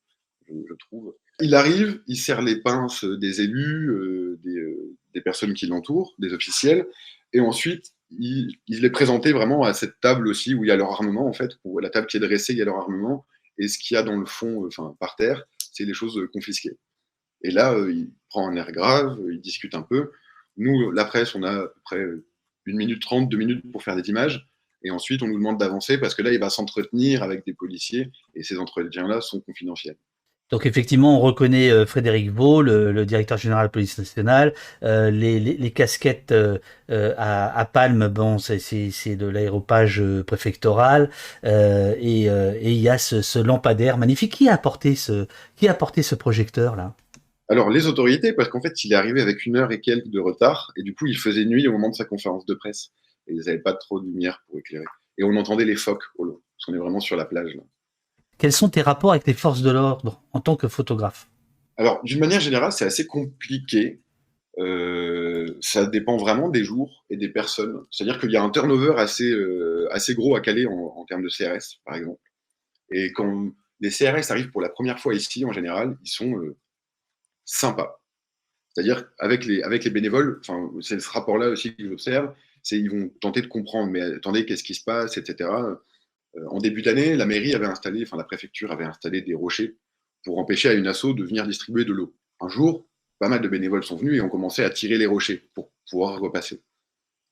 Il 1.40 1.54
arrive, 1.54 2.02
il 2.07 2.16
serre 2.16 2.42
les 2.42 2.61
pinces 2.61 3.04
des 3.04 3.40
élus, 3.40 3.90
euh, 3.90 4.38
euh, 4.46 4.96
des, 5.14 5.20
personnes 5.20 5.54
qui 5.54 5.66
l'entourent, 5.66 6.14
des 6.18 6.33
officiels, 6.33 6.87
et 7.33 7.40
ensuite, 7.40 7.92
ils, 8.11 8.57
les 8.68 8.90
présentaient 8.90 9.33
vraiment 9.33 9.64
à 9.64 9.74
cette 9.74 9.98
table 10.00 10.28
aussi 10.28 10.54
où 10.54 10.64
il 10.64 10.68
y 10.68 10.70
a 10.70 10.76
leur 10.76 10.92
armement, 10.92 11.26
en 11.26 11.33
fait, 11.33 11.52
où 11.64 11.78
la 11.78 11.90
table 11.90 12.07
qui 12.07 12.18
est 12.18 12.20
dressée, 12.20 12.52
il 12.52 12.59
y 12.59 12.62
a 12.62 12.66
leur 12.66 12.76
armement, 12.76 13.26
et 13.59 13.68
ce 13.68 13.78
qu'il 13.78 13.94
y 13.94 13.98
a 13.98 14.02
dans 14.02 14.16
le 14.16 14.26
fond, 14.26 14.66
enfin, 14.66 14.96
par 15.00 15.16
terre, 15.16 15.44
c'est 15.72 15.85
les 15.85 15.94
choses 15.94 16.20
confisquées. 16.33 16.76
Et 17.42 17.50
là, 17.50 17.76
il 17.88 18.11
prend 18.28 18.48
un 18.48 18.57
air 18.57 18.70
grave, 18.72 19.18
il 19.30 19.40
discute 19.40 19.74
un 19.74 19.83
peu. 19.83 20.12
Nous, 20.57 20.90
la 20.92 21.04
presse, 21.04 21.35
on 21.35 21.42
a 21.42 21.50
à 21.50 21.66
peu 21.66 21.80
près 21.85 22.04
une 22.66 22.76
minute 22.76 23.02
trente, 23.02 23.28
deux 23.28 23.37
minutes 23.37 23.70
pour 23.70 23.83
faire 23.83 23.96
des 23.96 24.09
images. 24.09 24.46
Et 24.83 24.90
ensuite, 24.90 25.22
on 25.22 25.28
nous 25.28 25.38
demande 25.38 25.59
d'avancer 25.59 25.98
parce 25.98 26.14
que 26.14 26.22
là, 26.22 26.33
il 26.33 26.38
va 26.38 26.50
s'entretenir 26.50 27.22
avec 27.22 27.44
des 27.46 27.54
policiers 27.54 28.11
et 28.35 28.42
ces 28.42 28.59
entretiens-là 28.59 29.20
sont 29.20 29.40
confidentiels. 29.40 29.96
Donc 30.50 30.66
effectivement, 30.66 31.18
on 31.18 31.20
reconnaît 31.20 31.70
euh, 31.70 31.87
Frédéric 31.87 32.30
Vaux, 32.30 32.62
le, 32.62 33.04
directeur 33.07 33.38
général 33.38 33.64
de 33.64 33.66
la 33.66 33.70
police 33.70 33.98
nationale. 33.98 34.54
Euh, 34.83 35.11
les, 35.11 35.70
casquettes 35.70 36.33
euh, 36.33 36.59
à, 36.88 37.64
Palme, 37.72 38.09
bon, 38.09 38.38
c'est 38.38 39.16
de 39.16 39.26
l'aéropage 39.26 40.02
préfectoral. 40.26 41.11
et 41.44 42.26
il 42.62 42.80
y 42.80 42.88
a 42.88 42.98
ce, 42.98 43.38
lampadaire 43.38 43.98
magnifique. 43.98 44.33
Qui 44.35 44.48
a 44.48 44.54
apporté 44.54 44.94
ce, 44.94 45.26
qui 45.57 45.68
a 45.68 45.76
ce 46.02 46.14
projecteur 46.14 46.76
là 46.76 46.94
alors, 47.48 47.68
les 47.68 47.87
autorités, 47.87 48.33
parce 48.33 48.48
qu'en 48.48 48.62
fait, 48.62 48.85
il 48.85 48.94
est 48.94 48.96
arrivé 48.96 49.20
avec 49.20 49.44
une 49.44 49.57
heure 49.57 49.70
et 49.70 49.83
quelques 49.83 50.09
de 50.09 50.18
retard, 50.18 50.72
et 50.78 50.83
du 50.83 50.94
coup, 50.94 51.07
il 51.07 51.18
faisait 51.18 51.44
nuit 51.44 51.68
au 51.68 51.72
moment 51.72 51.90
de 51.90 51.94
sa 51.94 52.07
conférence 52.07 52.46
de 52.46 52.54
presse, 52.54 52.90
et 53.26 53.35
ils 53.35 53.42
n'avaient 53.44 53.59
pas 53.59 53.74
trop 53.74 54.00
de 54.00 54.07
lumière 54.07 54.42
pour 54.46 54.59
éclairer. 54.59 54.87
Et 55.18 55.24
on 55.24 55.37
entendait 55.37 55.66
les 55.66 55.76
phoques 55.76 56.04
au 56.16 56.24
loin, 56.24 56.40
parce 56.57 56.64
qu'on 56.64 56.74
est 56.74 56.78
vraiment 56.78 57.00
sur 57.00 57.16
la 57.16 57.26
plage. 57.26 57.54
Là. 57.54 57.62
Quels 58.38 58.53
sont 58.53 58.68
tes 58.68 58.83
rapports 58.83 59.12
avec 59.12 59.27
les 59.27 59.35
forces 59.35 59.62
de 59.62 59.70
l'ordre 59.70 60.23
en 60.33 60.40
tant 60.40 60.57
que 60.57 60.68
photographe? 60.68 61.29
Alors, 61.77 62.03
d'une 62.05 62.20
manière 62.20 62.40
générale, 62.40 62.73
c'est 62.73 62.85
assez 62.85 63.07
compliqué. 63.07 64.01
Euh, 64.59 65.57
ça 65.61 65.87
dépend 65.87 66.16
vraiment 66.16 66.49
des 66.49 66.64
jours 66.64 67.05
et 67.11 67.16
des 67.16 67.29
personnes. 67.29 67.83
C'est-à-dire 67.90 68.20
qu'il 68.20 68.31
y 68.31 68.37
a 68.37 68.42
un 68.42 68.51
turnover 68.51 68.94
assez, 68.97 69.31
euh, 69.31 69.88
assez 69.90 70.14
gros 70.14 70.37
à 70.37 70.40
Calais 70.40 70.66
en, 70.66 71.05
termes 71.07 71.23
de 71.23 71.29
CRS, 71.29 71.81
par 71.85 71.97
exemple. 71.97 72.20
Et 72.92 73.12
quand 73.12 73.53
les 73.81 73.90
CRS 73.90 74.31
arrivent 74.31 74.51
pour 74.51 74.62
la 74.62 74.68
première 74.68 75.01
fois 75.01 75.14
ici, 75.14 75.44
en 75.44 75.53
général, 75.53 75.97
ils 76.05 76.11
sont 76.11 76.38
euh, 76.38 76.57
sympas. 77.44 78.01
C'est-à-dire, 78.73 79.05
avec 79.18 79.44
les, 79.44 79.62
avec 79.62 79.85
les 79.85 79.90
bénévoles, 79.90 80.40
c'est 80.81 81.01
ce 81.01 81.09
rapport-là 81.09 81.49
aussi 81.49 81.75
que 81.77 81.88
j'observe, 81.88 82.35
c'est 82.62 82.79
ils 82.79 82.90
vont 82.90 83.09
tenter 83.20 83.40
de 83.40 83.47
comprendre, 83.47 83.90
mais 83.90 84.01
attendez, 84.01 84.47
qu'est-ce 84.47 84.64
qui 84.64 84.75
se 84.75 84.83
passe, 84.83 85.16
etc. 85.16 85.49
Euh, 86.37 86.47
en 86.49 86.59
début 86.59 86.83
d'année, 86.83 87.16
la 87.16 87.27
mairie 87.27 87.55
avait 87.55 87.66
installé, 87.66 88.03
enfin 88.03 88.16
la 88.16 88.25
préfecture 88.25 88.73
avait 88.73 88.85
installé 88.85 89.23
des 89.23 89.35
rochers 89.35 89.77
pour 90.25 90.38
empêcher 90.38 90.68
à 90.70 90.75
une 90.75 90.87
asso 90.87 91.14
de 91.14 91.25
venir 91.25 91.47
distribuer 91.47 91.85
de 91.85 91.92
l'eau. 91.92 92.14
Un 92.40 92.49
jour, 92.49 92.87
pas 93.18 93.29
mal 93.29 93.40
de 93.40 93.49
bénévoles 93.49 93.85
sont 93.85 93.97
venus 93.97 94.18
et 94.18 94.20
ont 94.20 94.29
commencé 94.29 94.62
à 94.62 94.70
tirer 94.70 94.99
les 94.99 95.07
rochers 95.07 95.42
pour 95.55 95.70
pouvoir 95.90 96.18
repasser. 96.18 96.62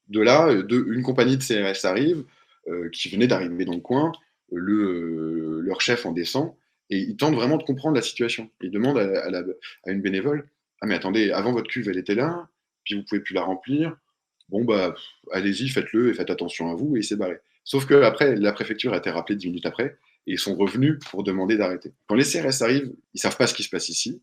De 0.09 0.21
là, 0.21 0.49
euh, 0.49 0.93
une 0.93 1.03
compagnie 1.03 1.37
de 1.37 1.43
CRS 1.43 1.85
arrive, 1.85 2.25
euh, 2.69 2.89
qui 2.91 3.09
venait 3.09 3.27
d'arriver 3.27 3.65
dans 3.65 3.75
le 3.75 3.81
coin, 3.81 4.13
leur 4.51 5.81
chef 5.81 6.05
en 6.07 6.13
descend, 6.13 6.55
et 6.91 6.99
ils 6.99 7.17
tentent 7.17 7.35
vraiment 7.35 7.57
de 7.57 7.63
comprendre 7.63 7.97
la 7.97 8.03
situation. 8.03 8.51
Ils 8.61 8.71
demandent 8.71 8.99
à, 8.99 9.91
une 9.91 10.03
bénévole 10.03 10.49
Ah, 10.81 10.87
mais 10.87 10.95
attendez, 10.95 11.31
avant 11.31 11.53
votre 11.53 11.69
cuve, 11.69 11.89
elle 11.89 11.99
était 11.99 12.15
là, 12.15 12.49
puis 12.85 12.95
vous 12.95 13.03
pouvez 13.09 13.21
plus 13.21 13.35
la 13.35 13.43
remplir. 13.43 13.97
Bon, 14.51 14.65
bah, 14.65 14.95
allez-y, 15.33 15.69
faites-le 15.71 16.11
et 16.11 16.15
faites 16.15 16.31
attention 16.31 16.71
à 16.71 16.75
vous, 16.75 16.97
et 16.97 17.01
il 17.01 17.05
s'est 17.05 17.17
barré. 17.17 17.39
Sauf 17.65 17.87
que 17.87 17.95
après, 18.03 18.37
la 18.37 18.53
préfecture 18.53 18.93
a 18.93 18.99
été 18.99 19.11
rappelée 19.11 19.37
dix 19.37 19.47
minutes 19.47 19.67
après, 19.67 19.99
et 20.27 20.33
ils 20.33 20.39
sont 20.39 20.57
revenus 20.57 20.99
pour 21.11 21.23
demander 21.23 21.57
d'arrêter. 21.57 21.93
Quand 22.07 22.15
les 22.15 22.25
CRS 22.25 22.63
arrivent, 22.63 22.93
ils 23.15 23.21
savent 23.21 23.37
pas 23.37 23.47
ce 23.47 23.55
qui 23.55 23.63
se 23.63 23.71
passe 23.71 23.89
ici. 23.89 24.21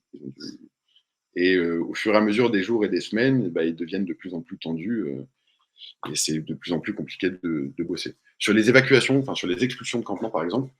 Et 1.36 1.56
euh, 1.56 1.84
au 1.84 1.94
fur 1.94 2.14
et 2.14 2.18
à 2.18 2.22
mesure 2.22 2.52
des 2.52 2.64
jours 2.64 2.86
et 2.86 2.90
des 2.90 3.02
semaines, 3.02 3.50
bah, 3.50 3.64
ils 3.64 3.76
deviennent 3.76 4.06
de 4.06 4.14
plus 4.14 4.34
en 4.34 4.42
plus 4.42 4.58
tendus. 4.58 5.02
Euh, 5.02 5.26
et 6.12 6.16
c'est 6.16 6.40
de 6.40 6.54
plus 6.54 6.74
en 6.74 6.80
plus 6.80 6.94
compliqué 6.94 7.30
de, 7.30 7.74
bosser. 7.80 8.16
Sur 8.38 8.54
les 8.54 8.70
évacuations, 8.70 9.20
enfin 9.20 9.36
sur 9.36 9.48
les 9.48 9.64
expulsions 9.64 10.00
de 10.00 10.04
campement 10.04 10.30
par 10.30 10.44
exemple, 10.44 10.72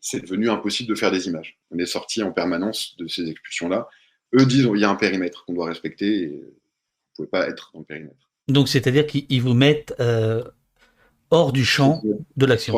c'est 0.00 0.20
devenu 0.20 0.50
impossible 0.50 0.88
de 0.88 0.94
faire 0.94 1.10
des 1.10 1.26
images. 1.26 1.58
On 1.70 1.78
est 1.78 1.86
sorti 1.86 2.22
en 2.22 2.32
permanence 2.32 2.96
de 2.98 3.06
ces 3.06 3.28
expulsions-là. 3.28 3.88
Eux 4.34 4.44
disent 4.44 4.66
qu'il 4.66 4.80
y 4.80 4.84
a 4.84 4.90
un 4.90 4.96
périmètre 4.96 5.44
qu'on 5.44 5.54
doit 5.54 5.66
respecter 5.66 6.24
et 6.24 6.26
vous 6.28 6.34
ne 6.34 7.16
pouvez 7.16 7.28
pas 7.28 7.48
être 7.48 7.70
dans 7.72 7.80
le 7.80 7.86
périmètre. 7.86 8.30
Donc 8.48 8.68
c'est-à-dire 8.68 9.06
qu'ils 9.06 9.40
vous 9.40 9.54
mettent 9.54 9.94
euh, 10.00 10.44
hors 11.34 11.52
du 11.52 11.64
champ 11.64 12.00
de 12.36 12.46
l'action. 12.46 12.72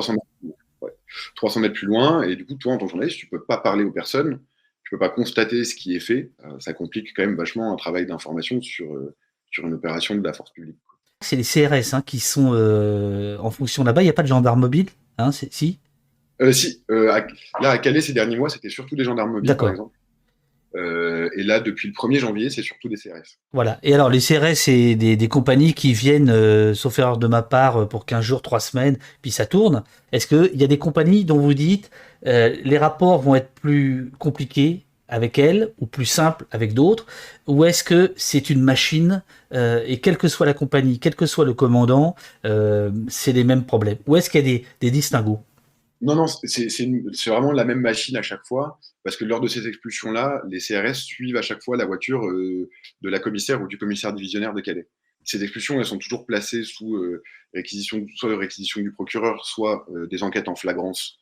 300, 1.36 1.60
mètres 1.60 1.74
plus 1.74 1.86
loin, 1.86 2.22
et 2.22 2.36
du 2.36 2.44
coup, 2.44 2.54
toi, 2.54 2.74
en 2.74 2.78
tant 2.78 2.86
que 2.86 2.90
journaliste, 2.90 3.18
tu 3.18 3.26
peux 3.26 3.42
pas 3.42 3.58
parler 3.58 3.84
aux 3.84 3.92
personnes, 3.92 4.40
tu 4.82 4.90
peux 4.90 4.98
pas 4.98 5.08
constater 5.08 5.64
ce 5.64 5.74
qui 5.74 5.94
est 5.94 6.00
fait. 6.00 6.30
Euh, 6.44 6.58
ça 6.58 6.72
complique 6.72 7.12
quand 7.14 7.22
même 7.22 7.36
vachement 7.36 7.72
un 7.72 7.76
travail 7.76 8.06
d'information 8.06 8.60
sur, 8.60 8.92
euh, 8.94 9.14
sur 9.50 9.66
une 9.66 9.74
opération 9.74 10.14
de 10.14 10.22
la 10.22 10.32
force 10.32 10.52
publique. 10.52 10.76
C'est 11.20 11.36
les 11.36 11.42
CRS 11.42 11.94
hein, 11.94 12.02
qui 12.02 12.20
sont 12.20 12.52
euh, 12.52 13.38
en 13.38 13.50
fonction 13.50 13.84
là-bas. 13.84 14.02
Il 14.02 14.04
n'y 14.04 14.10
a 14.10 14.14
pas 14.14 14.22
de 14.22 14.28
gendarmes 14.28 14.60
mobiles, 14.60 14.90
hein, 15.18 15.32
si? 15.32 15.80
Si, 16.52 16.82
là, 16.88 17.70
à 17.70 17.78
Calais, 17.78 18.02
ces 18.02 18.12
derniers 18.12 18.36
mois, 18.36 18.50
c'était 18.50 18.68
surtout 18.68 18.94
des 18.94 19.04
gendarmes 19.04 19.32
mobiles, 19.32 19.56
par 19.56 19.70
exemple. 19.70 19.95
Euh, 20.76 21.30
et 21.34 21.42
là, 21.42 21.60
depuis 21.60 21.88
le 21.88 21.94
1er 21.94 22.18
janvier, 22.18 22.50
c'est 22.50 22.62
surtout 22.62 22.88
des 22.88 22.96
CRS. 22.96 23.38
Voilà. 23.52 23.78
Et 23.82 23.94
alors, 23.94 24.10
les 24.10 24.20
CRS, 24.20 24.54
c'est 24.54 24.94
des, 24.94 25.28
compagnies 25.28 25.74
qui 25.74 25.92
viennent, 25.92 26.30
euh, 26.30 26.74
sauf 26.74 26.98
erreur 26.98 27.16
de 27.16 27.26
ma 27.26 27.42
part, 27.42 27.82
euh, 27.82 27.86
pour 27.86 28.04
15 28.04 28.22
jours, 28.22 28.42
3 28.42 28.60
semaines, 28.60 28.98
puis 29.22 29.30
ça 29.30 29.46
tourne. 29.46 29.82
Est-ce 30.12 30.26
qu'il 30.26 30.60
y 30.60 30.64
a 30.64 30.66
des 30.66 30.78
compagnies 30.78 31.24
dont 31.24 31.38
vous 31.38 31.54
dites 31.54 31.90
les 32.24 32.78
rapports 32.78 33.20
vont 33.20 33.36
être 33.36 33.50
plus 33.50 34.10
compliqués 34.18 34.82
avec 35.06 35.38
elles 35.38 35.72
ou 35.78 35.86
plus 35.86 36.06
simples 36.06 36.44
avec 36.50 36.74
d'autres? 36.74 37.06
Ou 37.46 37.64
est-ce 37.64 37.84
que 37.84 38.12
c'est 38.16 38.50
une 38.50 38.62
machine 38.62 39.22
et 39.52 40.00
quelle 40.00 40.16
que 40.16 40.26
soit 40.26 40.46
la 40.46 40.54
compagnie, 40.54 40.98
quel 40.98 41.14
que 41.14 41.26
soit 41.26 41.44
le 41.44 41.54
commandant, 41.54 42.16
c'est 43.08 43.32
les 43.32 43.44
mêmes 43.44 43.64
problèmes? 43.64 43.98
Ou 44.08 44.16
est-ce 44.16 44.28
qu'il 44.28 44.40
y 44.40 44.44
a 44.44 44.56
des, 44.56 44.64
des 44.80 44.90
distinguos? 44.90 45.40
Non, 46.00 46.14
non, 46.14 46.26
c'est 46.26 47.30
vraiment 47.30 47.52
la 47.52 47.64
même 47.64 47.80
machine 47.80 48.16
à 48.16 48.22
chaque 48.22 48.44
fois, 48.44 48.78
parce 49.06 49.16
que 49.16 49.24
lors 49.24 49.40
de 49.40 49.46
ces 49.46 49.68
expulsions-là, 49.68 50.42
les 50.48 50.58
CRS 50.58 50.96
suivent 50.96 51.36
à 51.36 51.42
chaque 51.42 51.62
fois 51.62 51.76
la 51.76 51.84
voiture 51.84 52.26
euh, 52.26 52.68
de 53.02 53.08
la 53.08 53.20
commissaire 53.20 53.62
ou 53.62 53.68
du 53.68 53.78
commissaire 53.78 54.12
divisionnaire 54.12 54.52
de 54.52 54.60
Calais. 54.60 54.88
Ces 55.22 55.44
expulsions, 55.44 55.78
elles 55.78 55.86
sont 55.86 55.98
toujours 55.98 56.26
placées 56.26 56.64
sous 56.64 56.96
euh, 56.96 57.22
réquisition, 57.54 58.04
soit 58.16 58.36
réquisition 58.36 58.80
du 58.80 58.90
procureur, 58.90 59.46
soit 59.46 59.86
euh, 59.94 60.08
des 60.08 60.24
enquêtes 60.24 60.48
en 60.48 60.56
flagrance 60.56 61.20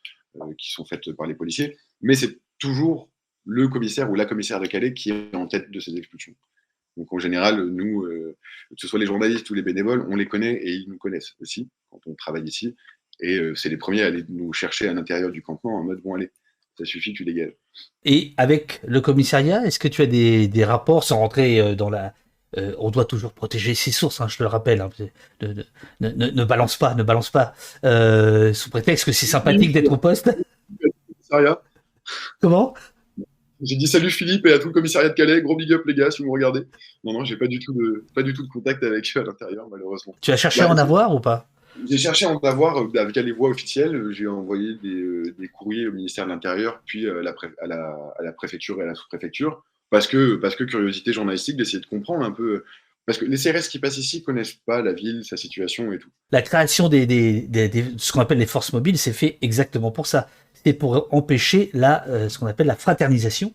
qui 0.57 0.73
sont 0.73 0.87
faites 0.87 1.13
par 1.13 1.27
les 1.27 1.35
policiers, 1.35 1.77
mais 2.01 2.15
c'est 2.15 2.41
toujours 2.59 3.11
le 3.45 3.69
commissaire 3.69 4.11
ou 4.11 4.15
la 4.15 4.25
commissaire 4.25 4.61
de 4.61 4.67
Calais 4.67 4.95
qui 4.95 5.11
est 5.11 5.35
en 5.35 5.47
tête 5.47 5.71
de 5.71 5.79
ces 5.79 5.95
expulsions. 5.95 6.35
Donc 6.97 7.13
en 7.13 7.19
général, 7.19 7.67
nous, 7.67 8.03
que 8.03 8.77
ce 8.79 8.89
soit 8.89 8.99
les 8.99 9.07
journalistes 9.07 9.51
ou 9.51 9.55
les 9.55 9.63
bénévoles, 9.63 10.07
on 10.09 10.17
les 10.17 10.27
connaît 10.27 10.55
et 10.55 10.71
ils 10.71 10.89
nous 10.89 10.97
connaissent 10.97 11.35
aussi 11.39 11.69
quand 11.91 12.01
on 12.07 12.15
travaille 12.15 12.45
ici. 12.45 12.75
Et 13.21 13.39
c'est 13.55 13.69
les 13.69 13.77
premiers 13.77 14.03
à 14.03 14.07
aller 14.07 14.25
nous 14.31 14.55
chercher 14.55 14.89
à 14.89 14.95
l'intérieur 14.95 15.31
du 15.31 15.43
campement 15.43 15.77
en 15.77 15.85
mode 15.85 16.01
bon, 16.01 16.15
allez, 16.15 16.33
ça 16.77 16.85
suffit, 16.85 17.13
tu 17.13 17.25
dégages. 17.25 17.53
Et 18.05 18.33
avec 18.37 18.81
le 18.87 19.01
commissariat, 19.01 19.65
est-ce 19.65 19.79
que 19.79 19.89
tu 19.89 20.03
as 20.03 20.07
des, 20.07 20.49
des 20.49 20.65
rapports 20.65 21.05
sans 21.05 21.19
rentrer 21.19 21.61
euh, 21.61 21.75
dans 21.75 21.91
la. 21.91 22.15
Euh, 22.57 22.75
on 22.79 22.91
doit 22.91 23.05
toujours 23.05 23.33
protéger 23.33 23.75
ses 23.75 23.91
sources, 23.91 24.21
hein, 24.21 24.29
je 24.29 24.37
te 24.37 24.43
le 24.43 24.49
rappelle. 24.49 24.81
Hein, 24.81 24.91
ne, 25.41 25.65
ne, 26.01 26.31
ne, 26.31 26.45
balance 26.45 26.77
pas, 26.77 26.95
ne 26.95 27.03
balance 27.03 27.31
pas. 27.31 27.55
sous 28.53 28.71
prétexte 28.71 29.05
que 29.05 29.13
c'est 29.13 29.27
sympathique 29.27 29.73
d'être 29.73 29.91
au 29.91 29.97
poste. 29.97 30.31
Comment? 32.41 32.75
J'ai 33.61 33.77
dit 33.77 33.87
salut 33.87 34.11
Philippe 34.11 34.47
et 34.47 34.53
à 34.53 34.59
tout 34.59 34.69
le 34.69 34.75
commissariat 34.75 35.09
de 35.09 35.15
Calais, 35.15 35.41
gros 35.41 35.57
big 35.57 35.73
up 35.73 35.83
les 35.87 35.95
gars 35.95 36.11
si 36.11 36.23
vous 36.23 36.29
me 36.29 36.33
regardez. 36.33 36.61
Non, 37.03 37.13
non, 37.13 37.25
j'ai 37.25 37.37
pas 37.37 37.47
du 37.47 37.61
tout 37.61 37.73
de, 37.73 38.05
pas 38.15 38.23
du 38.23 38.35
tout 38.35 38.43
de 38.43 38.49
contact 38.49 38.83
avec 38.83 39.11
eux 39.17 39.21
à 39.21 39.25
l'intérieur 39.25 39.69
malheureusement. 39.71 40.15
Tu 40.21 40.33
as 40.33 40.37
cherché 40.37 40.63
à 40.63 40.69
en 40.69 40.77
avoir 40.77 41.15
ou 41.15 41.21
pas? 41.21 41.49
J'ai 41.87 41.99
cherché 41.99 42.27
à 42.27 42.31
en 42.31 42.39
avoir 42.39 42.79
euh, 42.79 42.91
avec 42.99 43.17
les 43.17 43.33
voies 43.33 43.51
officielles. 43.51 44.11
J'ai 44.13 44.27
envoyé 44.27 44.79
euh, 44.85 45.35
des, 45.39 45.49
courriers 45.49 45.87
au 45.87 45.93
ministère 45.93 46.25
de 46.25 46.31
l'Intérieur, 46.31 46.81
puis 46.87 47.07
euh, 47.07 47.23
à 47.61 47.67
la, 47.67 48.33
préfecture 48.33 48.79
et 48.81 48.83
à 48.83 48.87
la 48.87 48.95
sous-préfecture, 48.95 49.63
parce 49.91 50.07
que, 50.07 50.37
parce 50.37 50.57
que 50.57 50.65
curiosité 50.65 51.13
journalistique 51.13 51.57
d'essayer 51.57 51.81
de 51.81 51.87
comprendre 51.87 52.25
un 52.25 52.31
peu. 52.31 52.65
Parce 53.07 53.19
que 53.19 53.27
les 53.27 53.37
CRS 53.37 53.69
qui 53.69 53.79
passent 53.79 53.99
ici 53.99 54.23
connaissent 54.23 54.55
pas 54.67 54.81
la 54.81 54.95
ville, 54.95 55.25
sa 55.25 55.37
situation 55.37 55.93
et 55.93 55.99
tout. 55.99 56.09
La 56.31 56.41
création 56.41 56.89
des, 56.89 57.49
ce 57.99 58.13
qu'on 58.13 58.21
appelle 58.21 58.39
les 58.39 58.47
forces 58.47 58.73
mobiles, 58.73 58.97
c'est 58.97 59.13
fait 59.13 59.37
exactement 59.43 59.91
pour 59.91 60.07
ça. 60.07 60.27
C'est 60.65 60.73
pour 60.73 61.07
empêcher 61.13 61.69
la, 61.75 62.07
ce 62.31 62.39
qu'on 62.39 62.47
appelle 62.47 62.67
la 62.67 62.77
fraternisation, 62.77 63.55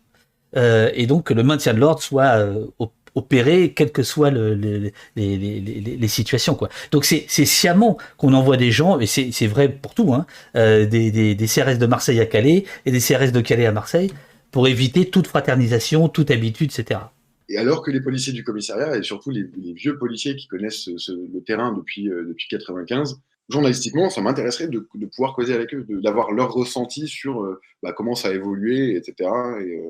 et 0.56 1.08
donc 1.08 1.26
que 1.26 1.34
le 1.34 1.42
maintien 1.42 1.74
de 1.74 1.80
l'ordre 1.80 2.04
soit 2.04 2.48
au 2.78 2.92
opérer, 3.16 3.74
quelles 3.74 3.92
que 3.92 4.04
soient 4.04 4.32
les, 4.32 6.08
situations. 6.08 6.56
Quoi. 6.56 6.70
Donc 6.92 7.06
c'est 7.06 7.28
sciemment 7.28 7.98
qu'on 8.18 8.34
envoie 8.34 8.58
des 8.58 8.72
gens, 8.72 9.00
et 9.00 9.06
c'est 9.06 9.48
vrai 9.48 9.70
pour 9.70 9.94
tout, 9.94 10.14
hein, 10.14 10.26
euh, 10.56 10.86
des, 10.86 11.36
CRS 11.48 11.78
de 11.78 11.86
Marseille 11.86 12.20
à 12.20 12.26
Calais 12.26 12.66
et 12.86 12.92
des 12.92 13.00
CRS 13.00 13.32
de 13.32 13.42
Calais 13.42 13.66
à 13.66 13.72
Marseille, 13.72 14.12
pour 14.52 14.68
éviter 14.68 15.10
toute 15.10 15.28
fraternisation, 15.28 16.10
toute 16.10 16.32
habitude, 16.32 16.72
etc. 16.72 17.02
Et 17.50 17.58
alors 17.58 17.82
que 17.82 17.92
les 17.92 18.02
policiers 18.02 18.34
du 18.34 18.44
commissariat, 18.44 18.96
et 18.98 19.04
surtout 19.04 19.32
les, 19.32 19.50
vieux 19.74 19.98
policiers 19.98 20.36
qui 20.36 20.48
connaissent 20.48 20.88
le 20.88 21.40
terrain 21.42 21.74
depuis, 21.74 22.10
euh, 22.10 22.26
depuis 22.28 22.48
95, 22.48 23.20
journalistiquement, 23.50 24.10
ça 24.10 24.22
m'intéresserait 24.22 24.68
de, 24.68 24.88
pouvoir 25.16 25.34
causer 25.34 25.54
avec 25.54 25.74
eux, 25.74 25.86
d'avoir 25.90 26.32
leur 26.32 26.52
ressenti 26.52 27.08
sur 27.08 27.42
euh, 27.42 27.60
bah, 27.82 27.94
comment 27.94 28.16
ça 28.16 28.30
a 28.30 28.34
évolué, 28.34 28.96
etc. 28.96 29.30
Et, 29.62 29.82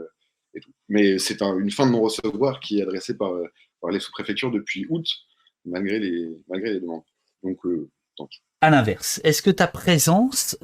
mais 0.90 1.18
c'est 1.20 1.42
une 1.42 1.72
fin 1.72 1.88
de 1.88 1.92
non-recevoir 1.92 2.60
qui 2.60 2.80
est 2.80 2.84
adressée 2.84 3.16
par, 3.16 3.32
par 3.82 3.92
les 3.92 4.00
sous-préfectures 4.00 4.52
depuis 4.52 4.86
août, 4.90 5.06
malgré 5.66 6.00
les, 6.00 6.30
malgré 6.50 6.74
les 6.74 6.80
demandes. 6.80 7.04
Donc, 7.44 7.58
tant 8.18 8.28
pis. 8.28 8.42
À 8.62 8.70
l'inverse, 8.70 9.22
est-ce 9.24 9.42
que 9.42 9.52
ta 9.52 9.68
présence 9.68 10.58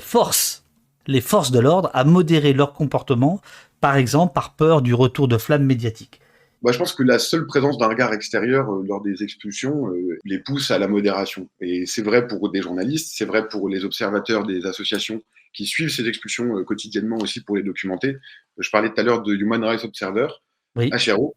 force 0.00 0.62
les 1.06 1.20
forces 1.20 1.50
de 1.50 1.58
l'ordre 1.58 1.90
à 1.94 2.04
modérer 2.04 2.52
leur 2.52 2.74
comportement, 2.74 3.40
par 3.80 3.96
exemple 3.96 4.34
par 4.34 4.54
peur 4.54 4.82
du 4.82 4.94
retour 4.94 5.28
de 5.28 5.38
flammes 5.38 5.64
médiatiques 5.64 6.20
bah, 6.62 6.70
je 6.70 6.78
pense 6.78 6.94
que 6.94 7.02
la 7.02 7.18
seule 7.18 7.44
présence 7.46 7.76
d'un 7.76 7.88
regard 7.88 8.12
extérieur 8.12 8.70
lors 8.70 9.02
des 9.02 9.24
expulsions 9.24 9.90
les 10.24 10.38
pousse 10.38 10.70
à 10.70 10.78
la 10.78 10.86
modération. 10.86 11.48
Et 11.60 11.86
c'est 11.86 12.02
vrai 12.02 12.28
pour 12.28 12.52
des 12.52 12.62
journalistes, 12.62 13.14
c'est 13.16 13.24
vrai 13.24 13.48
pour 13.48 13.68
les 13.68 13.84
observateurs 13.84 14.46
des 14.46 14.64
associations 14.64 15.20
qui 15.52 15.66
suivent 15.66 15.90
ces 15.90 16.08
expulsions 16.08 16.64
quotidiennement 16.64 17.18
aussi 17.18 17.42
pour 17.42 17.56
les 17.56 17.62
documenter. 17.62 18.16
Je 18.58 18.70
parlais 18.70 18.90
tout 18.90 19.00
à 19.00 19.02
l'heure 19.02 19.22
de 19.22 19.34
Human 19.34 19.62
Rights 19.64 19.84
Observer, 19.84 20.28
oui. 20.76 20.90
HRO, 20.90 21.36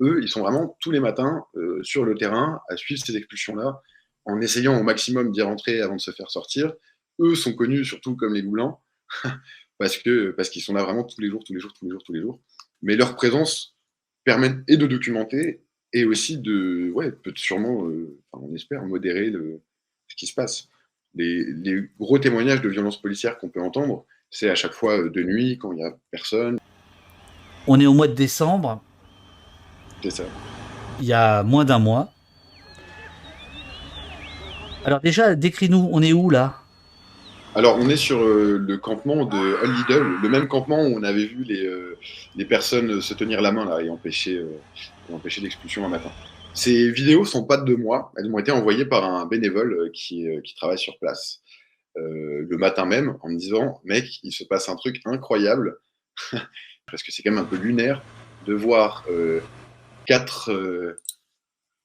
eux, 0.00 0.20
ils 0.22 0.28
sont 0.28 0.40
vraiment 0.40 0.76
tous 0.80 0.90
les 0.90 1.00
matins 1.00 1.44
euh, 1.56 1.82
sur 1.82 2.04
le 2.04 2.14
terrain 2.14 2.60
à 2.68 2.76
suivre 2.76 3.02
ces 3.04 3.16
expulsions-là, 3.16 3.80
en 4.24 4.40
essayant 4.40 4.78
au 4.78 4.82
maximum 4.82 5.32
d'y 5.32 5.42
rentrer 5.42 5.80
avant 5.80 5.96
de 5.96 6.00
se 6.00 6.10
faire 6.10 6.30
sortir. 6.30 6.72
Eux 7.20 7.34
sont 7.34 7.54
connus 7.54 7.84
surtout 7.84 8.16
comme 8.16 8.34
les 8.34 8.42
loups 8.42 8.52
blancs, 8.52 8.78
parce 9.78 9.96
que 9.96 10.30
parce 10.30 10.50
qu'ils 10.50 10.62
sont 10.62 10.74
là 10.74 10.82
vraiment 10.82 11.04
tous 11.04 11.20
les 11.20 11.30
jours, 11.30 11.42
tous 11.44 11.54
les 11.54 11.60
jours, 11.60 11.72
tous 11.72 11.86
les 11.86 11.90
jours, 11.90 12.02
tous 12.04 12.12
les 12.12 12.20
jours. 12.20 12.40
Mais 12.82 12.96
leur 12.96 13.16
présence 13.16 13.76
permet 14.24 14.54
et 14.68 14.76
de 14.76 14.86
documenter 14.86 15.62
et 15.92 16.04
aussi 16.04 16.38
de, 16.38 16.90
ouais, 16.92 17.12
peut 17.12 17.32
sûrement, 17.36 17.88
euh, 17.88 18.18
on 18.32 18.54
espère, 18.54 18.84
modérer 18.84 19.30
le, 19.30 19.62
ce 20.08 20.16
qui 20.16 20.26
se 20.26 20.34
passe. 20.34 20.68
Les, 21.16 21.44
les 21.44 21.88
gros 21.98 22.18
témoignages 22.18 22.60
de 22.60 22.68
violences 22.68 23.00
policières 23.00 23.38
qu'on 23.38 23.48
peut 23.48 23.62
entendre, 23.62 24.04
c'est 24.30 24.50
à 24.50 24.54
chaque 24.54 24.74
fois 24.74 24.98
euh, 24.98 25.10
de 25.10 25.22
nuit, 25.22 25.58
quand 25.58 25.72
il 25.72 25.76
n'y 25.76 25.84
a 25.84 25.92
personne. 26.10 26.58
On 27.66 27.80
est 27.80 27.86
au 27.86 27.94
mois 27.94 28.08
de 28.08 28.14
décembre, 28.14 28.82
c'est 30.02 30.10
ça. 30.10 30.24
Il 31.00 31.06
y 31.06 31.12
a 31.12 31.42
moins 31.42 31.64
d'un 31.64 31.78
mois. 31.78 32.12
Alors 34.84 35.00
déjà, 35.00 35.34
décris-nous, 35.34 35.88
on 35.90 36.00
est 36.02 36.12
où 36.12 36.30
là? 36.30 36.60
Alors, 37.56 37.78
on 37.80 37.88
est 37.88 37.96
sur 37.96 38.18
euh, 38.20 38.58
le 38.58 38.76
campement 38.76 39.24
de 39.24 39.36
Hull 39.36 39.74
Lidl, 39.74 40.04
le 40.22 40.28
même 40.28 40.46
campement 40.46 40.82
où 40.82 40.94
on 40.94 41.02
avait 41.02 41.24
vu 41.24 41.42
les, 41.42 41.64
euh, 41.64 41.96
les 42.36 42.44
personnes 42.44 43.00
se 43.00 43.14
tenir 43.14 43.40
la 43.40 43.50
main 43.50 43.64
là, 43.64 43.80
et 43.80 43.88
empêcher, 43.88 44.36
euh, 44.36 44.58
empêcher 45.10 45.40
l'expulsion 45.40 45.86
un 45.86 45.88
matin. 45.88 46.10
Ces 46.56 46.90
vidéos 46.90 47.24
sont 47.24 47.44
pas 47.44 47.58
de 47.58 47.74
moi, 47.74 48.12
elles 48.16 48.28
m'ont 48.28 48.40
été 48.40 48.50
envoyées 48.50 48.86
par 48.86 49.04
un 49.04 49.26
bénévole 49.26 49.92
qui, 49.92 50.26
qui 50.42 50.54
travaille 50.56 50.78
sur 50.78 50.98
place. 50.98 51.42
Le 51.94 52.56
matin 52.56 52.84
même 52.84 53.16
en 53.22 53.28
me 53.28 53.38
disant 53.38 53.80
Mec, 53.84 54.20
il 54.22 54.32
se 54.32 54.42
passe 54.44 54.68
un 54.68 54.76
truc 54.76 55.00
incroyable, 55.04 55.78
parce 56.90 57.02
que 57.02 57.12
c'est 57.12 57.22
quand 57.22 57.30
même 57.30 57.44
un 57.44 57.46
peu 57.46 57.56
lunaire 57.56 58.02
de 58.46 58.54
voir 58.54 59.06
quatre, 60.06 60.50
euh, 60.50 60.98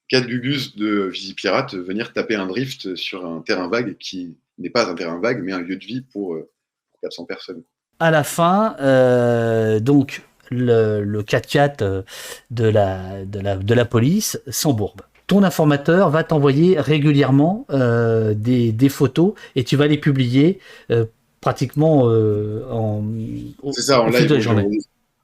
quatre 0.08 0.28
gugus 0.28 0.76
de 0.76 1.08
Visipirate 1.08 1.76
venir 1.76 2.14
taper 2.14 2.36
un 2.36 2.46
drift 2.46 2.96
sur 2.96 3.26
un 3.26 3.42
terrain 3.42 3.68
vague 3.68 3.98
qui 3.98 4.38
n'est 4.58 4.70
pas 4.70 4.90
un 4.90 4.96
terrain 4.96 5.20
vague, 5.20 5.44
mais 5.44 5.52
un 5.52 5.60
lieu 5.60 5.76
de 5.76 5.86
vie 5.86 6.02
pour, 6.02 6.38
400 7.02 7.24
euh, 7.24 7.26
personnes. 7.26 7.64
À 8.00 8.12
la 8.12 8.24
fin, 8.24 8.76
euh, 8.80 9.80
donc, 9.80 10.22
le, 10.52 11.04
le 11.04 11.24
4x4 11.24 12.04
de 12.52 12.64
la, 12.66 13.26
de, 13.26 13.40
la, 13.40 13.56
de 13.56 13.74
la 13.74 13.86
police 13.86 14.40
s'embourbe. 14.48 15.02
Ton 15.28 15.44
informateur 15.44 16.10
va 16.10 16.24
t'envoyer 16.24 16.80
régulièrement 16.80 17.66
des, 17.70 18.72
des, 18.74 18.90
photos 18.90 19.34
et 19.56 19.64
tu 19.64 19.78
vas 19.78 19.88
les 19.88 19.98
publier 19.98 20.60
pratiquement 21.40 22.04
en, 22.04 23.04
C'est 23.72 23.82
ça, 23.82 24.02
en 24.02 24.10
live, 24.10 24.28
de 24.28 24.36
la 24.36 24.42
journée 24.42 24.68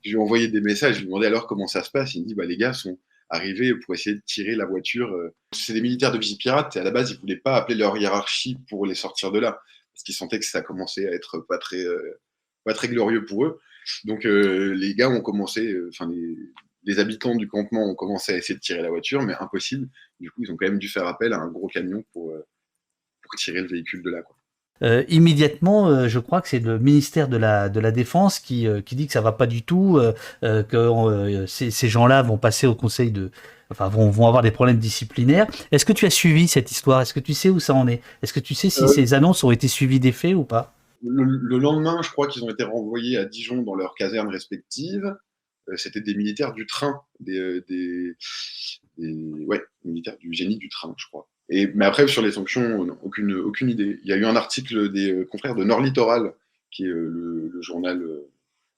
je 0.08 0.14
lui 0.14 0.18
ai 0.18 0.22
envoyé 0.22 0.48
des 0.48 0.62
messages, 0.62 0.96
je 0.96 1.00
lui 1.00 1.06
ai 1.06 1.08
demandé 1.08 1.28
alors 1.28 1.48
comment 1.48 1.68
ça 1.68 1.84
se 1.84 1.92
passe. 1.92 2.16
Il 2.16 2.24
me 2.24 2.28
dit 2.28 2.36
bah, 2.36 2.46
les 2.46 2.58
gars 2.58 2.74
sont 2.74 2.98
arrivés 3.30 3.74
pour 3.76 3.94
essayer 3.94 4.16
de 4.16 4.22
tirer 4.26 4.56
la 4.56 4.66
voiture. 4.66 5.14
Euh. 5.14 5.34
C'est 5.52 5.74
des 5.74 5.82
militaires 5.82 6.12
de 6.12 6.18
Vigipirate 6.18 6.76
et 6.76 6.80
à 6.80 6.84
la 6.84 6.92
base, 6.92 7.12
ils 7.12 7.16
ne 7.16 7.20
voulaient 7.20 7.38
pas 7.38 7.56
appeler 7.56 7.78
leur 7.78 7.98
hiérarchie 7.98 8.58
pour 8.70 8.86
les 8.86 8.96
sortir 8.96 9.32
de 9.32 9.40
là 9.40 9.60
parce 9.94 10.04
qu'ils 10.04 10.16
sentaient 10.16 10.40
que 10.40 10.46
ça 10.46 10.62
commençait 10.62 11.08
à 11.08 11.12
être 11.12 11.40
pas 11.40 11.58
très, 11.58 11.84
euh, 11.84 12.20
pas 12.64 12.74
très 12.74 12.88
glorieux 12.88 13.26
pour 13.26 13.46
eux. 13.46 13.60
Donc 14.06 14.26
euh, 14.26 14.74
les 14.74 14.96
gars 14.96 15.10
ont 15.10 15.22
commencé, 15.22 15.76
enfin 15.90 16.10
les, 16.84 17.00
habitants 17.00 17.36
du 17.36 17.48
campement 17.48 17.90
ont 17.90 17.96
commencé 17.96 18.34
à 18.34 18.38
essayer 18.38 18.56
de 18.56 18.62
tirer 18.62 18.82
la 18.82 18.90
voiture, 18.90 19.22
mais 19.22 19.34
impossible. 19.40 19.90
Du 20.20 20.32
coup, 20.32 20.44
ils 20.44 20.52
ont 20.52 20.58
quand 20.58 20.68
même 20.68 20.80
dû 20.80 20.88
faire 20.88 21.06
appel 21.08 21.34
à 21.34 21.40
un 21.40 21.50
gros 21.50 21.68
camion 21.68 22.04
pour, 22.14 22.34
pour 23.22 23.32
tirer 23.38 23.62
le 23.62 23.68
véhicule 23.68 24.02
de 24.04 24.10
là. 24.10 24.22
Quoi. 24.22 24.38
Euh, 24.84 25.04
immédiatement, 25.10 25.88
euh, 25.88 26.08
je 26.08 26.20
crois 26.20 26.42
que 26.42 26.48
c'est 26.48 26.60
le 26.60 26.78
ministère 26.78 27.28
de 27.28 27.38
la, 27.38 27.70
de 27.70 27.80
la 27.80 27.92
Défense 27.92 28.40
qui, 28.40 28.68
euh, 28.68 28.82
qui 28.82 28.96
dit 28.96 29.08
que 29.08 29.14
ça 29.14 29.22
va 29.22 29.32
pas 29.32 29.48
du 29.48 29.64
tout, 29.64 30.00
que 30.42 31.46
ces, 31.48 31.72
ces 31.72 31.90
gens-là 31.90 32.22
vont 32.22 32.38
passer 32.38 32.68
au 32.68 32.76
conseil 32.76 33.12
de, 33.12 33.32
enfin 33.72 33.88
vont, 33.88 34.10
vont 34.10 34.28
avoir 34.28 34.44
des 34.44 34.52
problèmes 34.52 34.78
disciplinaires. 34.78 35.48
Est-ce 35.72 35.86
que 35.86 35.94
tu 35.94 36.06
as 36.06 36.10
suivi 36.10 36.48
cette 36.48 36.72
histoire? 36.72 37.02
Est-ce 37.02 37.14
que 37.14 37.20
tu 37.20 37.34
sais 37.34 37.50
où 37.50 37.60
ça 37.60 37.74
en 37.74 37.88
est? 37.88 38.02
Est-ce 38.22 38.34
que 38.34 38.40
tu 38.40 38.54
sais 38.54 38.70
si 38.70 38.88
ces 38.88 39.14
annonces 39.14 39.44
ont 39.44 39.52
été 39.52 39.68
suivies 39.68 40.00
des 40.00 40.12
faits 40.12 40.36
ou 40.36 40.44
pas? 40.44 40.77
Le, 41.04 41.58
lendemain, 41.58 42.02
je 42.02 42.12
crois 42.12 42.28
qu'ils 42.28 42.44
ont 42.44 42.50
été 42.50 42.64
renvoyés 42.64 43.18
à 43.18 43.26
Dijon 43.26 43.62
dans 43.62 43.76
leurs 43.76 43.96
casernes 43.96 44.30
respectives. 44.30 45.16
C'était 45.76 46.02
des 46.02 46.16
militaires 46.16 46.54
du 46.54 46.66
train, 46.66 47.02
des, 47.20 47.62
des, 47.68 48.16
des 48.98 49.46
ouais, 49.46 49.62
militaires 49.84 50.18
du 50.18 50.34
génie 50.34 50.58
du 50.58 50.70
train, 50.70 50.94
je 50.98 51.06
crois 51.08 51.28
mais 51.50 51.86
après, 51.86 52.08
sur 52.08 52.22
les 52.22 52.32
sanctions, 52.32 52.88
aucune, 53.04 53.70
idée. 53.70 54.00
Il 54.04 54.10
y 54.10 54.14
a 54.14 54.18
eu 54.18 54.26
un 54.26 54.36
article 54.36 54.92
des 54.92 55.12
euh, 55.12 55.26
confrères 55.26 55.56
de 55.56 55.64
Nord 55.64 55.82
Littoral, 55.82 56.34
qui 56.72 56.84
est 56.84 56.90
euh, 56.90 57.50
le, 57.54 57.62
journal 57.62 58.02
euh, 58.02 58.30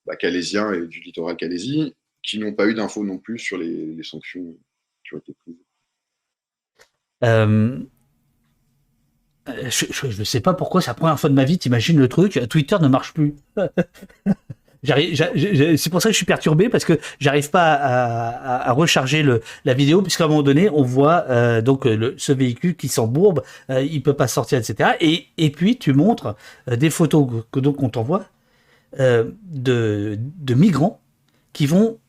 bah, 0.05 0.15
calésien 0.15 0.71
et 0.73 0.85
du 0.85 0.99
littoral 0.99 1.35
calaisie, 1.35 1.95
qui 2.21 2.37
n'ont 2.37 2.53
pas 2.53 2.67
eu 2.67 2.75
d'infos 2.75 3.03
non 3.03 3.17
plus 3.17 3.39
sur 3.39 3.57
les, 3.57 4.01
sanctions 4.03 4.55
qui 5.03 5.15
ont 5.15 5.17
été 5.17 5.33
prises. 5.33 5.65
Je 9.69 10.19
ne 10.19 10.23
sais 10.23 10.39
pas 10.39 10.53
pourquoi, 10.53 10.81
c'est 10.81 10.89
la 10.89 10.95
première 10.95 11.19
fois 11.19 11.29
de 11.29 11.35
ma 11.35 11.43
vie, 11.43 11.57
t'imagines 11.57 11.97
le 11.97 12.07
truc, 12.07 12.39
Twitter 12.49 12.77
ne 12.81 12.87
marche 12.87 13.13
plus. 13.13 13.35
c'est 14.83 15.89
pour 15.89 16.01
ça 16.01 16.09
que 16.09 16.13
je 16.13 16.17
suis 16.17 16.25
perturbé 16.25 16.69
parce 16.69 16.85
que 16.85 16.99
j'arrive 17.19 17.49
pas 17.49 17.73
à, 17.73 18.71
recharger 18.71 19.25
la 19.65 19.73
vidéo 19.73 20.01
puisqu'à 20.01 20.25
un 20.25 20.27
moment 20.27 20.43
donné 20.43 20.69
on 20.69 20.83
voit 20.83 21.25
euh, 21.29 21.61
donc 21.61 21.87
ce 22.17 22.31
véhicule 22.31 22.75
qui 22.75 22.87
s'embourbe, 22.87 23.43
euh, 23.69 23.81
il 23.81 24.01
peut 24.01 24.13
pas 24.13 24.27
sortir, 24.27 24.59
etc. 24.59 24.91
Et, 25.01 25.51
puis 25.51 25.77
tu 25.77 25.93
montres 25.93 26.35
euh, 26.69 26.75
des 26.75 26.89
photos 26.89 27.43
que 27.51 27.59
donc 27.59 27.81
on 27.83 27.89
t'envoie 27.89 28.25
de, 28.97 29.37
de 30.19 30.53
migrants 30.55 30.99
qui 31.53 31.67
vont 31.67 31.99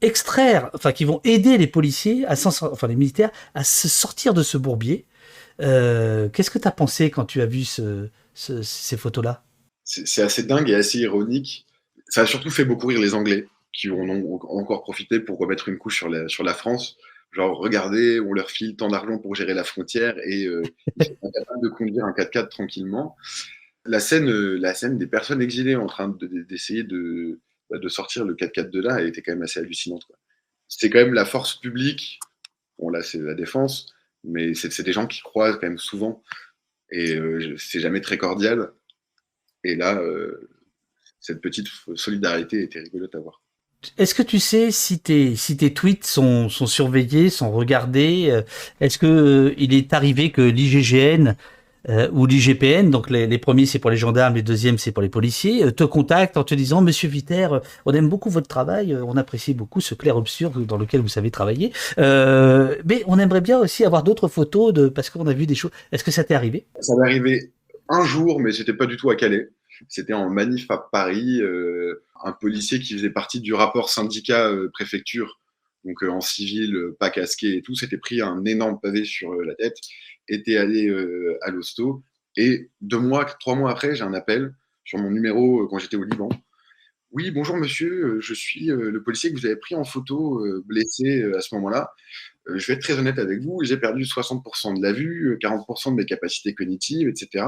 extraire, 0.00 0.70
enfin 0.74 0.90
qui 0.90 1.04
vont 1.04 1.20
aider 1.22 1.56
les 1.56 1.68
policiers, 1.68 2.26
à 2.26 2.32
enfin 2.32 2.88
les 2.88 2.96
militaires, 2.96 3.30
à 3.54 3.62
se 3.62 3.88
sortir 3.88 4.34
de 4.34 4.42
ce 4.42 4.58
bourbier. 4.58 5.04
Qu'est-ce 5.60 6.50
que 6.50 6.58
tu 6.58 6.68
as 6.68 6.72
pensé 6.72 7.10
quand 7.10 7.24
tu 7.24 7.40
as 7.40 7.46
vu 7.46 7.64
ce, 7.64 8.08
ces 8.34 8.96
photos-là? 8.96 9.44
C'est 9.84 10.22
assez 10.22 10.44
dingue 10.44 10.70
et 10.70 10.74
assez 10.74 10.98
ironique 10.98 11.66
ça 12.10 12.22
a 12.22 12.26
surtout 12.26 12.50
fait 12.50 12.64
beaucoup 12.64 12.88
rire 12.88 13.00
les 13.00 13.14
Anglais, 13.14 13.46
qui 13.72 13.88
en 13.88 14.08
ont 14.08 14.40
encore 14.48 14.82
profité 14.82 15.20
pour 15.20 15.38
remettre 15.38 15.68
une 15.68 15.78
couche 15.78 15.96
sur 15.96 16.08
la, 16.08 16.28
sur 16.28 16.44
la 16.44 16.54
France. 16.54 16.98
Genre, 17.32 17.56
regardez, 17.56 18.20
on 18.20 18.32
leur 18.32 18.50
file 18.50 18.74
tant 18.76 18.88
d'argent 18.88 19.18
pour 19.18 19.36
gérer 19.36 19.54
la 19.54 19.62
frontière 19.62 20.16
et 20.24 20.46
euh, 20.46 20.62
ils 20.96 21.04
sont 21.06 21.30
capables 21.34 21.62
de 21.62 21.68
conduire 21.68 22.04
un 22.04 22.10
4x4 22.10 22.48
tranquillement. 22.48 23.16
La 23.86 24.00
scène, 24.00 24.28
euh, 24.28 24.58
la 24.58 24.74
scène 24.74 24.98
des 24.98 25.06
personnes 25.06 25.40
exilées 25.40 25.76
en 25.76 25.86
train 25.86 26.14
d'essayer 26.48 26.82
de, 26.82 27.38
bah, 27.70 27.78
de, 27.78 27.88
sortir 27.88 28.24
le 28.24 28.34
4x4 28.34 28.70
de 28.70 28.80
là, 28.80 29.00
elle 29.00 29.06
était 29.06 29.22
quand 29.22 29.32
même 29.32 29.42
assez 29.42 29.60
hallucinante. 29.60 30.10
C'était 30.66 30.90
quand 30.90 30.98
même 30.98 31.14
la 31.14 31.24
force 31.24 31.54
publique. 31.60 32.18
Bon, 32.80 32.90
là, 32.90 33.02
c'est 33.02 33.18
la 33.18 33.34
défense, 33.34 33.86
mais 34.24 34.54
c'est 34.54 34.82
des 34.82 34.92
gens 34.92 35.06
qui 35.06 35.20
croisent 35.20 35.58
quand 35.58 35.68
même 35.68 35.78
souvent 35.78 36.22
et 36.90 37.14
euh, 37.14 37.56
c'est 37.58 37.80
jamais 37.80 38.00
très 38.00 38.18
cordial. 38.18 38.72
Et 39.64 39.76
là, 39.76 39.96
euh, 39.96 40.50
cette 41.20 41.40
petite 41.40 41.68
solidarité 41.94 42.62
était 42.62 42.80
rigolote 42.80 43.14
à 43.14 43.20
voir. 43.20 43.42
Est-ce 43.96 44.14
que 44.14 44.22
tu 44.22 44.38
sais 44.38 44.70
si 44.70 44.98
tes, 45.00 45.36
si 45.36 45.56
tes 45.56 45.72
tweets 45.72 46.04
sont, 46.04 46.48
surveillés, 46.48 47.30
sont 47.30 47.50
regardés? 47.50 48.28
Euh, 48.30 48.42
Est-ce 48.80 48.98
que 48.98 49.06
euh, 49.06 49.54
il 49.56 49.72
est 49.72 49.92
arrivé 49.92 50.30
que 50.30 50.42
l'IGGN 50.42 51.34
euh, 51.88 52.08
ou 52.12 52.26
l'IGPN, 52.26 52.90
donc 52.90 53.10
les, 53.10 53.38
premiers 53.38 53.66
c'est 53.66 53.78
pour 53.78 53.90
les 53.90 53.96
gendarmes, 53.96 54.34
les 54.34 54.42
deuxièmes 54.42 54.78
c'est 54.78 54.92
pour 54.92 55.02
les 55.02 55.08
policiers, 55.08 55.72
te 55.72 55.84
contactent 55.84 56.36
en 56.36 56.44
te 56.44 56.54
disant 56.54 56.82
Monsieur 56.82 57.08
Viter, 57.08 57.48
on 57.86 57.92
aime 57.92 58.08
beaucoup 58.08 58.30
votre 58.30 58.48
travail, 58.48 58.96
on 58.96 59.16
apprécie 59.16 59.54
beaucoup 59.54 59.80
ce 59.80 59.94
clair-obscur 59.94 60.50
dans 60.50 60.76
lequel 60.76 61.00
vous 61.00 61.08
savez 61.08 61.30
travailler, 61.30 61.72
mais 61.98 63.02
on 63.06 63.18
aimerait 63.18 63.40
bien 63.40 63.58
aussi 63.58 63.84
avoir 63.84 64.02
d'autres 64.02 64.28
photos 64.28 64.72
de 64.72 64.88
parce 64.88 65.10
qu'on 65.10 65.26
a 65.26 65.32
vu 65.32 65.46
des 65.46 65.54
choses. 65.54 65.70
Est-ce 65.92 66.04
que 66.04 66.10
ça 66.10 66.24
t'est 66.24 66.34
arrivé? 66.34 66.66
Ça 66.80 66.94
m'est 66.96 67.08
arrivé 67.08 67.52
un 67.90 68.04
jour, 68.04 68.40
mais 68.40 68.52
c'était 68.52 68.72
pas 68.72 68.86
du 68.86 68.96
tout 68.96 69.10
à 69.10 69.16
Calais. 69.16 69.50
C'était 69.88 70.12
en 70.12 70.30
manif 70.30 70.70
à 70.70 70.78
Paris, 70.78 71.40
euh, 71.40 72.02
un 72.22 72.32
policier 72.32 72.80
qui 72.80 72.94
faisait 72.94 73.10
partie 73.10 73.40
du 73.40 73.54
rapport 73.54 73.88
syndicat 73.88 74.48
euh, 74.48 74.70
préfecture, 74.72 75.40
donc 75.84 76.02
euh, 76.02 76.10
en 76.10 76.20
civil, 76.20 76.76
pas 76.98 77.10
casqué 77.10 77.56
et 77.56 77.62
tout, 77.62 77.74
s'était 77.74 77.98
pris 77.98 78.20
un 78.20 78.44
énorme 78.44 78.78
pavé 78.80 79.04
sur 79.04 79.34
la 79.34 79.54
tête, 79.54 79.76
était 80.34 80.56
allé 80.56 80.90
à 81.42 81.50
l'hosto. 81.50 82.02
Et 82.36 82.70
deux 82.80 82.98
mois, 82.98 83.24
trois 83.24 83.54
mois 83.54 83.70
après, 83.70 83.94
j'ai 83.94 84.04
un 84.04 84.14
appel 84.14 84.54
sur 84.84 84.98
mon 84.98 85.10
numéro 85.10 85.66
quand 85.68 85.78
j'étais 85.78 85.96
au 85.96 86.04
Liban. 86.04 86.28
Oui, 87.12 87.30
bonjour 87.32 87.56
monsieur, 87.56 88.20
je 88.20 88.34
suis 88.34 88.66
le 88.66 89.02
policier 89.02 89.32
que 89.32 89.38
vous 89.38 89.46
avez 89.46 89.56
pris 89.56 89.74
en 89.74 89.84
photo 89.84 90.40
blessé 90.64 91.24
à 91.36 91.40
ce 91.40 91.54
moment-là. 91.56 91.92
je 92.54 92.64
vais 92.66 92.74
être 92.74 92.82
très 92.82 92.98
honnête 92.98 93.18
avec 93.18 93.40
vous, 93.40 93.58
j'ai 93.64 93.76
perdu 93.76 94.04
60% 94.04 94.78
de 94.78 94.82
la 94.82 94.92
vue, 94.92 95.36
40% 95.42 95.90
de 95.90 95.96
mes 95.96 96.06
capacités 96.06 96.54
cognitives, 96.54 97.08
etc. 97.08 97.46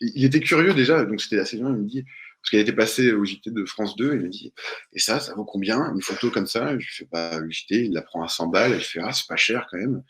Il 0.00 0.24
était 0.24 0.40
curieux 0.40 0.72
déjà, 0.74 1.04
donc 1.04 1.20
c'était 1.20 1.38
assez 1.38 1.56
bien. 1.56 1.70
Il 1.70 1.76
me 1.76 1.84
dit, 1.84 2.04
parce 2.42 2.50
qu'elle 2.50 2.60
était 2.60 2.72
passée 2.72 3.12
au 3.12 3.24
JT 3.24 3.50
de 3.50 3.64
France 3.64 3.96
2, 3.96 4.14
il 4.14 4.20
me 4.20 4.28
dit, 4.28 4.52
et 4.92 5.00
ça, 5.00 5.18
ça 5.18 5.34
vaut 5.34 5.44
combien 5.44 5.92
Une 5.92 6.02
photo 6.02 6.30
comme 6.30 6.46
ça? 6.46 6.78
Je 6.78 6.86
fais 6.94 7.04
pas 7.04 7.38
le 7.38 7.50
JT, 7.50 7.86
il 7.86 7.92
la 7.92 8.02
prend 8.02 8.22
à 8.22 8.28
100 8.28 8.46
balles, 8.48 8.78
je 8.78 8.84
fais, 8.84 9.00
ah, 9.02 9.12
c'est 9.12 9.26
pas 9.26 9.36
cher 9.36 9.66
quand 9.70 9.78
même. 9.78 10.02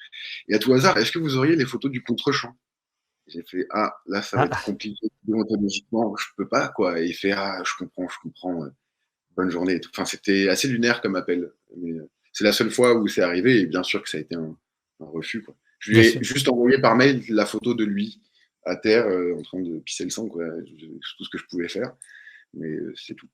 Et 0.49 0.55
à 0.55 0.59
tout 0.59 0.73
hasard, 0.75 0.99
est-ce 0.99 1.13
que 1.13 1.19
vous 1.19 1.37
auriez 1.37 1.57
les 1.57 1.65
photos 1.65 1.91
du 1.91 2.03
contre-champ? 2.03 2.55
J'ai 3.27 3.43
fait, 3.43 3.67
ah, 3.71 3.95
là, 4.07 4.23
ça 4.23 4.37
va 4.37 4.45
être 4.45 4.59
ah. 4.61 4.63
compliqué 4.65 5.09
déontologiquement, 5.25 6.15
je 6.17 6.27
peux 6.37 6.47
pas, 6.47 6.69
quoi. 6.69 7.01
Et 7.01 7.07
il 7.07 7.15
fait, 7.15 7.33
ah, 7.33 7.63
je 7.65 7.73
comprends, 7.79 8.07
je 8.09 8.19
comprends, 8.23 8.69
bonne 9.37 9.51
journée. 9.51 9.81
Enfin, 9.91 10.05
c'était 10.05 10.49
assez 10.49 10.69
lunaire 10.69 11.01
comme 11.01 11.17
appel. 11.17 11.51
Mais 11.77 11.93
euh, 11.93 12.09
c'est 12.33 12.45
la 12.45 12.53
seule 12.53 12.71
fois 12.71 12.95
où 12.95 13.09
c'est 13.09 13.23
arrivé, 13.23 13.61
et 13.61 13.67
bien 13.67 13.83
sûr 13.83 14.03
que 14.03 14.09
ça 14.09 14.19
a 14.19 14.21
été 14.21 14.35
un, 14.35 14.57
refus, 14.99 15.43
quoi. 15.43 15.55
Je 15.79 15.93
lui 15.93 15.99
ai 15.99 16.25
juste 16.25 16.49
envoyé 16.49 16.79
par 16.81 16.97
mail 16.97 17.23
la 17.29 17.45
photo 17.45 17.75
de 17.75 17.85
lui 17.85 18.21
à 18.67 18.77
terre 18.77 19.07
euh, 19.07 19.37
en 19.39 19.43
train 19.43 19.61
de 19.61 19.79
pisser 19.79 20.05
le 20.05 20.11
sang, 20.11 20.27
quoi. 20.27 20.45
tout 20.45 21.25
ce 21.25 21.31
que 21.31 21.39
je 21.39 21.45
pouvais 21.49 21.69
faire. 21.69 21.93
Mais 22.55 22.69
euh, 22.69 22.93
c'est 22.97 23.15
tout. 23.15 23.29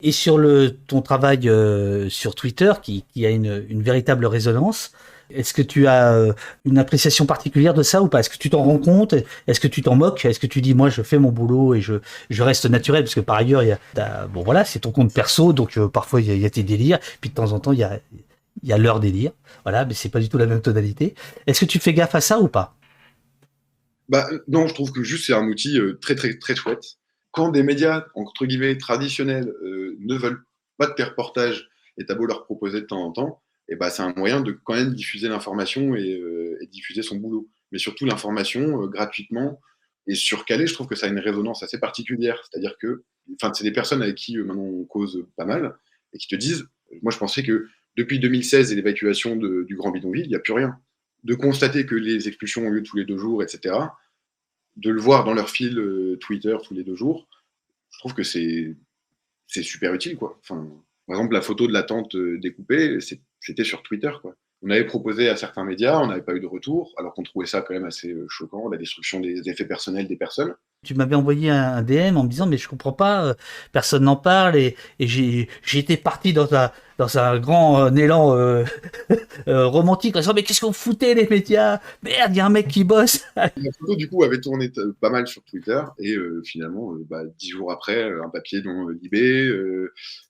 Et 0.00 0.12
sur 0.12 0.38
le, 0.38 0.76
ton 0.86 1.02
travail 1.02 1.48
euh, 1.48 2.08
sur 2.08 2.34
Twitter, 2.34 2.72
qui, 2.82 3.04
a 3.24 3.30
une, 3.30 3.82
véritable 3.82 4.26
résonance, 4.26 4.92
est-ce 5.30 5.52
que 5.52 5.62
tu 5.62 5.86
as 5.88 6.34
une 6.64 6.78
appréciation 6.78 7.26
particulière 7.26 7.74
de 7.74 7.82
ça 7.82 8.00
ou 8.00 8.08
pas? 8.08 8.20
Est-ce 8.20 8.30
que 8.30 8.38
tu 8.38 8.48
t'en 8.48 8.62
rends 8.62 8.78
compte? 8.78 9.14
Est-ce 9.46 9.60
que 9.60 9.68
tu 9.68 9.82
t'en 9.82 9.94
moques? 9.94 10.24
Est-ce 10.24 10.40
que 10.40 10.46
tu 10.46 10.62
dis 10.62 10.72
moi 10.72 10.88
je 10.88 11.02
fais 11.02 11.18
mon 11.18 11.30
boulot 11.30 11.74
et 11.74 11.82
je, 11.82 11.94
je 12.30 12.42
reste 12.42 12.64
naturel? 12.64 13.02
Parce 13.02 13.14
que 13.14 13.20
par 13.20 13.36
ailleurs 13.36 13.62
il 13.62 13.68
y 13.68 14.00
a 14.00 14.26
bon 14.28 14.42
voilà 14.42 14.64
c'est 14.64 14.78
ton 14.78 14.90
compte 14.90 15.12
perso 15.12 15.52
donc 15.52 15.78
parfois 15.88 16.22
il 16.22 16.34
y, 16.34 16.46
a, 16.46 16.48
tes 16.48 16.62
délires 16.62 16.98
puis 17.20 17.28
de 17.28 17.34
temps 17.34 17.52
en 17.52 17.60
temps 17.60 17.72
il 17.72 17.80
y 17.80 17.84
a 17.84 18.00
y 18.62 18.72
a 18.72 18.78
leur 18.78 19.00
délire 19.00 19.32
voilà 19.64 19.84
mais 19.84 19.92
c'est 19.92 20.08
pas 20.08 20.20
du 20.20 20.30
tout 20.30 20.38
la 20.38 20.46
même 20.46 20.62
tonalité. 20.62 21.14
Est-ce 21.46 21.60
que 21.60 21.66
tu 21.66 21.78
fais 21.78 21.92
gaffe 21.92 22.14
à 22.14 22.22
ça 22.22 22.38
ou 22.40 22.48
pas? 22.48 22.77
Bah, 24.08 24.28
non, 24.46 24.66
je 24.66 24.74
trouve 24.74 24.92
que 24.92 25.02
juste 25.02 25.26
c'est 25.26 25.34
un 25.34 25.46
outil 25.46 25.78
très 26.00 26.14
très 26.14 26.38
très 26.38 26.56
chouette 26.56 26.98
quand 27.38 27.50
des 27.50 27.62
médias, 27.62 28.06
entre 28.14 28.46
guillemets, 28.46 28.76
traditionnels 28.78 29.48
euh, 29.62 29.96
ne 30.00 30.16
veulent 30.16 30.42
pas 30.76 30.86
de 30.86 30.94
tes 30.94 31.04
reportages 31.04 31.68
et 31.96 32.04
t'as 32.04 32.14
beau 32.14 32.26
leur 32.26 32.44
proposer 32.44 32.80
de 32.80 32.86
temps 32.86 33.02
en 33.02 33.12
temps, 33.12 33.42
et 33.68 33.74
eh 33.74 33.76
ben, 33.76 33.90
c'est 33.90 34.02
un 34.02 34.12
moyen 34.16 34.40
de 34.40 34.52
quand 34.52 34.74
même 34.74 34.94
diffuser 34.94 35.28
l'information 35.28 35.94
et, 35.94 36.18
euh, 36.18 36.58
diffuser 36.72 37.02
son 37.02 37.16
boulot. 37.16 37.48
Mais 37.70 37.78
surtout 37.78 38.06
l'information 38.06 38.82
euh, 38.82 38.86
gratuitement 38.86 39.60
et 40.06 40.14
sur 40.14 40.46
Calais, 40.46 40.66
je 40.66 40.72
trouve 40.72 40.86
que 40.86 40.96
ça 40.96 41.06
a 41.06 41.10
une 41.10 41.18
résonance 41.18 41.62
assez 41.62 41.78
particulière. 41.78 42.42
C'est-à-dire 42.50 42.76
que, 42.80 43.04
c'est 43.52 43.62
des 43.64 43.72
personnes 43.72 44.02
avec 44.02 44.16
qui 44.16 44.38
maintenant 44.38 44.62
on 44.62 44.84
cause 44.86 45.26
pas 45.36 45.44
mal 45.44 45.76
et 46.14 46.18
qui 46.18 46.28
te 46.28 46.34
disent, 46.34 46.66
moi 47.02 47.12
je 47.12 47.18
pensais 47.18 47.42
que 47.42 47.68
depuis 47.96 48.18
2016 48.18 48.72
et 48.72 48.74
l'évacuation 48.74 49.36
du 49.36 49.76
Grand 49.76 49.90
Bidonville, 49.90 50.24
il 50.24 50.30
n'y 50.30 50.34
a 50.34 50.40
plus 50.40 50.54
rien. 50.54 50.80
De 51.24 51.34
constater 51.34 51.84
que 51.84 51.94
les 51.94 52.28
expulsions 52.28 52.66
ont 52.66 52.70
lieu 52.70 52.82
tous 52.82 52.96
les 52.96 53.04
deux 53.04 53.18
jours, 53.18 53.42
etc 53.42 53.74
de 54.78 54.90
le 54.90 55.00
voir 55.00 55.24
dans 55.24 55.34
leur 55.34 55.50
fil 55.50 55.78
euh, 55.78 56.16
Twitter 56.20 56.56
tous 56.64 56.72
les 56.72 56.84
deux 56.84 56.94
jours, 56.94 57.28
je 57.90 57.98
trouve 57.98 58.14
que 58.14 58.22
c'est 58.22 58.76
super 59.48 59.92
utile. 59.92 60.16
Quoi. 60.16 60.38
Enfin, 60.40 60.66
par 61.06 61.16
exemple, 61.16 61.34
la 61.34 61.42
photo 61.42 61.66
de 61.66 61.72
la 61.72 61.84
euh, 62.14 62.38
découpée, 62.38 62.98
c'était 63.40 63.64
sur 63.64 63.82
Twitter. 63.82 64.12
On 64.62 64.70
avait 64.70 64.86
proposé 64.86 65.28
à 65.28 65.36
certains 65.36 65.64
médias, 65.64 66.00
on 66.00 66.08
n'avait 66.08 66.22
pas 66.22 66.34
eu 66.34 66.40
de 66.40 66.46
retour, 66.46 66.92
alors 66.96 67.14
qu'on 67.14 67.22
trouvait 67.22 67.46
ça 67.46 67.62
quand 67.62 67.74
même 67.74 67.84
assez 67.84 68.10
euh, 68.10 68.26
choquant, 68.28 68.68
la 68.68 68.76
destruction 68.76 69.20
des 69.20 69.48
effets 69.48 69.66
personnels 69.66 70.08
des 70.08 70.16
personnes. 70.16 70.54
Tu 70.84 70.94
m'avais 70.94 71.16
envoyé 71.16 71.50
un 71.50 71.82
DM 71.82 72.16
en 72.16 72.22
me 72.22 72.28
disant 72.28 72.46
mais 72.46 72.56
je 72.56 72.68
comprends 72.68 72.92
pas, 72.92 73.26
euh, 73.26 73.34
personne 73.72 74.04
n'en 74.04 74.14
parle 74.14 74.54
et, 74.56 74.76
été 75.00 75.96
parti 75.96 76.32
dans 76.32 76.54
un 76.54 76.70
dans 76.98 77.18
un 77.18 77.38
grand 77.40 77.80
euh, 77.80 77.94
élan 77.96 78.36
euh, 78.36 78.64
romantique 79.46 80.14
en 80.14 80.20
disant 80.20 80.34
mais 80.34 80.44
qu'est-ce 80.44 80.60
qu'on 80.60 80.72
foutait 80.72 81.14
les 81.14 81.26
médias? 81.26 81.80
Merde, 82.04 82.30
il 82.32 82.36
y 82.36 82.40
a 82.40 82.46
un 82.46 82.50
mec 82.50 82.68
qui 82.68 82.84
bosse. 82.84 83.24
La 83.36 83.50
photo 83.76 83.96
du 83.96 84.08
coup 84.08 84.22
avait 84.22 84.40
tourné 84.40 84.70
pas 85.00 85.10
mal 85.10 85.26
sur 85.26 85.42
Twitter 85.42 85.82
et 85.98 86.14
finalement 86.44 86.94
bah, 87.10 87.22
dix 87.38 87.50
jours 87.50 87.72
après 87.72 88.04
un 88.04 88.28
papier 88.28 88.62
dans 88.62 88.88
Libé, 88.88 89.46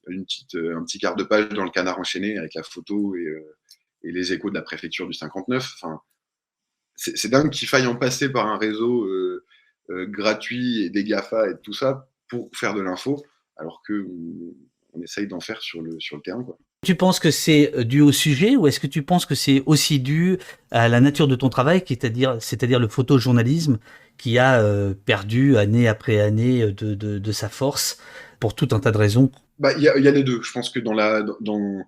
une 0.07 0.25
petite 0.25 0.55
un 0.55 0.83
petit 0.83 0.99
quart 0.99 1.15
de 1.15 1.25
page 1.25 1.51
dans 1.51 1.65
le 1.65 1.71
Canard 1.71 1.99
enchaîné 1.99 2.39
avec 2.39 2.55
la 2.55 2.63
photo 2.63 3.15
et, 3.17 3.29
et 4.05 4.13
les 4.13 4.33
échos 4.33 4.51
de 4.51 4.55
la 4.55 4.63
préfecture 4.63 5.07
du 5.07 5.13
59. 5.13 5.75
Enfin 5.77 6.01
c'est 6.97 7.29
dingue 7.29 7.51
qu'il 7.51 7.69
faille 7.69 7.87
en 7.87 7.95
passer 7.95 8.29
par 8.29 8.47
un 8.49 8.59
réseau 8.59 9.07
euh, 9.91 10.07
gratuit 10.07 10.83
et 10.83 10.91
des 10.91 11.03
GAFA 11.03 11.51
et 11.51 11.55
tout 11.63 11.73
ça 11.73 12.09
pour 12.29 12.51
faire 12.53 12.75
de 12.75 12.83
l'info, 12.83 13.25
alors 13.57 13.83
que 13.87 14.07
on, 14.93 15.03
essaye 15.03 15.27
d'en 15.29 15.41
faire 15.41 15.63
sur 15.63 15.81
le, 15.81 15.99
sur 16.01 16.17
le 16.17 16.23
terrain. 16.23 16.43
Quoi. 16.43 16.59
Tu 16.85 16.95
penses 16.95 17.21
que 17.21 17.31
c'est 17.31 17.73
euh, 17.75 17.85
dû 17.85 18.01
au 18.01 18.13
sujet 18.13 18.57
ou 18.57 18.67
est-ce 18.67 18.81
que 18.81 18.87
tu 18.87 19.03
penses 19.03 19.27
que 19.27 19.35
c'est 19.35 19.63
aussi 19.65 20.01
dû 20.01 20.39
à 20.71 20.89
la 20.89 21.01
nature 21.01 21.29
de 21.29 21.37
ton 21.37 21.49
travail, 21.49 21.83
c'est-à-dire, 21.87 22.37
c'est-à-dire 22.41 22.81
le 22.81 22.89
photojournalisme 22.89 23.79
qui 24.19 24.39
a 24.39 24.61
euh, 24.61 24.93
perdu 24.93 25.57
année 25.57 25.87
après 25.89 26.21
année 26.21 26.73
de, 26.73 26.95
de, 26.95 27.19
de, 27.19 27.33
sa 27.33 27.49
force 27.49 27.99
pour 28.41 28.55
tout 28.55 28.69
un 28.73 28.81
tas 28.81 28.91
de 28.91 28.99
raisons? 28.99 29.31
Bah, 29.59 29.73
Il 29.77 29.83
y, 29.83 29.89
a, 29.89 29.97
y, 29.99 30.09
a 30.09 30.11
les 30.11 30.25
deux. 30.25 30.43
Je 30.43 30.53
pense 30.53 30.69
que 30.69 30.81
dans 30.81 30.95
la, 30.95 31.23
dans, 31.41 31.85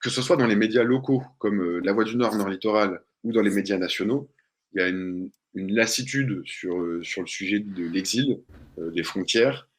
que 0.00 0.10
ce 0.10 0.22
soit 0.22 0.36
dans 0.36 0.46
les 0.46 0.56
médias 0.56 0.82
locaux 0.82 1.22
comme 1.38 1.78
La 1.78 1.92
Voix 1.92 2.04
du 2.04 2.16
Nord, 2.16 2.36
Nord 2.36 2.48
Littoral, 2.48 3.02
ou 3.24 3.32
dans 3.32 3.42
les 3.42 3.50
médias 3.50 3.78
nationaux, 3.78 4.30
il 4.72 4.80
y 4.80 4.82
a 4.82 4.88
une, 4.88 5.30
lassitude 5.54 6.42
sur, 6.44 6.78
euh, 6.78 7.02
sur 7.02 7.22
le 7.22 7.26
sujet 7.26 7.60
de 7.60 7.84
l'exil, 7.84 8.42
euh, 8.78 8.90
des 8.90 9.02
frontières, 9.02 9.70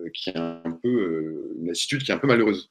euh, 0.00 0.08
qui 0.14 0.30
est 0.30 0.36
un 0.36 0.78
peu 0.82 1.52
une 1.58 1.66
lassitude 1.66 2.02
qui 2.02 2.10
est 2.10 2.14
un 2.14 2.18
peu 2.18 2.26
malheureuse. 2.26 2.70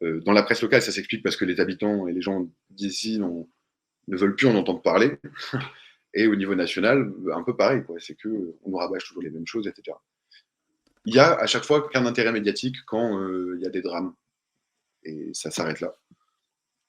dans 0.00 0.32
la 0.32 0.44
presse 0.44 0.62
locale, 0.62 0.80
ça 0.80 0.92
s'explique 0.92 1.24
parce 1.24 1.36
que 1.36 1.44
les 1.44 1.58
habitants 1.58 2.06
et 2.06 2.12
les 2.12 2.22
gens 2.22 2.48
d'ici 2.70 3.18
ne 3.18 4.16
veulent 4.16 4.36
plus 4.36 4.46
en 4.46 4.54
entendre 4.54 4.80
parler. 4.80 5.18
Et 6.14 6.26
au 6.28 6.36
niveau 6.36 6.54
national, 6.54 7.12
un 7.34 7.42
peu 7.42 7.56
pareil, 7.56 7.82
c'est 7.98 8.16
que 8.16 8.28
on 8.62 8.70
nous 8.70 8.76
rabâche 8.76 9.08
toujours 9.08 9.24
les 9.24 9.30
mêmes 9.30 9.46
choses, 9.46 9.66
etc. 9.66 9.96
Il 11.04 11.14
y 11.14 11.18
a 11.18 11.34
à 11.34 11.46
chaque 11.46 11.64
fois 11.64 11.88
qu'un 11.88 12.06
intérêt 12.06 12.32
médiatique 12.32 12.76
quand 12.86 13.20
il 13.56 13.60
y 13.60 13.66
a 13.66 13.70
des 13.70 13.82
drames. 13.82 14.14
Et 15.02 15.30
ça 15.34 15.50
s'arrête 15.50 15.80
là. 15.80 15.94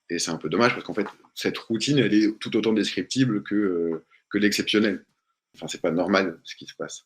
Et 0.10 0.20
c'est 0.20 0.32
un 0.32 0.38
peu 0.38 0.50
dommage 0.50 0.74
parce 0.74 0.84
qu'en 0.84 0.94
fait, 0.94 1.08
cette 1.36 1.58
routine, 1.58 2.00
elle 2.00 2.14
est 2.14 2.38
tout 2.40 2.56
autant 2.58 2.74
descriptible 2.74 3.44
que, 3.44 4.04
que 4.30 4.38
l'exceptionnel. 4.38 5.06
Enfin, 5.56 5.68
c'est 5.68 5.82
pas 5.82 5.92
normal 5.92 6.40
ce 6.44 6.56
qui 6.56 6.66
se 6.66 6.76
passe. 6.76 7.06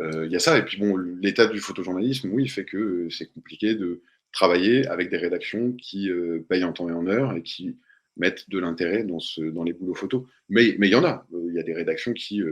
Euh, 0.00 0.26
il 0.26 0.32
y 0.32 0.36
a 0.36 0.40
ça, 0.40 0.58
et 0.58 0.64
puis 0.64 0.78
bon, 0.78 0.96
l'état 0.96 1.46
du 1.46 1.60
photojournalisme, 1.60 2.30
oui, 2.32 2.48
fait 2.48 2.64
que 2.64 2.76
euh, 2.76 3.10
c'est 3.10 3.32
compliqué 3.32 3.74
de 3.74 4.02
travailler 4.32 4.86
avec 4.86 5.10
des 5.10 5.16
rédactions 5.16 5.72
qui 5.72 6.10
euh, 6.10 6.44
payent 6.48 6.64
en 6.64 6.72
temps 6.72 6.88
et 6.88 6.92
en 6.92 7.06
heure 7.06 7.34
et 7.36 7.42
qui 7.42 7.76
mettent 8.16 8.48
de 8.48 8.58
l'intérêt 8.58 9.04
dans, 9.04 9.18
dans 9.52 9.64
les 9.64 9.72
boulots 9.72 9.94
photos. 9.94 10.24
Mais 10.48 10.68
il 10.68 10.84
y 10.86 10.94
en 10.94 11.04
a. 11.04 11.26
Il 11.32 11.54
y 11.54 11.58
a 11.58 11.62
des 11.62 11.74
rédactions 11.74 12.12
qui 12.12 12.42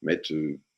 mettent 0.00 0.32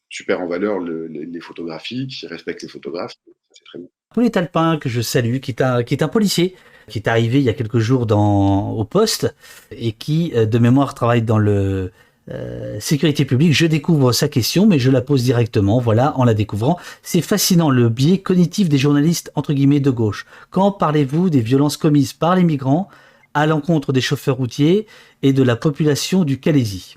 super 0.08 0.40
en 0.40 0.48
valeur 0.48 0.80
les 0.80 1.40
photographies, 1.40 2.08
qui 2.08 2.26
respectent 2.26 2.62
les 2.62 2.68
photographes. 2.68 3.14
C'est 3.52 3.64
très 3.64 3.78
bien. 3.78 3.88
Pauline 4.14 4.30
Talpin, 4.30 4.78
que 4.78 4.88
je 4.88 5.00
salue, 5.00 5.38
qui 5.38 5.50
est 5.50 5.62
un, 6.02 6.08
policier, 6.08 6.56
qui 6.88 6.98
est 6.98 7.08
arrivé 7.08 7.38
il 7.38 7.44
y 7.44 7.48
a 7.48 7.54
quelques 7.54 7.78
jours 7.78 8.06
au 8.10 8.84
poste 8.84 9.34
et 9.70 9.92
qui, 9.92 10.30
de 10.30 10.58
mémoire, 10.58 10.94
travaille 10.94 11.22
dans 11.22 11.38
le 11.38 11.92
euh, 12.28 12.80
sécurité 12.80 13.24
publique, 13.24 13.52
je 13.52 13.66
découvre 13.66 14.10
sa 14.10 14.26
question, 14.26 14.66
mais 14.66 14.80
je 14.80 14.90
la 14.90 15.00
pose 15.00 15.22
directement, 15.22 15.78
voilà, 15.78 16.18
en 16.18 16.24
la 16.24 16.34
découvrant. 16.34 16.78
C'est 17.02 17.20
fascinant, 17.20 17.70
le 17.70 17.88
biais 17.88 18.18
cognitif 18.18 18.68
des 18.68 18.78
journalistes, 18.78 19.30
entre 19.36 19.52
guillemets, 19.52 19.80
de 19.80 19.90
gauche. 19.90 20.26
Quand 20.50 20.72
parlez-vous 20.72 21.30
des 21.30 21.40
violences 21.40 21.76
commises 21.76 22.12
par 22.12 22.34
les 22.34 22.42
migrants 22.42 22.88
à 23.34 23.46
l'encontre 23.46 23.92
des 23.92 24.00
chauffeurs 24.00 24.36
routiers 24.36 24.86
et 25.22 25.32
de 25.32 25.42
la 25.42 25.56
population 25.56 26.24
du 26.24 26.40
Calaisie 26.40 26.96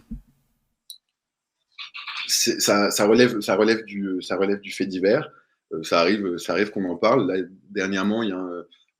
ça 2.27 3.05
relève 3.07 4.61
du 4.61 4.71
fait 4.71 4.85
divers. 4.85 5.29
Euh, 5.73 5.83
ça 5.83 6.01
arrive, 6.01 6.37
ça 6.37 6.53
arrive 6.53 6.71
qu'on 6.71 6.89
en 6.89 6.95
parle. 6.95 7.49
dernièrement, 7.69 8.23
il 8.23 8.29
y 8.29 8.33
a 8.33 8.37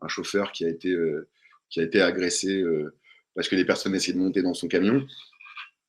un, 0.02 0.08
chauffeur 0.08 0.52
qui 0.52 0.66
a 0.66 0.70
été, 0.70 0.90
euh, 0.90 1.28
qui 1.70 1.80
a 1.80 1.84
été 1.84 2.02
agressé 2.02 2.64
parce 3.36 3.48
que 3.48 3.56
les 3.56 3.66
personnes 3.66 3.96
essayaient 3.96 4.14
de 4.14 4.20
monter 4.20 4.42
dans 4.42 4.54
son 4.54 4.68
camion 4.68 5.06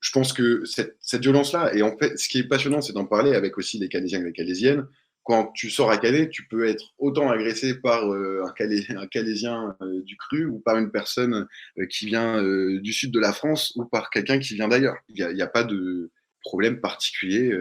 je 0.00 0.10
pense 0.12 0.32
que 0.32 0.64
cette, 0.64 1.22
violence-là, 1.22 1.74
et 1.74 1.82
en 1.82 1.96
fait, 1.96 2.18
ce 2.18 2.28
qui 2.28 2.38
est 2.38 2.48
passionnant, 2.48 2.80
c'est 2.80 2.94
d'en 2.94 3.04
parler 3.04 3.34
avec 3.34 3.58
aussi 3.58 3.78
les 3.78 3.88
Calaisiens 3.88 4.20
et 4.20 4.24
les 4.24 4.32
Calaisiennes. 4.32 4.86
Quand 5.22 5.52
tu 5.54 5.68
sors 5.68 5.90
à 5.90 5.98
Calais, 5.98 6.30
tu 6.30 6.48
peux 6.48 6.66
être 6.66 6.94
autant 6.98 7.30
agressé 7.30 7.78
par 7.78 8.10
euh, 8.10 8.42
un, 8.46 8.52
Calais, 8.52 8.86
Calaisien 9.10 9.76
euh, 9.82 10.02
du 10.02 10.16
cru 10.16 10.46
ou 10.46 10.58
par 10.58 10.78
une 10.78 10.90
personne 10.90 11.46
euh, 11.78 11.86
qui 11.86 12.06
vient 12.06 12.42
du 12.42 12.92
sud 12.92 13.12
de 13.12 13.20
la 13.20 13.34
France 13.34 13.74
ou 13.76 13.84
par 13.84 14.08
quelqu'un 14.08 14.38
qui 14.38 14.54
vient 14.54 14.68
d'ailleurs. 14.68 14.96
Il 15.10 15.34
n'y 15.34 15.42
a, 15.42 15.46
pas 15.46 15.62
de 15.62 16.10
problème 16.42 16.80
particulier, 16.80 17.52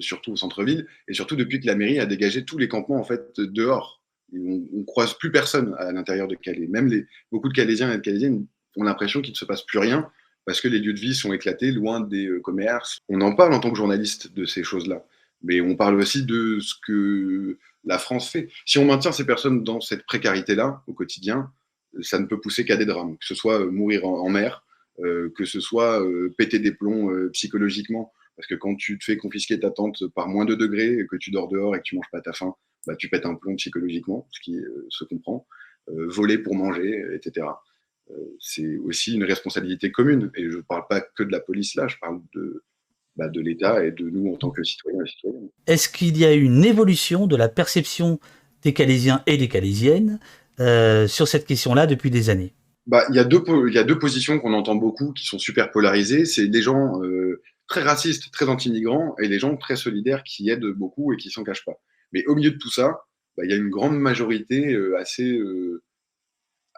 surtout 0.00 0.32
au 0.32 0.36
centre-ville, 0.36 0.86
et 1.08 1.14
surtout 1.14 1.36
depuis 1.36 1.60
que 1.60 1.66
la 1.66 1.74
mairie 1.74 1.98
a 1.98 2.06
dégagé 2.06 2.44
tous 2.44 2.58
les 2.58 2.68
campements 2.68 3.00
en 3.00 3.04
fait 3.04 3.40
dehors. 3.40 4.02
On, 4.32 4.62
ne 4.72 4.84
croise 4.84 5.14
plus 5.14 5.30
personne 5.30 5.74
à 5.78 5.92
l'intérieur 5.92 6.28
de 6.28 6.34
Calais. 6.34 6.66
Même 6.66 6.88
les, 6.88 7.06
beaucoup 7.30 7.48
de 7.48 7.54
Calaisiens 7.54 7.92
et 7.92 7.96
de 7.96 8.02
Calaisiennes 8.02 8.46
ont 8.76 8.84
l'impression 8.84 9.22
qu'il 9.22 9.32
ne 9.32 9.36
se 9.36 9.44
passe 9.44 9.62
plus 9.62 9.78
rien 9.78 10.10
parce 10.46 10.60
que 10.60 10.68
les 10.68 10.78
lieux 10.78 10.94
de 10.94 11.00
vie 11.00 11.14
sont 11.14 11.32
éclatés, 11.32 11.72
loin 11.72 12.00
des 12.00 12.26
euh, 12.26 12.40
commerces. 12.40 13.00
On 13.08 13.20
en 13.20 13.34
parle 13.34 13.52
en 13.52 13.60
tant 13.60 13.70
que 13.70 13.76
journaliste 13.76 14.32
de 14.32 14.46
ces 14.46 14.62
choses-là, 14.62 15.04
mais 15.42 15.60
on 15.60 15.76
parle 15.76 15.96
aussi 15.96 16.24
de 16.24 16.60
ce 16.60 16.74
que 16.86 17.58
la 17.84 17.98
France 17.98 18.30
fait. 18.30 18.48
Si 18.64 18.78
on 18.78 18.84
maintient 18.84 19.12
ces 19.12 19.26
personnes 19.26 19.64
dans 19.64 19.80
cette 19.80 20.06
précarité-là 20.06 20.82
au 20.86 20.92
quotidien, 20.92 21.50
ça 22.00 22.18
ne 22.18 22.26
peut 22.26 22.40
pousser 22.40 22.64
qu'à 22.64 22.76
des 22.76 22.86
drames, 22.86 23.16
que 23.18 23.26
ce 23.26 23.34
soit 23.34 23.60
euh, 23.60 23.70
mourir 23.70 24.06
en, 24.06 24.28
mer, 24.28 24.62
que 24.98 25.44
ce 25.44 25.60
soit 25.60 26.02
péter 26.38 26.58
des 26.58 26.72
plombs 26.72 27.10
psychologiquement, 27.32 28.14
parce 28.36 28.46
que 28.46 28.54
quand 28.54 28.76
tu 28.76 28.98
te 28.98 29.04
fais 29.04 29.16
confisquer 29.16 29.58
ta 29.58 29.70
tente 29.70 30.06
par 30.08 30.28
moins 30.28 30.44
de 30.44 30.54
degrés, 30.54 31.06
que 31.10 31.16
tu 31.16 31.30
dors 31.30 31.48
dehors 31.48 31.74
et 31.74 31.78
que 31.78 31.84
tu 31.84 31.96
manges 31.96 32.10
pas 32.12 32.20
ta 32.20 32.32
faim, 32.32 32.54
bah, 32.86 32.94
tu 32.96 33.08
pètes 33.08 33.26
un 33.26 33.34
plomb 33.34 33.56
psychologiquement, 33.56 34.28
ce 34.30 34.40
qui 34.40 34.58
se 34.88 35.04
comprend. 35.04 35.46
voler 35.88 36.38
pour 36.38 36.54
manger, 36.54 37.04
etc. 37.14 37.46
c'est 38.38 38.76
aussi 38.78 39.14
une 39.14 39.24
responsabilité 39.24 39.90
commune. 39.90 40.30
Et 40.36 40.50
je 40.50 40.58
ne 40.58 40.62
parle 40.62 40.84
pas 40.88 41.00
que 41.00 41.22
de 41.22 41.32
la 41.32 41.40
police 41.40 41.74
là, 41.74 41.88
je 41.88 41.96
parle 42.00 42.20
de, 42.34 42.62
bah, 43.16 43.28
de 43.28 43.40
l'État 43.40 43.82
et 43.82 43.92
de 43.92 44.10
nous 44.10 44.30
en 44.30 44.36
tant 44.36 44.50
que 44.50 44.62
citoyens 44.62 45.02
et 45.02 45.08
citoyennes. 45.08 45.48
Est-ce 45.66 45.88
qu'il 45.88 46.18
y 46.18 46.24
a 46.26 46.34
une 46.34 46.64
évolution 46.64 47.26
de 47.26 47.34
la 47.34 47.48
perception 47.48 48.20
des 48.60 48.74
Calaisiens 48.74 49.22
et 49.26 49.38
des 49.38 49.48
Calaisiennes 49.48 50.20
euh, 50.60 51.06
sur 51.06 51.26
cette 51.26 51.46
question-là 51.46 51.86
depuis 51.86 52.10
des 52.10 52.28
années? 52.28 52.52
Bah, 52.86 53.04
il, 53.08 53.16
y 53.16 53.18
a 53.18 53.24
deux, 53.24 53.42
il 53.68 53.74
y 53.74 53.78
a 53.78 53.84
deux 53.84 53.98
positions 53.98 54.38
qu'on 54.38 54.52
entend 54.52 54.74
beaucoup 54.74 55.12
qui 55.14 55.24
sont 55.24 55.38
super 55.38 55.70
polarisées. 55.70 56.26
C'est 56.26 56.46
des 56.46 56.60
gens 56.60 57.02
euh, 57.02 57.42
très 57.68 57.82
racistes, 57.82 58.30
très 58.32 58.48
anti-migrants 58.48 59.16
et 59.20 59.28
les 59.28 59.38
gens 59.38 59.56
très 59.56 59.76
solidaires 59.76 60.22
qui 60.22 60.50
aident 60.50 60.66
beaucoup 60.66 61.12
et 61.12 61.16
qui 61.16 61.30
s'en 61.30 61.44
cachent 61.44 61.64
pas. 61.64 61.80
Mais 62.12 62.24
au 62.26 62.34
milieu 62.34 62.50
de 62.50 62.58
tout 62.58 62.70
ça, 62.70 63.04
bah, 63.36 63.44
il 63.44 63.50
y 63.50 63.54
a 63.54 63.56
une 63.56 63.70
grande 63.70 63.98
majorité 63.98 64.72
euh, 64.72 64.96
assez, 64.98 65.38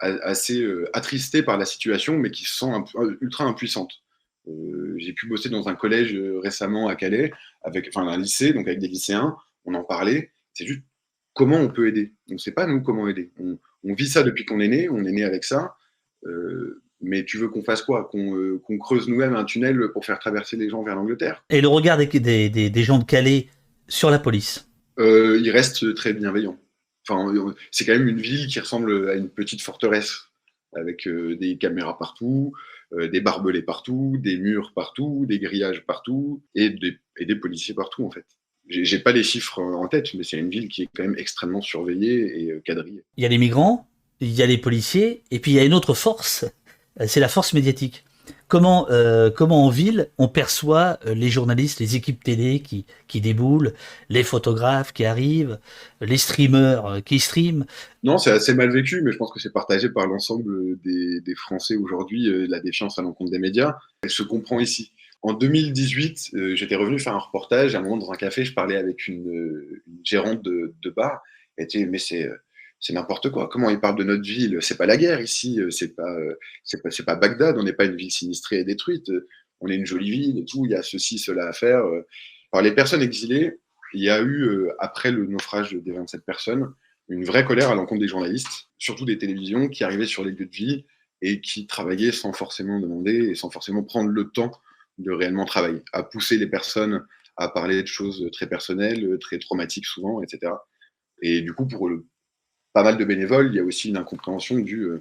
assez 0.00 0.66
attristée 0.92 1.42
par 1.42 1.58
la 1.58 1.64
situation, 1.64 2.18
mais 2.18 2.30
qui 2.30 2.44
se 2.44 2.56
sent 2.56 2.72
ultra 3.20 3.44
impuissante. 3.44 3.92
J'ai 4.96 5.12
pu 5.12 5.28
bosser 5.28 5.50
dans 5.50 5.68
un 5.68 5.74
collège 5.74 6.16
récemment 6.42 6.88
à 6.88 6.96
Calais, 6.96 7.32
avec, 7.62 7.88
enfin 7.88 8.08
un 8.08 8.16
lycée, 8.16 8.52
donc 8.52 8.66
avec 8.66 8.78
des 8.78 8.88
lycéens, 8.88 9.36
on 9.66 9.74
en 9.74 9.84
parlait. 9.84 10.32
C'est 10.54 10.66
juste 10.66 10.82
comment 11.38 11.58
on 11.58 11.68
peut 11.68 11.86
aider. 11.86 12.12
On 12.30 12.34
ne 12.34 12.38
sait 12.38 12.50
pas, 12.52 12.66
nous, 12.66 12.82
comment 12.82 13.06
aider. 13.08 13.30
On, 13.38 13.58
vit 13.94 14.08
ça 14.08 14.24
depuis 14.24 14.44
qu'on 14.44 14.58
est 14.58 14.68
né, 14.68 14.88
on 14.88 15.04
est 15.04 15.12
né 15.12 15.22
avec 15.22 15.44
ça. 15.44 15.76
Euh, 16.24 16.82
mais 17.00 17.24
tu 17.24 17.38
veux 17.38 17.48
qu'on 17.48 17.62
fasse 17.62 17.82
quoi? 17.82 18.10
Euh, 18.14 18.60
Qu'on 18.64 18.78
creuse 18.78 19.08
nous-mêmes 19.08 19.34
un 19.34 19.44
tunnel 19.44 19.90
pour 19.92 20.04
faire 20.04 20.18
traverser 20.18 20.56
les 20.56 20.68
gens 20.68 20.82
vers 20.82 20.96
l'Angleterre? 20.96 21.44
Et 21.50 21.60
le 21.60 21.68
regard 21.68 21.98
des, 21.98 22.82
gens 22.82 22.98
de 22.98 23.04
Calais 23.04 23.48
sur 23.88 24.10
la 24.10 24.18
police? 24.18 24.68
Euh, 24.98 25.38
Il 25.42 25.50
reste 25.50 25.94
très 25.94 26.12
bienveillant. 26.12 26.58
Enfin, 27.08 27.54
c'est 27.70 27.84
quand 27.86 27.92
même 27.92 28.08
une 28.08 28.20
ville 28.20 28.46
qui 28.48 28.60
ressemble 28.60 29.08
à 29.08 29.14
une 29.14 29.30
petite 29.30 29.62
forteresse, 29.62 30.28
avec 30.76 31.08
des 31.08 31.56
caméras 31.56 31.98
partout, 31.98 32.52
des 32.92 33.22
barbelés 33.22 33.62
partout, 33.62 34.18
des 34.18 34.36
murs 34.36 34.72
partout, 34.74 35.24
des 35.26 35.38
grillages 35.38 35.86
partout, 35.86 36.42
et 36.54 36.68
des, 36.68 36.98
et 37.16 37.24
des 37.24 37.36
policiers 37.36 37.74
partout, 37.74 38.04
en 38.04 38.10
fait 38.10 38.26
j'ai 38.68 38.98
pas 38.98 39.12
les 39.12 39.22
chiffres 39.22 39.60
en 39.60 39.86
tête, 39.88 40.14
mais 40.14 40.24
c'est 40.24 40.38
une 40.38 40.50
ville 40.50 40.68
qui 40.68 40.82
est 40.82 40.88
quand 40.94 41.02
même 41.02 41.16
extrêmement 41.18 41.60
surveillée 41.60 42.42
et 42.42 42.52
euh, 42.52 42.62
quadrillée. 42.64 43.04
Il 43.16 43.22
y 43.22 43.26
a 43.26 43.28
les 43.28 43.38
migrants, 43.38 43.88
il 44.20 44.32
y 44.32 44.42
a 44.42 44.46
les 44.46 44.58
policiers, 44.58 45.22
et 45.30 45.38
puis 45.38 45.52
il 45.52 45.54
y 45.54 45.60
a 45.60 45.64
une 45.64 45.74
autre 45.74 45.94
force, 45.94 46.44
euh, 46.44 46.48
c'est 47.06 47.20
la 47.20 47.28
force 47.28 47.52
médiatique. 47.52 48.04
Comment, 48.46 48.90
euh, 48.90 49.30
comment 49.30 49.64
en 49.64 49.70
ville 49.70 50.08
on 50.18 50.28
perçoit 50.28 50.98
les 51.06 51.28
journalistes, 51.28 51.80
les 51.80 51.96
équipes 51.96 52.22
télé 52.22 52.60
qui, 52.60 52.84
qui 53.06 53.20
déboulent, 53.20 53.72
les 54.08 54.22
photographes 54.22 54.92
qui 54.92 55.04
arrivent, 55.04 55.58
les 56.00 56.18
streamers 56.18 57.02
qui 57.04 57.18
streament 57.20 57.64
Non, 58.02 58.18
c'est 58.18 58.30
assez 58.30 58.54
mal 58.54 58.70
vécu, 58.70 59.02
mais 59.02 59.12
je 59.12 59.16
pense 59.16 59.32
que 59.32 59.40
c'est 59.40 59.52
partagé 59.52 59.88
par 59.88 60.06
l'ensemble 60.06 60.78
des, 60.82 61.34
Français 61.36 61.76
aujourd'hui, 61.76 62.26
la 62.48 62.60
défiance 62.60 62.98
à 62.98 63.02
l'encontre 63.02 63.30
des 63.30 63.38
médias. 63.38 63.76
Elle 64.02 64.10
se 64.10 64.22
comprend 64.22 64.60
ici. 64.60 64.92
En 65.22 65.32
2018, 65.32 66.30
euh, 66.34 66.54
j'étais 66.54 66.76
revenu 66.76 66.98
faire 66.98 67.14
un 67.14 67.18
reportage. 67.18 67.74
À 67.74 67.78
un 67.78 67.82
moment, 67.82 67.96
dans 67.96 68.12
un 68.12 68.16
café, 68.16 68.44
je 68.44 68.54
parlais 68.54 68.76
avec 68.76 69.08
une, 69.08 69.28
euh, 69.28 69.82
gérante 70.04 70.42
de, 70.42 70.74
bar. 70.94 71.22
Elle 71.56 71.64
était, 71.64 71.86
mais 71.86 71.98
c'est 71.98 72.24
euh, 72.24 72.36
c'est 72.80 72.92
n'importe 72.92 73.30
quoi. 73.30 73.48
Comment 73.48 73.70
ils 73.70 73.80
parlent 73.80 73.98
de 73.98 74.04
notre 74.04 74.22
ville? 74.22 74.58
C'est 74.60 74.76
pas 74.76 74.86
la 74.86 74.96
guerre 74.96 75.20
ici. 75.20 75.60
C'est 75.70 75.96
pas 75.96 76.16
c'est 76.64 76.82
pas 76.82 76.90
c'est 76.90 77.04
pas 77.04 77.16
Bagdad. 77.16 77.58
On 77.58 77.64
n'est 77.64 77.72
pas 77.72 77.86
une 77.86 77.96
ville 77.96 78.10
sinistrée 78.10 78.60
et 78.60 78.64
détruite. 78.64 79.10
On 79.60 79.68
est 79.68 79.76
une 79.76 79.86
jolie 79.86 80.10
ville 80.10 80.38
et 80.38 80.44
tout. 80.44 80.64
Il 80.64 80.72
y 80.72 80.74
a 80.74 80.82
ceci, 80.82 81.18
cela 81.18 81.48
à 81.48 81.52
faire. 81.52 81.84
Par 82.50 82.62
les 82.62 82.72
personnes 82.72 83.02
exilées, 83.02 83.58
il 83.94 84.04
y 84.04 84.10
a 84.10 84.22
eu 84.22 84.68
après 84.78 85.10
le 85.10 85.26
naufrage 85.26 85.72
des 85.72 85.92
27 85.92 86.24
personnes 86.24 86.72
une 87.08 87.24
vraie 87.24 87.44
colère 87.44 87.70
à 87.70 87.74
l'encontre 87.74 88.00
des 88.00 88.08
journalistes, 88.08 88.68
surtout 88.78 89.04
des 89.04 89.18
télévisions 89.18 89.68
qui 89.68 89.84
arrivaient 89.84 90.06
sur 90.06 90.24
les 90.24 90.32
lieux 90.32 90.46
de 90.46 90.50
vie 90.50 90.84
et 91.22 91.40
qui 91.40 91.66
travaillaient 91.66 92.12
sans 92.12 92.32
forcément 92.32 92.78
demander 92.78 93.30
et 93.30 93.34
sans 93.34 93.50
forcément 93.50 93.82
prendre 93.82 94.10
le 94.10 94.30
temps 94.30 94.52
de 94.98 95.10
réellement 95.10 95.44
travailler, 95.44 95.82
à 95.92 96.02
pousser 96.02 96.38
les 96.38 96.46
personnes 96.46 97.06
à 97.36 97.48
parler 97.48 97.82
de 97.82 97.86
choses 97.86 98.28
très 98.32 98.48
personnelles, 98.48 99.16
très 99.20 99.38
traumatiques 99.38 99.86
souvent, 99.86 100.22
etc. 100.22 100.52
Et 101.22 101.40
du 101.40 101.52
coup, 101.52 101.66
pour 101.66 101.88
le, 101.88 102.04
pas 102.72 102.82
mal 102.82 102.98
de 102.98 103.04
bénévoles, 103.04 103.48
il 103.52 103.56
y 103.56 103.60
a 103.60 103.64
aussi 103.64 103.88
une 103.88 103.96
incompréhension 103.96 104.58
du 104.58 104.82
euh, 104.82 105.00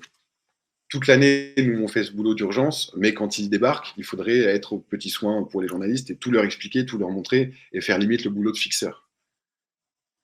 toute 0.89 1.07
l'année, 1.07 1.53
nous 1.57 1.83
on 1.83 1.87
fait 1.87 2.03
ce 2.03 2.11
boulot 2.11 2.33
d'urgence, 2.33 2.93
mais 2.95 3.13
quand 3.13 3.37
ils 3.37 3.49
débarquent, 3.49 3.93
il 3.97 4.05
faudrait 4.05 4.39
être 4.39 4.73
aux 4.73 4.79
petits 4.79 5.09
soins 5.09 5.43
pour 5.43 5.61
les 5.61 5.67
journalistes 5.67 6.09
et 6.11 6.15
tout 6.15 6.31
leur 6.31 6.45
expliquer, 6.45 6.85
tout 6.85 6.97
leur 6.97 7.09
montrer 7.09 7.53
et 7.73 7.81
faire 7.81 7.97
limite 7.97 8.23
le 8.23 8.29
boulot 8.29 8.51
de 8.51 8.57
fixeur. 8.57 9.07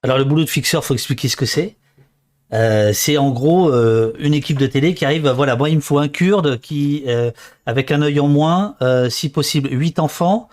Alors 0.04 0.18
le 0.18 0.24
boulot 0.24 0.44
de 0.44 0.50
fixeur, 0.50 0.86
faut 0.86 0.94
expliquer 0.94 1.28
ce 1.28 1.36
que 1.36 1.46
c'est. 1.46 1.76
Euh, 2.54 2.94
c'est 2.94 3.18
en 3.18 3.32
gros 3.32 3.74
euh, 3.74 4.14
une 4.20 4.34
équipe 4.34 4.60
de 4.60 4.68
télé 4.68 4.94
qui 4.94 5.06
arrive, 5.06 5.28
voilà, 5.28 5.56
moi 5.56 5.70
il 5.70 5.76
me 5.76 5.82
faut 5.82 5.98
un 5.98 6.08
kurde 6.08 6.60
qui, 6.60 7.04
avec 7.66 7.92
un 7.92 8.02
œil 8.02 8.20
en 8.20 8.28
moins, 8.28 8.78
si 9.10 9.30
possible 9.30 9.70
huit 9.72 10.00
enfants. 10.00 10.50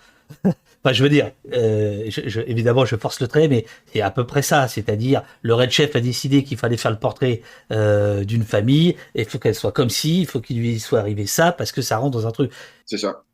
Je 0.87 1.03
veux 1.03 1.09
dire, 1.09 1.33
je, 1.51 2.41
évidemment, 2.47 2.85
je 2.85 2.97
force 2.97 3.21
le 3.21 3.29
trait, 3.29 3.49
mais 3.49 3.67
c'est 3.93 4.01
à 4.01 4.11
peu 4.11 4.27
près 4.27 4.43
ça. 4.43 4.69
C'est-à-dire, 4.69 5.23
le 5.43 5.55
red 5.55 5.71
chef 5.71 5.95
a 5.97 6.01
décidé 6.01 6.43
qu'il 6.43 6.57
fallait 6.57 6.77
faire 6.77 6.91
le 6.91 6.99
portrait 6.99 7.43
d'une 7.71 8.45
famille, 8.45 8.97
et 9.15 9.23
il 9.23 9.25
faut 9.25 9.39
qu'elle 9.39 9.55
soit 9.55 9.73
comme 9.73 9.91
ci, 9.91 10.21
il 10.21 10.27
faut 10.27 10.41
qu'il 10.41 10.59
lui 10.59 10.81
soit 10.81 11.01
arrivé 11.01 11.27
ça, 11.27 11.53
parce 11.53 11.73
que 11.73 11.83
ça 11.83 11.99
rentre 11.99 12.13
dans 12.19 12.27
un 12.27 12.33
truc. 12.33 12.51
C'est 12.87 12.99
ça. 12.99 13.25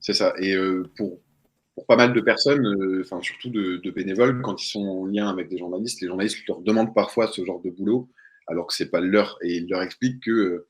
C'est 0.00 0.14
ça. 0.14 0.32
Et 0.40 0.56
pour, 0.96 1.20
pour 1.80 1.86
pas 1.86 1.96
mal 1.96 2.12
de 2.12 2.20
personnes, 2.20 2.66
euh, 2.66 3.00
enfin 3.02 3.22
surtout 3.22 3.48
de, 3.48 3.90
bénévoles, 3.90 4.42
quand 4.42 4.62
ils 4.62 4.68
sont 4.68 4.86
en 4.86 5.06
lien 5.06 5.28
avec 5.28 5.48
des 5.48 5.56
journalistes, 5.56 6.02
les 6.02 6.08
journalistes 6.08 6.46
leur 6.46 6.60
demandent 6.60 6.94
parfois 6.94 7.28
ce 7.28 7.42
genre 7.42 7.62
de 7.62 7.70
boulot, 7.70 8.10
alors 8.46 8.66
que 8.66 8.74
c'est 8.74 8.90
pas 8.90 9.00
leur, 9.00 9.38
et 9.42 9.56
ils 9.56 9.68
leur 9.68 9.82
expliquent 9.82 10.22
que 10.24 10.30
euh, 10.30 10.68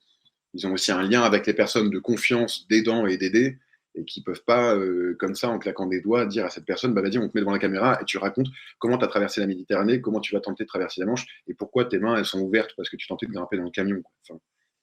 ils 0.54 0.68
ont 0.68 0.72
aussi 0.72 0.92
un 0.92 1.02
lien 1.02 1.22
avec 1.22 1.48
les 1.48 1.54
personnes 1.54 1.90
de 1.90 1.98
confiance, 1.98 2.66
d'aidants 2.68 3.06
et 3.06 3.16
d'aider, 3.16 3.58
et 3.94 4.04
qui 4.04 4.22
peuvent 4.22 4.44
pas, 4.44 4.74
euh, 4.76 5.16
comme 5.18 5.34
ça, 5.34 5.48
en 5.48 5.58
claquant 5.58 5.86
des 5.86 6.00
doigts, 6.00 6.26
dire 6.26 6.44
à 6.44 6.50
cette 6.50 6.64
personne, 6.64 6.94
bah 6.94 7.02
vas-y, 7.02 7.18
on 7.18 7.28
te 7.28 7.32
met 7.34 7.40
devant 7.40 7.52
la 7.52 7.58
caméra 7.58 7.98
et 8.00 8.04
tu 8.04 8.18
racontes 8.18 8.46
comment 8.78 8.98
tu 8.98 9.04
as 9.04 9.08
traversé 9.08 9.40
la 9.40 9.46
Méditerranée, 9.46 10.00
comment 10.00 10.20
tu 10.20 10.34
vas 10.34 10.40
tenter 10.40 10.64
de 10.64 10.68
traverser 10.68 11.00
la 11.00 11.06
Manche, 11.06 11.26
et 11.48 11.54
pourquoi 11.54 11.84
tes 11.84 11.98
mains 11.98 12.16
elles 12.16 12.24
sont 12.24 12.40
ouvertes 12.40 12.72
parce 12.76 12.88
que 12.88 12.96
tu 12.96 13.08
tentais 13.08 13.26
de 13.26 13.32
grimper 13.32 13.56
dans 13.56 13.64
le 13.64 13.70
camion. 13.70 14.02
Enfin, 14.22 14.38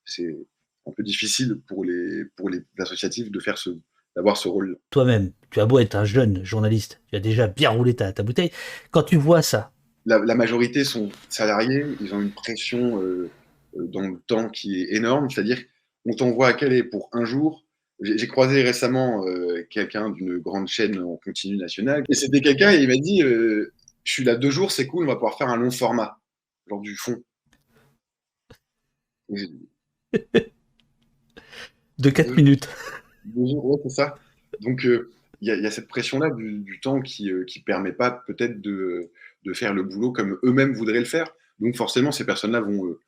c'est 0.06 0.38
un 0.86 0.92
peu 0.92 1.04
difficile 1.04 1.62
pour 1.68 1.84
les 1.84 2.26
pour 2.36 2.50
les 2.50 2.60
associatifs 2.80 3.32
de 3.32 3.40
faire 3.40 3.58
ce 3.58 3.72
d'avoir 4.16 4.36
ce 4.36 4.48
rôle. 4.48 4.80
Toi-même, 4.90 5.32
tu 5.52 5.60
as 5.60 5.66
beau 5.66 5.80
être 5.80 5.96
un 5.96 6.06
jeune 6.06 6.44
journaliste, 6.44 7.00
tu 7.10 7.16
as 7.16 7.20
déjà 7.20 7.48
bien 7.48 7.70
roulé 7.70 7.96
ta, 7.96 8.12
ta 8.12 8.24
bouteille. 8.24 8.52
Quand 8.90 9.04
tu 9.04 9.16
vois 9.16 9.44
ça. 9.44 9.72
La, 10.06 10.36
majorité 10.36 10.86
sont 10.86 11.10
salariés, 11.28 11.86
ils 12.00 12.16
ont 12.16 12.22
une 12.22 12.32
pression 12.32 13.02
euh, 13.02 13.30
euh, 13.78 13.88
dans 13.88 14.08
le 14.08 14.20
temps 14.26 14.48
qui 14.48 14.82
est 14.82 14.96
énorme, 14.96 15.30
c'est-à-dire 15.30 15.60
on 16.06 16.16
t'envoie 16.16 16.48
à 16.48 16.54
Calais 16.54 16.84
pour 16.84 17.10
un 17.12 17.26
jour. 17.26 17.67
J'ai 18.00 18.28
croisé 18.28 18.62
récemment 18.62 19.26
euh, 19.26 19.66
quelqu'un 19.70 20.12
d'une 20.12 20.38
grande 20.38 20.68
chaîne 20.68 21.00
en 21.00 21.18
continu 21.18 21.58
nationale, 21.58 22.04
et 22.10 22.14
c'était 22.14 22.42
quelqu'un, 22.42 22.72
et 22.72 22.84
il 22.84 22.88
m'a 22.88 22.96
dit 22.96 23.22
Je 23.22 23.70
suis 24.04 24.24
là 24.24 24.36
deux 24.36 24.52
jours, 24.52 24.72
c'est 24.72 24.86
cool, 24.88 25.06
on 25.06 25.08
va 25.08 25.16
pouvoir 25.16 25.38
faire 25.38 25.50
un 25.50 25.58
long 25.58 25.72
format, 25.72 26.20
genre 26.68 26.82
du 26.82 26.96
fond. 26.96 27.16
de 31.98 32.10
4 32.10 32.36
minutes 32.36 32.70
c'est 33.84 33.90
ça. 33.90 34.16
Donc, 34.62 34.86
euh, 34.86 35.12
il 35.42 35.48
y, 35.48 35.66
a 35.66 35.72
cette 35.72 35.88
pression-là 35.88 36.32
du, 36.32 36.80
temps 36.82 37.02
qui 37.02 37.26
ne 37.26 37.34
euh, 37.34 37.46
permet 37.66 37.92
pas 37.92 38.12
peut-être 38.12 38.60
de, 38.60 39.12
faire 39.54 39.74
le 39.74 39.84
boulot 39.84 40.12
comme 40.12 40.38
eux-mêmes 40.44 40.74
voudraient 40.74 41.00
le 41.00 41.06
faire. 41.06 41.32
Donc, 41.60 41.76
forcément, 41.76 42.12
ces 42.12 42.26
personnes-là 42.26 42.62
vont, 42.62 42.86
euh, 42.86 43.00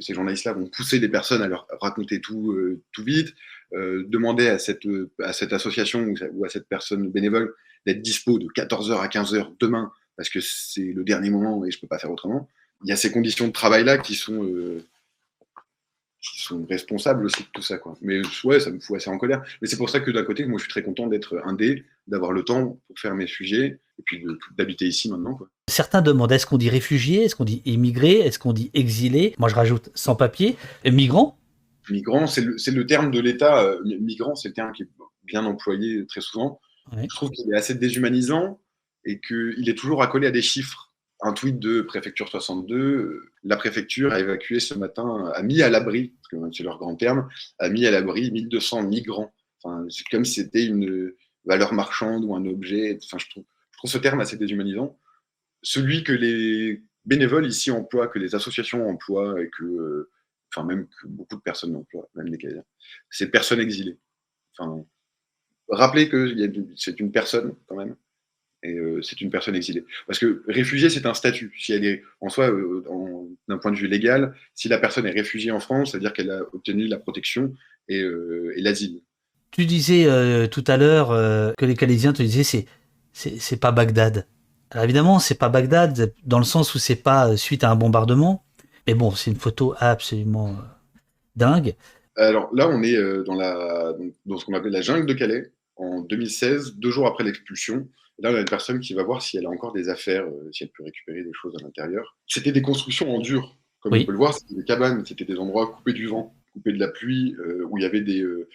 ces 0.00 0.14
journalistes-là 0.14 0.52
vont 0.52 0.66
pousser 0.66 0.98
des 0.98 1.08
personnes 1.08 1.42
à 1.42 1.48
leur 1.48 1.66
raconter 1.80 2.20
tout, 2.20 2.56
tout 2.92 3.04
vite, 3.04 3.34
demander 3.72 4.48
à 4.48 4.58
cette, 4.58 4.86
à 5.22 5.32
cette 5.32 5.52
association 5.52 6.14
ou, 6.32 6.44
à 6.44 6.48
cette 6.48 6.68
personne 6.68 7.10
bénévole 7.10 7.54
d'être 7.84 8.02
dispo 8.02 8.38
de 8.38 8.46
14h 8.46 8.98
à 8.98 9.06
15h 9.08 9.54
demain 9.60 9.92
parce 10.16 10.28
que 10.28 10.40
c'est 10.40 10.92
le 10.92 11.04
dernier 11.04 11.30
moment 11.30 11.64
et 11.64 11.70
je 11.70 11.76
ne 11.76 11.80
peux 11.82 11.86
pas 11.86 11.98
faire 11.98 12.10
autrement. 12.10 12.48
Il 12.84 12.90
y 12.90 12.92
a 12.92 12.96
ces 12.96 13.10
conditions 13.10 13.46
de 13.46 13.52
travail-là 13.52 13.98
qui 13.98 14.14
sont 14.14 14.42
qui 16.30 16.42
sont 16.42 16.64
responsables 16.68 17.24
aussi 17.24 17.42
de 17.42 17.48
tout 17.52 17.62
ça. 17.62 17.78
Quoi. 17.78 17.94
Mais 18.00 18.20
ouais, 18.44 18.60
ça 18.60 18.70
me 18.70 18.80
fout 18.80 18.96
assez 18.96 19.10
en 19.10 19.18
colère. 19.18 19.42
Mais 19.60 19.68
c'est 19.68 19.76
pour 19.76 19.90
ça 19.90 20.00
que 20.00 20.10
d'un 20.10 20.24
côté, 20.24 20.44
moi, 20.46 20.58
je 20.58 20.64
suis 20.64 20.70
très 20.70 20.82
content 20.82 21.06
d'être 21.06 21.40
indé, 21.44 21.84
d'avoir 22.06 22.32
le 22.32 22.44
temps 22.44 22.78
pour 22.86 22.98
faire 22.98 23.14
mes 23.14 23.26
sujets, 23.26 23.80
et 23.98 24.02
puis 24.04 24.24
d'habiter 24.56 24.86
ici 24.86 25.10
maintenant. 25.10 25.34
Quoi. 25.34 25.48
Certains 25.68 26.02
demandent 26.02 26.32
est-ce 26.32 26.46
qu'on 26.46 26.58
dit 26.58 26.70
réfugié, 26.70 27.24
est-ce 27.24 27.36
qu'on 27.36 27.44
dit 27.44 27.62
immigré, 27.64 28.12
est-ce 28.20 28.38
qu'on 28.38 28.52
dit 28.52 28.70
exilé 28.74 29.34
Moi, 29.38 29.48
je 29.48 29.54
rajoute 29.54 29.90
sans 29.94 30.16
papier. 30.16 30.56
Migrant 30.84 31.38
Migrant, 31.88 32.26
c'est 32.26 32.40
le, 32.40 32.56
le, 32.56 32.86
terme 32.86 33.10
de 33.10 33.20
l'État. 33.20 33.62
Euh, 33.62 33.80
migrant, 34.00 34.34
c'est 34.34 34.48
le 34.48 34.54
terme 34.54 34.72
qui 34.72 34.82
est 34.82 34.88
bien 35.24 35.44
employé 35.44 36.04
très 36.06 36.20
souvent. 36.20 36.60
Je 36.92 37.06
trouve 37.08 37.30
qu'il 37.30 37.52
est 37.52 37.56
assez 37.56 37.74
déshumanisant 37.74 38.60
et 39.04 39.20
qu'il 39.20 39.68
est 39.68 39.78
toujours 39.78 40.02
accolé 40.02 40.26
à 40.26 40.30
des 40.30 40.42
chiffres. 40.42 40.85
Un 41.22 41.32
tweet 41.32 41.58
de 41.58 41.80
préfecture 41.80 42.28
62, 42.28 43.32
la 43.42 43.56
préfecture 43.56 44.12
a 44.12 44.20
évacué 44.20 44.60
ce 44.60 44.74
matin, 44.74 45.32
a 45.34 45.42
mis 45.42 45.62
à 45.62 45.70
l'abri, 45.70 46.14
c'est 46.52 46.62
leur 46.62 46.78
grand 46.78 46.94
terme, 46.96 47.28
a 47.58 47.68
mis 47.68 47.86
à 47.86 47.90
l'abri 47.90 48.30
1200 48.30 48.82
migrants. 48.82 49.32
C'est 49.88 50.06
comme 50.10 50.24
si 50.24 50.34
c'était 50.42 50.64
une 50.64 51.12
valeur 51.44 51.72
marchande 51.72 52.24
ou 52.24 52.34
un 52.34 52.44
objet. 52.44 52.98
Je 53.00 53.30
trouve, 53.30 53.44
ce 53.84 53.98
terme 53.98 54.20
assez 54.20 54.36
déshumanisant. 54.36 54.98
Celui 55.62 56.04
que 56.04 56.12
les 56.12 56.82
bénévoles 57.04 57.46
ici 57.46 57.70
emploient, 57.70 58.08
que 58.08 58.18
les 58.18 58.34
associations 58.34 58.88
emploient 58.88 59.40
et 59.42 59.48
que, 59.50 60.10
enfin, 60.52 60.66
même 60.66 60.86
beaucoup 61.04 61.36
de 61.36 61.40
personnes 61.40 61.74
emploient, 61.74 62.08
même 62.14 62.26
les 62.26 62.38
Canadiens, 62.38 62.64
c'est 63.10 63.30
personnes 63.30 63.60
exilées. 63.60 63.98
Enfin, 64.58 64.84
rappelez 65.68 66.08
que 66.08 66.34
c'est 66.76 67.00
une 67.00 67.10
personne 67.10 67.54
quand 67.66 67.76
même 67.76 67.96
et 68.66 68.74
euh, 68.74 69.00
c'est 69.02 69.20
une 69.20 69.30
personne 69.30 69.54
exilée. 69.54 69.84
Parce 70.06 70.18
que 70.18 70.42
réfugié, 70.48 70.90
c'est 70.90 71.06
un 71.06 71.14
statut. 71.14 71.52
Si 71.58 71.72
elle 71.72 71.84
est 71.84 72.02
en 72.20 72.28
soi, 72.28 72.50
euh, 72.50 72.84
d'un 73.48 73.58
point 73.58 73.70
de 73.70 73.76
vue 73.76 73.86
légal, 73.86 74.34
si 74.54 74.68
la 74.68 74.78
personne 74.78 75.06
est 75.06 75.12
réfugiée 75.12 75.52
en 75.52 75.60
France, 75.60 75.92
c'est-à-dire 75.92 76.12
qu'elle 76.12 76.30
a 76.30 76.42
obtenu 76.52 76.86
la 76.86 76.98
protection 76.98 77.52
et, 77.88 78.00
euh, 78.00 78.52
l'asile. 78.56 79.00
Tu 79.52 79.64
disais 79.64 80.06
tout 80.48 80.64
à 80.66 80.76
l'heure 80.76 81.08
que 81.56 81.64
les 81.64 81.76
Canadiens 81.76 82.12
te 82.12 82.22
disaient 82.22 82.42
c'est 82.42 82.66
c'est 83.14 83.58
pas 83.58 83.72
Bagdad. 83.72 84.26
Alors 84.70 84.84
évidemment, 84.84 85.18
c'est 85.18 85.38
pas 85.38 85.48
Bagdad 85.48 86.12
dans 86.24 86.38
le 86.38 86.44
sens 86.44 86.74
où 86.74 86.78
c'est 86.78 86.96
pas 86.96 87.38
suite 87.38 87.64
à 87.64 87.70
un 87.70 87.76
bombardement, 87.76 88.44
mais 88.86 88.92
bon, 88.92 89.12
c'est 89.12 89.30
une 89.30 89.38
photo 89.38 89.74
absolument 89.78 90.56
dingue. 91.36 91.74
Alors 92.16 92.50
là, 92.52 92.68
on 92.68 92.82
est 92.82 92.96
dans 93.24 93.34
la 93.34 93.94
dans 94.26 94.36
ce 94.36 94.44
qu'on 94.44 94.52
appelle 94.52 94.72
la 94.72 94.82
jungle 94.82 95.06
de 95.06 95.14
Calais 95.14 95.52
en 95.76 96.00
2016, 96.00 96.74
deux 96.74 96.90
jours 96.90 97.06
après 97.06 97.24
l'expulsion. 97.24 97.88
Là, 98.18 98.30
on 98.32 98.34
a 98.34 98.40
une 98.40 98.46
personne 98.46 98.80
qui 98.80 98.94
va 98.94 99.02
voir 99.02 99.20
si 99.20 99.36
elle 99.36 99.46
a 99.46 99.50
encore 99.50 99.72
des 99.72 99.88
affaires, 99.88 100.24
euh, 100.24 100.50
si 100.52 100.64
elle 100.64 100.70
peut 100.70 100.84
récupérer 100.84 101.22
des 101.22 101.32
choses 101.34 101.54
à 101.60 101.62
l'intérieur. 101.62 102.16
C'était 102.26 102.52
des 102.52 102.62
constructions 102.62 103.14
en 103.14 103.20
dur. 103.20 103.56
Comme 103.80 103.94
on 103.94 104.04
peut 104.04 104.12
le 104.12 104.18
voir, 104.18 104.34
c'était 104.34 104.54
des 104.54 104.64
cabanes, 104.64 105.04
c'était 105.04 105.24
des 105.24 105.38
endroits 105.38 105.70
coupés 105.70 105.92
du 105.92 106.06
vent, 106.06 106.34
coupés 106.52 106.72
de 106.72 106.78
la 106.78 106.88
pluie, 106.88 107.36
euh, 107.38 107.64
où 107.68 107.78
il 107.78 107.82
y 107.82 107.86
avait 107.86 108.00
des, 108.00 108.22
euh, 108.22 108.48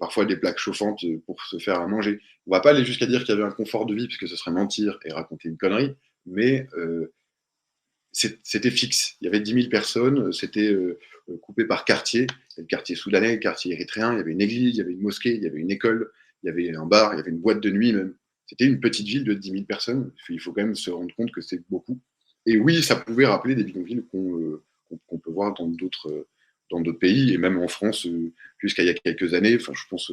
parfois 0.00 0.24
des 0.24 0.36
plaques 0.36 0.58
chauffantes 0.58 1.04
pour 1.26 1.40
se 1.42 1.58
faire 1.58 1.80
à 1.80 1.86
manger. 1.86 2.18
On 2.46 2.50
va 2.50 2.60
pas 2.60 2.70
aller 2.70 2.84
jusqu'à 2.84 3.06
dire 3.06 3.24
qu'il 3.24 3.34
y 3.34 3.38
avait 3.38 3.46
un 3.46 3.52
confort 3.52 3.86
de 3.86 3.94
vie, 3.94 4.06
puisque 4.06 4.26
ce 4.26 4.36
serait 4.36 4.50
mentir 4.50 4.98
et 5.04 5.12
raconter 5.12 5.48
une 5.48 5.58
connerie, 5.58 5.94
mais 6.26 6.66
c'était 8.12 8.70
fixe. 8.70 9.16
Il 9.20 9.26
y 9.26 9.28
avait 9.28 9.40
10 9.40 9.52
000 9.52 9.68
personnes, 9.68 10.32
c'était 10.32 10.74
coupé 11.42 11.66
par 11.66 11.84
quartier. 11.84 12.26
le 12.56 12.64
quartier 12.64 12.96
soudanais, 12.96 13.34
le 13.34 13.40
quartier 13.40 13.74
érythréen, 13.74 14.12
il 14.14 14.18
y 14.18 14.20
avait 14.20 14.32
une 14.32 14.40
église, 14.40 14.74
il 14.74 14.78
y 14.78 14.80
avait 14.80 14.92
une 14.92 15.02
mosquée, 15.02 15.34
il 15.36 15.42
y 15.42 15.46
avait 15.46 15.60
une 15.60 15.70
école, 15.70 16.10
il 16.42 16.46
y 16.46 16.50
avait 16.50 16.74
un 16.74 16.86
bar, 16.86 17.12
il 17.12 17.18
y 17.18 17.20
avait 17.20 17.30
une 17.30 17.40
boîte 17.40 17.60
de 17.60 17.70
nuit 17.70 17.92
même. 17.92 18.14
C'était 18.46 18.66
une 18.66 18.80
petite 18.80 19.06
ville 19.06 19.24
de 19.24 19.34
10 19.34 19.50
000 19.50 19.64
personnes. 19.64 20.12
Il 20.28 20.40
faut 20.40 20.52
quand 20.52 20.62
même 20.62 20.74
se 20.74 20.90
rendre 20.90 21.14
compte 21.14 21.32
que 21.32 21.40
c'est 21.40 21.62
beaucoup. 21.70 21.98
Et 22.46 22.58
oui, 22.58 22.82
ça 22.82 22.96
pouvait 22.96 23.26
rappeler 23.26 23.54
des 23.54 23.64
bidonvilles 23.64 24.04
qu'on 24.10 24.38
euh, 24.38 24.62
peut 25.08 25.30
voir 25.30 25.54
dans 25.54 25.66
d'autres 25.66 26.26
pays, 26.92 27.32
et 27.32 27.38
même 27.38 27.58
en 27.58 27.68
France, 27.68 28.06
euh, 28.06 28.32
jusqu'à 28.58 28.82
il 28.82 28.86
y 28.86 28.90
a 28.90 28.94
quelques 28.94 29.34
années. 29.34 29.56
Enfin, 29.56 29.72
je 29.74 29.84
pense 29.88 30.12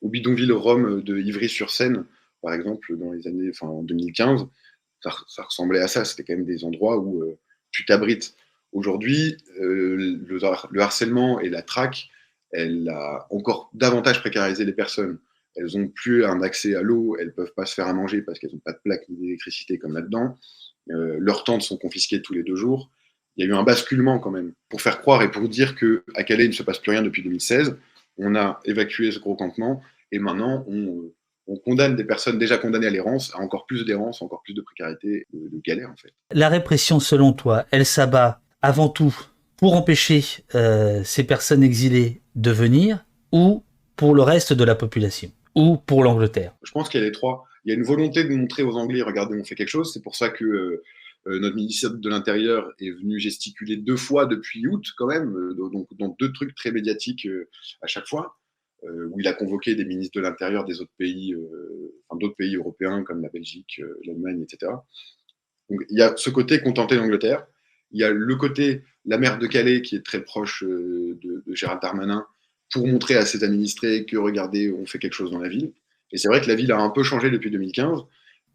au 0.00 0.08
bidonville 0.08 0.52
Rome 0.52 1.02
de 1.02 1.18
Ivry-sur-Seine, 1.18 2.04
par 2.42 2.54
exemple, 2.54 2.96
dans 2.96 3.12
les 3.12 3.26
années, 3.26 3.50
enfin, 3.50 3.68
en 3.68 3.82
2015. 3.82 4.46
Ça, 5.00 5.42
ressemblait 5.42 5.80
à 5.80 5.88
ça. 5.88 6.04
C'était 6.04 6.22
quand 6.22 6.34
même 6.34 6.44
des 6.44 6.64
endroits 6.64 6.96
où 6.98 7.22
euh, 7.22 7.38
tu 7.72 7.84
t'abrites. 7.84 8.36
Aujourd'hui, 8.72 9.36
le, 9.58 10.80
harcèlement 10.80 11.40
et 11.40 11.50
la 11.50 11.60
traque, 11.60 12.08
elle 12.52 12.88
a 12.88 13.26
encore 13.30 13.68
davantage 13.74 14.20
précarisé 14.20 14.64
les 14.64 14.72
personnes 14.72 15.18
elles 15.54 15.68
n'ont 15.74 15.88
plus 15.88 16.24
un 16.24 16.42
accès 16.42 16.74
à 16.74 16.82
l'eau, 16.82 17.16
elles 17.18 17.26
ne 17.26 17.32
peuvent 17.32 17.52
pas 17.54 17.66
se 17.66 17.74
faire 17.74 17.86
à 17.86 17.92
manger 17.92 18.22
parce 18.22 18.38
qu'elles 18.38 18.52
n'ont 18.52 18.58
pas 18.58 18.72
de 18.72 18.80
plaque 18.82 19.08
ni 19.08 19.16
d'électricité 19.16 19.78
comme 19.78 19.94
là-dedans. 19.94 20.36
Euh, 20.90 21.16
leurs 21.18 21.44
tentes 21.44 21.62
sont 21.62 21.76
confisquées 21.76 22.22
tous 22.22 22.32
les 22.32 22.42
deux 22.42 22.56
jours. 22.56 22.90
Il 23.36 23.44
y 23.44 23.48
a 23.48 23.50
eu 23.50 23.54
un 23.54 23.62
basculement 23.62 24.18
quand 24.18 24.30
même 24.30 24.52
pour 24.68 24.80
faire 24.80 25.00
croire 25.00 25.22
et 25.22 25.30
pour 25.30 25.48
dire 25.48 25.74
qu'à 25.74 26.24
Calais, 26.24 26.44
il 26.44 26.48
ne 26.48 26.54
se 26.54 26.62
passe 26.62 26.78
plus 26.78 26.90
rien 26.90 27.02
depuis 27.02 27.22
2016. 27.22 27.76
On 28.18 28.34
a 28.34 28.60
évacué 28.64 29.10
ce 29.10 29.18
gros 29.18 29.36
campement 29.36 29.82
et 30.10 30.18
maintenant 30.18 30.66
on, 30.68 31.10
condamne 31.66 31.96
des 31.96 32.04
personnes 32.04 32.38
déjà 32.38 32.56
condamnées 32.56 32.86
à 32.86 32.90
l'errance 32.90 33.34
à 33.34 33.38
encore 33.38 33.66
plus 33.66 33.84
d'errance, 33.84 34.22
encore 34.22 34.42
plus 34.42 34.54
de 34.54 34.62
précarité, 34.62 35.26
de, 35.34 35.48
de, 35.48 35.60
galère 35.62 35.90
en 35.90 35.96
fait. 35.96 36.10
La 36.30 36.48
répression, 36.48 36.98
selon 36.98 37.34
toi, 37.34 37.66
elle 37.70 37.84
s'abat 37.84 38.40
avant 38.62 38.88
tout 38.88 39.14
pour 39.58 39.74
empêcher 39.74 40.24
euh, 40.54 41.02
ces 41.04 41.24
personnes 41.24 41.62
exilées 41.62 42.22
de 42.34 42.50
venir 42.50 43.04
ou 43.32 43.62
pour 43.96 44.14
le 44.14 44.22
reste 44.22 44.52
de 44.52 44.64
la 44.64 44.74
population? 44.74 45.30
Ou 45.54 45.76
pour 45.76 46.02
l'Angleterre 46.02 46.54
Je 46.62 46.72
pense 46.72 46.88
qu'il 46.88 47.00
y 47.00 47.02
a 47.02 47.06
les 47.06 47.12
trois. 47.12 47.44
Il 47.64 47.70
y 47.70 47.72
a 47.72 47.76
une 47.76 47.84
volonté 47.84 48.24
de 48.24 48.34
montrer 48.34 48.62
aux 48.62 48.76
Anglais, 48.76 49.02
regardez, 49.02 49.38
on 49.38 49.44
fait 49.44 49.54
quelque 49.54 49.68
chose. 49.68 49.92
C'est 49.92 50.02
pour 50.02 50.16
ça 50.16 50.30
que 50.30 50.44
euh, 50.44 50.82
euh, 51.28 51.38
notre 51.38 51.54
ministère 51.54 51.92
de 51.92 52.08
l'Intérieur 52.08 52.72
est 52.80 52.90
venu 52.90 53.18
gesticuler 53.20 53.76
deux 53.76 53.96
fois 53.96 54.26
depuis 54.26 54.66
août, 54.66 54.84
quand 54.96 55.06
même, 55.06 55.36
euh, 55.36 55.54
donc 55.54 55.86
dans 55.96 56.16
deux 56.18 56.32
trucs 56.32 56.54
très 56.54 56.72
médiatiques 56.72 57.28
à 57.80 57.86
chaque 57.86 58.06
fois, 58.06 58.36
où 58.84 59.20
il 59.20 59.28
a 59.28 59.32
convoqué 59.32 59.76
des 59.76 59.84
ministres 59.84 60.18
de 60.18 60.22
l'Intérieur 60.22 60.64
des 60.64 60.80
autres 60.80 60.90
pays, 60.98 61.36
enfin, 62.08 62.18
d'autres 62.18 62.34
pays 62.34 62.56
européens 62.56 63.04
comme 63.04 63.22
la 63.22 63.28
Belgique, 63.28 63.80
l'Allemagne, 64.04 64.42
etc. 64.42 64.72
Donc 65.70 65.82
il 65.88 65.96
y 65.96 66.02
a 66.02 66.16
ce 66.16 66.30
côté 66.30 66.60
contenter 66.60 66.96
l'Angleterre. 66.96 67.46
Il 67.92 68.00
y 68.00 68.04
a 68.04 68.10
le 68.10 68.34
côté 68.34 68.82
la 69.04 69.18
maire 69.18 69.38
de 69.38 69.46
Calais 69.46 69.82
qui 69.82 69.94
est 69.94 70.04
très 70.04 70.24
proche 70.24 70.64
de 70.64 71.44
Gérald 71.54 71.80
Darmanin, 71.80 72.26
pour 72.72 72.86
montrer 72.88 73.16
à 73.16 73.26
ses 73.26 73.44
administrés 73.44 74.06
que 74.06 74.16
regardez, 74.16 74.72
on 74.72 74.86
fait 74.86 74.98
quelque 74.98 75.12
chose 75.12 75.30
dans 75.30 75.38
la 75.38 75.48
ville. 75.48 75.72
Et 76.10 76.18
c'est 76.18 76.28
vrai 76.28 76.40
que 76.40 76.48
la 76.48 76.54
ville 76.54 76.72
a 76.72 76.78
un 76.78 76.90
peu 76.90 77.02
changé 77.02 77.30
depuis 77.30 77.50
2015, 77.50 78.00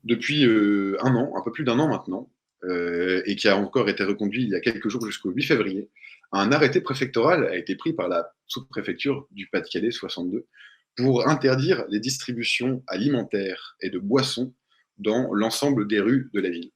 depuis 0.03 0.45
euh, 0.45 0.97
un 1.01 1.15
an, 1.15 1.33
un 1.35 1.41
peu 1.43 1.51
plus 1.51 1.63
d'un 1.63 1.79
an 1.79 1.87
maintenant, 1.87 2.29
euh, 2.63 3.21
et 3.25 3.35
qui 3.35 3.47
a 3.47 3.57
encore 3.57 3.89
été 3.89 4.03
reconduit 4.03 4.43
il 4.43 4.49
y 4.49 4.55
a 4.55 4.59
quelques 4.59 4.89
jours 4.89 5.05
jusqu'au 5.05 5.29
8 5.29 5.43
février. 5.43 5.89
Un 6.31 6.51
arrêté 6.51 6.81
préfectoral 6.81 7.45
a 7.45 7.55
été 7.55 7.75
pris 7.75 7.93
par 7.93 8.09
la 8.09 8.31
sous-préfecture 8.47 9.27
du 9.31 9.47
Pas-de-Calais 9.47 9.91
62 9.91 10.45
pour 10.95 11.27
interdire 11.29 11.85
les 11.89 11.99
distributions 11.99 12.83
alimentaires 12.87 13.77
et 13.81 13.89
de 13.89 13.99
boissons 13.99 14.53
dans 14.97 15.31
l'ensemble 15.31 15.87
des 15.87 15.99
rues 15.99 16.29
de 16.33 16.41
la 16.41 16.49
ville. 16.49 16.71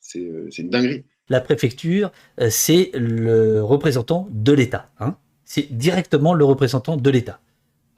C'est 0.00 0.24
euh, 0.24 0.50
une 0.58 0.70
dinguerie. 0.70 1.04
La 1.28 1.40
préfecture, 1.40 2.10
c'est 2.50 2.90
le 2.94 3.62
représentant 3.62 4.28
de 4.32 4.52
l'État. 4.52 4.90
Hein 4.98 5.16
c'est 5.52 5.70
directement 5.70 6.32
le 6.32 6.46
représentant 6.46 6.96
de 6.96 7.10
l'État. 7.10 7.38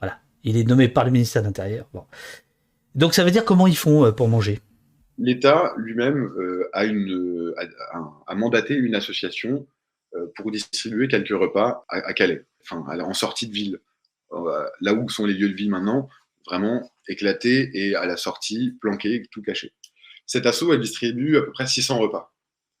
Voilà. 0.01 0.19
Il 0.43 0.57
est 0.57 0.65
nommé 0.65 0.89
par 0.89 1.05
le 1.05 1.11
ministère 1.11 1.41
de 1.41 1.47
l'Intérieur. 1.47 1.87
Donc 2.95 3.13
ça 3.13 3.23
veut 3.23 3.31
dire 3.31 3.45
comment 3.45 3.65
ils 3.65 3.77
font 3.77 4.03
euh, 4.03 4.11
pour 4.11 4.27
manger? 4.27 4.59
L'État 5.17 5.73
lui-même 5.77 6.25
euh, 6.37 6.69
a, 6.73 6.83
une, 6.83 7.53
a, 8.27 8.35
mandaté 8.35 8.75
une 8.75 8.93
association 8.93 9.65
euh, 10.15 10.25
pour 10.35 10.51
distribuer 10.51 11.07
quelques 11.07 11.29
repas 11.29 11.85
à, 11.87 12.13
Calais, 12.13 12.43
en 12.71 13.13
sortie 13.13 13.47
de 13.47 13.53
ville, 13.53 13.79
là 14.81 14.93
où 14.93 15.07
sont 15.07 15.25
les 15.25 15.33
lieux 15.33 15.47
de 15.47 15.55
vie 15.55 15.69
maintenant, 15.69 16.09
vraiment 16.47 16.91
éclatés 17.07 17.69
et 17.73 17.95
à 17.95 18.05
la 18.05 18.17
sortie 18.17 18.75
planqués, 18.81 19.23
tout 19.31 19.41
caché. 19.41 19.71
Cet 20.25 20.45
assaut, 20.45 20.73
elle 20.73 20.81
distribue 20.81 21.37
à 21.37 21.41
peu 21.41 21.53
près 21.53 21.67
600 21.67 21.99
repas. 21.99 22.33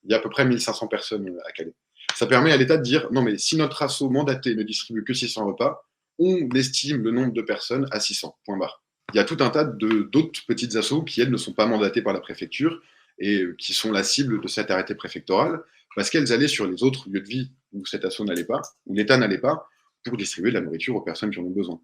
Il 0.03 0.11
y 0.11 0.13
a 0.13 0.17
à 0.17 0.19
peu 0.19 0.29
près 0.29 0.43
1500 0.43 0.87
personnes 0.87 1.39
à 1.45 1.51
Calais. 1.53 1.75
Ça 2.15 2.27
permet 2.27 2.51
à 2.51 2.57
l'État 2.57 2.77
de 2.77 2.83
dire 2.83 3.07
non, 3.11 3.21
mais 3.21 3.37
si 3.37 3.57
notre 3.57 3.83
assaut 3.83 4.09
mandaté 4.09 4.55
ne 4.55 4.63
distribue 4.63 5.03
que 5.03 5.13
600 5.13 5.45
repas, 5.45 5.85
on 6.17 6.49
estime 6.51 7.03
le 7.03 7.11
nombre 7.11 7.33
de 7.33 7.41
personnes 7.41 7.87
à 7.91 7.99
600. 7.99 8.37
Point 8.45 8.57
barre. 8.57 8.81
Il 9.13 9.17
y 9.17 9.19
a 9.19 9.25
tout 9.25 9.37
un 9.41 9.49
tas 9.49 9.65
d'autres 9.65 10.45
petites 10.47 10.75
assauts 10.77 11.03
qui, 11.03 11.21
elles, 11.21 11.29
ne 11.29 11.37
sont 11.37 11.53
pas 11.53 11.65
mandatées 11.65 12.01
par 12.01 12.13
la 12.13 12.21
préfecture 12.21 12.81
et 13.19 13.45
qui 13.57 13.73
sont 13.73 13.91
la 13.91 14.03
cible 14.03 14.41
de 14.41 14.47
cet 14.47 14.71
arrêté 14.71 14.95
préfectoral 14.95 15.61
parce 15.95 16.09
qu'elles 16.09 16.33
allaient 16.33 16.47
sur 16.47 16.67
les 16.67 16.83
autres 16.83 17.09
lieux 17.09 17.21
de 17.21 17.27
vie 17.27 17.51
où 17.73 17.85
cet 17.85 18.05
assaut 18.05 18.25
n'allait 18.25 18.45
pas, 18.45 18.61
où 18.85 18.95
l'État 18.95 19.17
n'allait 19.17 19.37
pas, 19.37 19.67
pour 20.03 20.17
distribuer 20.17 20.51
de 20.51 20.55
la 20.55 20.61
nourriture 20.61 20.95
aux 20.95 21.01
personnes 21.01 21.31
qui 21.31 21.39
en 21.39 21.43
ont 21.43 21.51
besoin. 21.51 21.81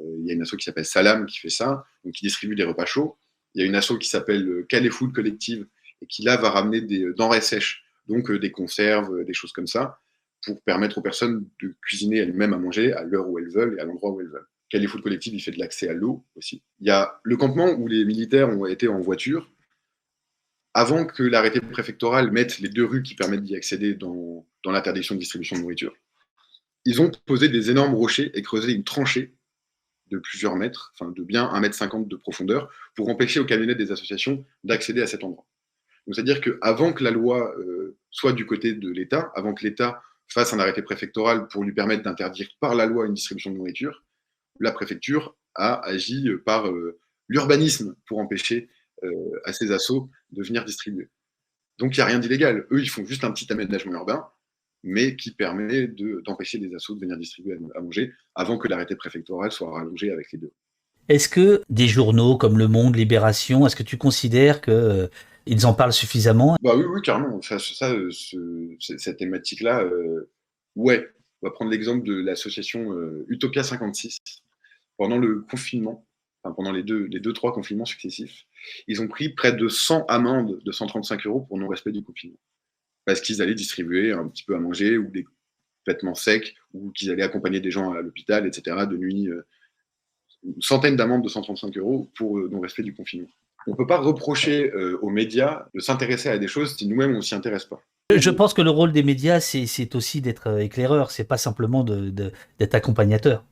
Euh, 0.00 0.16
il 0.20 0.26
y 0.26 0.30
a 0.30 0.34
une 0.34 0.42
asso 0.42 0.56
qui 0.56 0.64
s'appelle 0.64 0.84
Salam 0.84 1.26
qui 1.26 1.38
fait 1.38 1.50
ça, 1.50 1.84
donc 2.04 2.14
qui 2.14 2.24
distribue 2.24 2.54
des 2.54 2.64
repas 2.64 2.86
chauds. 2.86 3.16
Il 3.54 3.60
y 3.60 3.64
a 3.64 3.66
une 3.66 3.74
asso 3.74 3.98
qui 3.98 4.08
s'appelle 4.08 4.64
Calais 4.68 4.90
Food 4.90 5.12
Collective 5.12 5.66
et 6.02 6.06
qui 6.06 6.22
là 6.22 6.36
va 6.36 6.50
ramener 6.50 6.80
des 6.80 7.12
denrées 7.14 7.40
sèches 7.40 7.84
donc 8.08 8.30
euh, 8.30 8.38
des 8.38 8.50
conserves, 8.50 9.12
euh, 9.14 9.24
des 9.24 9.34
choses 9.34 9.52
comme 9.52 9.66
ça, 9.66 10.00
pour 10.44 10.62
permettre 10.62 10.98
aux 10.98 11.02
personnes 11.02 11.48
de 11.62 11.74
cuisiner 11.82 12.18
elles-mêmes 12.18 12.54
à 12.54 12.58
manger 12.58 12.92
à 12.92 13.04
l'heure 13.04 13.28
où 13.28 13.38
elles 13.38 13.50
veulent 13.50 13.76
et 13.78 13.80
à 13.80 13.84
l'endroit 13.84 14.10
où 14.10 14.20
elles 14.20 14.28
veulent. 14.28 14.46
Califoot 14.70 15.02
Collective, 15.02 15.34
il 15.34 15.40
fait 15.40 15.50
de 15.50 15.58
l'accès 15.58 15.88
à 15.88 15.94
l'eau 15.94 16.24
aussi. 16.36 16.62
Il 16.80 16.86
y 16.86 16.90
a 16.90 17.20
le 17.22 17.36
campement 17.36 17.70
où 17.70 17.88
les 17.88 18.04
militaires 18.04 18.48
ont 18.48 18.66
été 18.66 18.88
en 18.88 19.00
voiture. 19.00 19.50
Avant 20.74 21.06
que 21.06 21.22
l'arrêté 21.22 21.60
préfectoral 21.60 22.30
mette 22.30 22.58
les 22.58 22.68
deux 22.68 22.84
rues 22.84 23.02
qui 23.02 23.14
permettent 23.14 23.42
d'y 23.42 23.56
accéder 23.56 23.94
dans, 23.94 24.46
l'interdiction 24.66 25.14
de 25.14 25.20
distribution 25.20 25.56
de 25.56 25.62
nourriture, 25.62 25.94
ils 26.84 27.00
ont 27.00 27.10
posé 27.26 27.48
des 27.48 27.70
énormes 27.70 27.94
rochers 27.94 28.30
et 28.34 28.42
creusé 28.42 28.72
une 28.72 28.84
tranchée 28.84 29.34
de 30.10 30.18
plusieurs 30.18 30.56
mètres, 30.56 30.92
enfin 30.94 31.10
de 31.10 31.22
bien 31.22 31.46
1,50 31.46 31.60
mètre 31.60 32.08
de 32.08 32.16
profondeur, 32.16 32.70
pour 32.94 33.08
empêcher 33.08 33.40
aux 33.40 33.46
camionnettes 33.46 33.78
des 33.78 33.92
associations 33.92 34.44
d'accéder 34.64 35.00
à 35.00 35.06
cet 35.06 35.24
endroit. 35.24 35.46
C'est-à-dire 36.12 36.40
qu'avant 36.40 36.92
que 36.92 37.04
la 37.04 37.10
loi 37.10 37.54
euh, 37.58 37.97
soit 38.18 38.32
du 38.32 38.46
côté 38.46 38.72
de 38.74 38.90
l'État, 38.90 39.30
avant 39.36 39.54
que 39.54 39.64
l'État 39.64 40.02
fasse 40.26 40.52
un 40.52 40.58
arrêté 40.58 40.82
préfectoral 40.82 41.46
pour 41.46 41.62
lui 41.62 41.72
permettre 41.72 42.02
d'interdire 42.02 42.48
par 42.58 42.74
la 42.74 42.84
loi 42.84 43.06
une 43.06 43.14
distribution 43.14 43.52
de 43.52 43.56
nourriture, 43.56 44.04
la 44.58 44.72
préfecture 44.72 45.36
a 45.54 45.80
agi 45.86 46.28
par 46.44 46.66
euh, 46.66 46.98
l'urbanisme 47.28 47.94
pour 48.06 48.18
empêcher 48.18 48.70
euh, 49.04 49.40
à 49.44 49.52
ces 49.52 49.70
assauts 49.70 50.10
de 50.32 50.42
venir 50.42 50.64
distribuer. 50.64 51.08
Donc 51.78 51.96
il 51.96 52.00
n'y 52.00 52.02
a 52.02 52.06
rien 52.06 52.18
d'illégal. 52.18 52.66
Eux, 52.72 52.80
ils 52.80 52.90
font 52.90 53.06
juste 53.06 53.22
un 53.22 53.30
petit 53.30 53.52
aménagement 53.52 53.92
urbain, 53.92 54.26
mais 54.82 55.14
qui 55.14 55.30
permet 55.30 55.86
d'empêcher 56.24 56.58
les 56.58 56.74
assauts 56.74 56.96
de 56.96 57.00
venir 57.00 57.16
distribuer 57.18 57.56
à, 57.76 57.80
manger 57.80 58.12
avant 58.34 58.58
que 58.58 58.66
l'arrêté 58.66 58.96
préfectoral 58.96 59.52
soit 59.52 59.70
rallongé 59.70 60.10
avec 60.10 60.32
les 60.32 60.40
deux. 60.40 60.52
Est-ce 61.08 61.30
que 61.30 61.62
des 61.70 61.88
journaux 61.88 62.36
comme 62.36 62.58
Le 62.58 62.68
Monde, 62.68 62.96
Libération, 62.96 63.66
est-ce 63.66 63.76
que 63.76 63.82
tu 63.82 63.96
considères 63.96 64.60
que 64.60 64.70
euh, 64.70 65.06
ils 65.46 65.64
en 65.64 65.72
parlent 65.72 65.94
suffisamment? 65.94 66.56
Bah 66.62 66.76
oui, 66.76 66.84
oui, 66.84 67.00
carrément. 67.00 67.40
Ça, 67.40 67.56
euh, 67.90 68.10
cette 68.78 69.16
thématique-là, 69.16 69.82
euh, 69.82 70.30
ouais. 70.76 71.08
On 71.40 71.46
va 71.46 71.52
prendre 71.52 71.70
l'exemple 71.70 72.04
de 72.04 72.14
l'association 72.20 72.92
Utopia 73.28 73.62
56. 73.62 74.18
Pendant 74.96 75.18
le 75.18 75.42
confinement, 75.48 76.04
enfin 76.42 76.52
pendant 76.52 76.72
les 76.72 76.82
deux, 76.82 77.04
les 77.04 77.20
deux, 77.20 77.32
trois 77.32 77.52
confinements 77.52 77.84
successifs, 77.84 78.44
ils 78.88 79.00
ont 79.00 79.06
pris 79.06 79.28
près 79.28 79.52
de 79.52 79.68
100 79.68 80.04
amendes 80.06 80.58
de 80.64 80.72
135 80.72 81.26
euros 81.26 81.42
pour 81.42 81.56
non-respect 81.56 81.92
du 81.92 82.02
confinement. 82.02 82.40
Parce 83.04 83.20
qu'ils 83.20 83.40
allaient 83.40 83.54
distribuer 83.54 84.10
un 84.10 84.26
petit 84.26 84.42
peu 84.42 84.56
à 84.56 84.58
manger 84.58 84.98
ou 84.98 85.08
des 85.12 85.24
vêtements 85.86 86.16
secs 86.16 86.56
ou 86.74 86.90
qu'ils 86.90 87.12
allaient 87.12 87.22
accompagner 87.22 87.60
des 87.60 87.70
gens 87.70 87.92
à 87.92 88.02
l'hôpital, 88.02 88.44
etc. 88.44 88.84
de 88.90 88.96
nuit 88.96 89.28
une 90.44 90.62
centaine 90.62 90.96
d'amendes 90.96 91.22
de 91.22 91.28
135 91.28 91.76
euros 91.78 92.08
pour 92.16 92.38
euh, 92.38 92.48
non-respect 92.50 92.82
du 92.82 92.94
confinement. 92.94 93.28
On 93.66 93.72
ne 93.72 93.76
peut 93.76 93.86
pas 93.86 93.98
reprocher 93.98 94.70
euh, 94.72 94.98
aux 95.02 95.10
médias 95.10 95.66
de 95.74 95.80
s'intéresser 95.80 96.28
à 96.28 96.38
des 96.38 96.48
choses 96.48 96.76
si 96.76 96.86
nous-mêmes 96.86 97.16
on 97.16 97.20
s'y 97.20 97.34
intéresse 97.34 97.64
pas. 97.64 97.80
Je 98.14 98.30
pense 98.30 98.54
que 98.54 98.62
le 98.62 98.70
rôle 98.70 98.92
des 98.92 99.02
médias, 99.02 99.40
c'est 99.40 99.94
aussi 99.94 100.22
d'être 100.22 100.48
euh, 100.48 100.58
éclaireur, 100.58 101.10
c'est 101.10 101.24
pas 101.24 101.36
simplement 101.36 101.84
d'être 101.84 102.74
accompagnateur. 102.74 103.44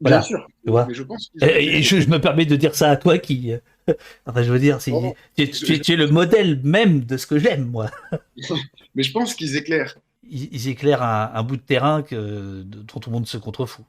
Bien 0.00 0.20
sûr. 0.20 0.46
Mais 0.66 0.92
je, 0.92 1.02
pense 1.02 1.30
et 1.40 1.82
je, 1.82 2.10
me 2.10 2.18
permets 2.18 2.44
de 2.44 2.56
dire 2.56 2.74
ça 2.74 2.90
à 2.90 2.96
toi 2.96 3.18
qui. 3.18 3.52
Enfin, 4.26 4.42
je 4.42 4.50
veux 4.50 4.58
dire, 4.58 4.78
tu, 4.78 4.92
es 4.94 5.96
le 5.96 6.06
modèle 6.08 6.60
même 6.62 7.04
de 7.04 7.16
ce 7.16 7.26
que 7.26 7.38
j'aime, 7.38 7.66
moi. 7.66 7.90
Mais 8.94 9.02
je 9.02 9.12
pense 9.12 9.34
qu'ils 9.34 9.56
éclairent. 9.56 9.96
Ils, 10.30 10.68
éclairent 10.68 11.02
un, 11.02 11.42
bout 11.42 11.56
de 11.56 11.62
terrain 11.62 12.02
que, 12.02 12.62
dont 12.62 13.00
tout 13.00 13.10
le 13.10 13.14
monde 13.14 13.26
se 13.26 13.36
contrefout. 13.36 13.84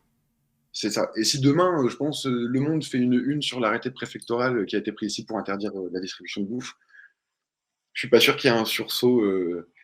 C'est 0.78 0.90
ça. 0.90 1.10
Et 1.16 1.24
si 1.24 1.40
demain, 1.40 1.82
euh, 1.82 1.88
je 1.88 1.96
pense, 1.96 2.28
euh, 2.28 2.48
Le 2.50 2.60
Monde 2.60 2.84
fait 2.84 2.98
une 2.98 3.14
une 3.14 3.42
sur 3.42 3.62
l'arrêté 3.62 3.92
préfectoral 3.92 4.58
euh, 4.58 4.66
qui 4.66 4.76
a 4.76 4.80
été 4.80 4.92
pris 4.92 5.06
ici 5.06 5.26
pour 5.26 5.38
interdire 5.38 5.72
la 5.94 6.02
distribution 6.02 6.42
de 6.42 6.48
bouffe, 6.48 6.74
je 7.94 8.02
suis 8.02 8.10
pas 8.10 8.20
sûr 8.20 8.36
qu'il 8.36 8.52
y 8.52 8.54
ait 8.54 8.58
un 8.58 8.66
sursaut. 8.66 9.24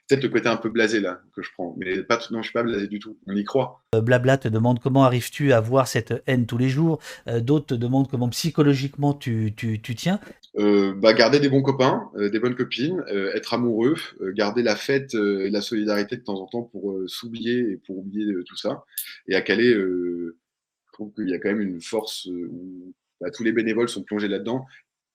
Peut-être 0.10 0.24
le 0.24 0.30
côté 0.30 0.50
un 0.50 0.58
peu 0.58 0.68
blasé 0.70 1.00
là 1.00 1.22
que 1.34 1.42
je 1.42 1.50
prends, 1.54 1.74
mais 1.78 2.04
pas, 2.04 2.20
non, 2.32 2.40
je 2.40 2.48
suis 2.48 2.54
pas 2.54 2.64
blasé 2.64 2.88
du 2.88 3.00
tout. 3.00 3.18
On 3.26 3.34
y 3.38 3.46
croit. 3.46 3.86
Blabla 3.96 4.38
te 4.38 4.50
demande 4.50 4.82
comment 4.82 5.06
arrives-tu 5.06 5.54
à 5.54 5.62
voir 5.62 5.88
cette 5.88 6.22
haine 6.28 6.46
tous 6.46 6.58
les 6.58 6.68
jours? 6.68 7.00
D'autres 7.40 7.68
te 7.68 7.74
demandent 7.74 8.10
comment 8.10 8.28
psychologiquement 8.28 9.14
tu, 9.14 9.54
tu, 9.56 9.82
tu 9.82 9.96
tiens. 9.96 10.20
bah, 10.58 11.14
garder 11.14 11.40
des 11.40 11.48
bons 11.48 11.62
copains, 11.62 12.10
des 12.18 12.40
bonnes 12.40 12.56
copines, 12.56 13.02
être 13.08 13.54
amoureux, 13.54 13.96
garder 14.34 14.64
la 14.64 14.76
fête 14.76 15.14
et 15.14 15.50
la 15.50 15.62
solidarité 15.62 16.18
de 16.18 16.24
temps 16.24 16.42
en 16.42 16.48
temps 16.48 16.64
pour 16.64 17.00
s'oublier 17.08 17.60
et 17.60 17.78
pour 17.78 18.00
oublier 18.00 18.26
tout 18.46 18.58
ça. 18.58 18.84
Et 19.30 19.36
à 19.36 19.42
Calais, 19.42 19.74
je 20.92 20.98
trouve 20.98 21.14
qu'il 21.14 21.30
y 21.30 21.34
a 21.34 21.40
quand 21.40 21.50
même 21.50 21.62
une 21.62 21.82
force 21.82 22.28
euh, 22.28 22.50
où 22.52 22.94
bah, 23.22 23.32
tous 23.32 23.44
les 23.44 23.52
bénévoles 23.52 23.90
sont 23.90 24.04
plongés 24.04 24.28
là-dedans. 24.28 24.66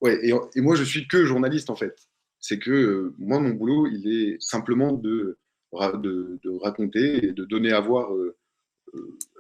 Ouais, 0.01 0.19
et, 0.27 0.61
moi, 0.61 0.75
je 0.75 0.85
suis 0.85 1.07
que 1.07 1.25
journaliste, 1.25 1.71
en 1.71 1.77
fait. 1.77 2.09
C'est 2.39 2.59
que 2.59 2.71
euh, 2.71 3.15
moi, 3.19 3.41
mon 3.41 3.51
boulot, 3.51 3.87
il 3.87 4.09
est 4.09 4.41
simplement 4.41 4.93
de, 4.93 5.39
de, 5.73 6.59
raconter 6.61 7.27
et 7.27 7.33
de 7.33 7.45
donner 7.45 7.73
à 7.73 7.81
voir 7.81 8.15
euh, 8.15 8.37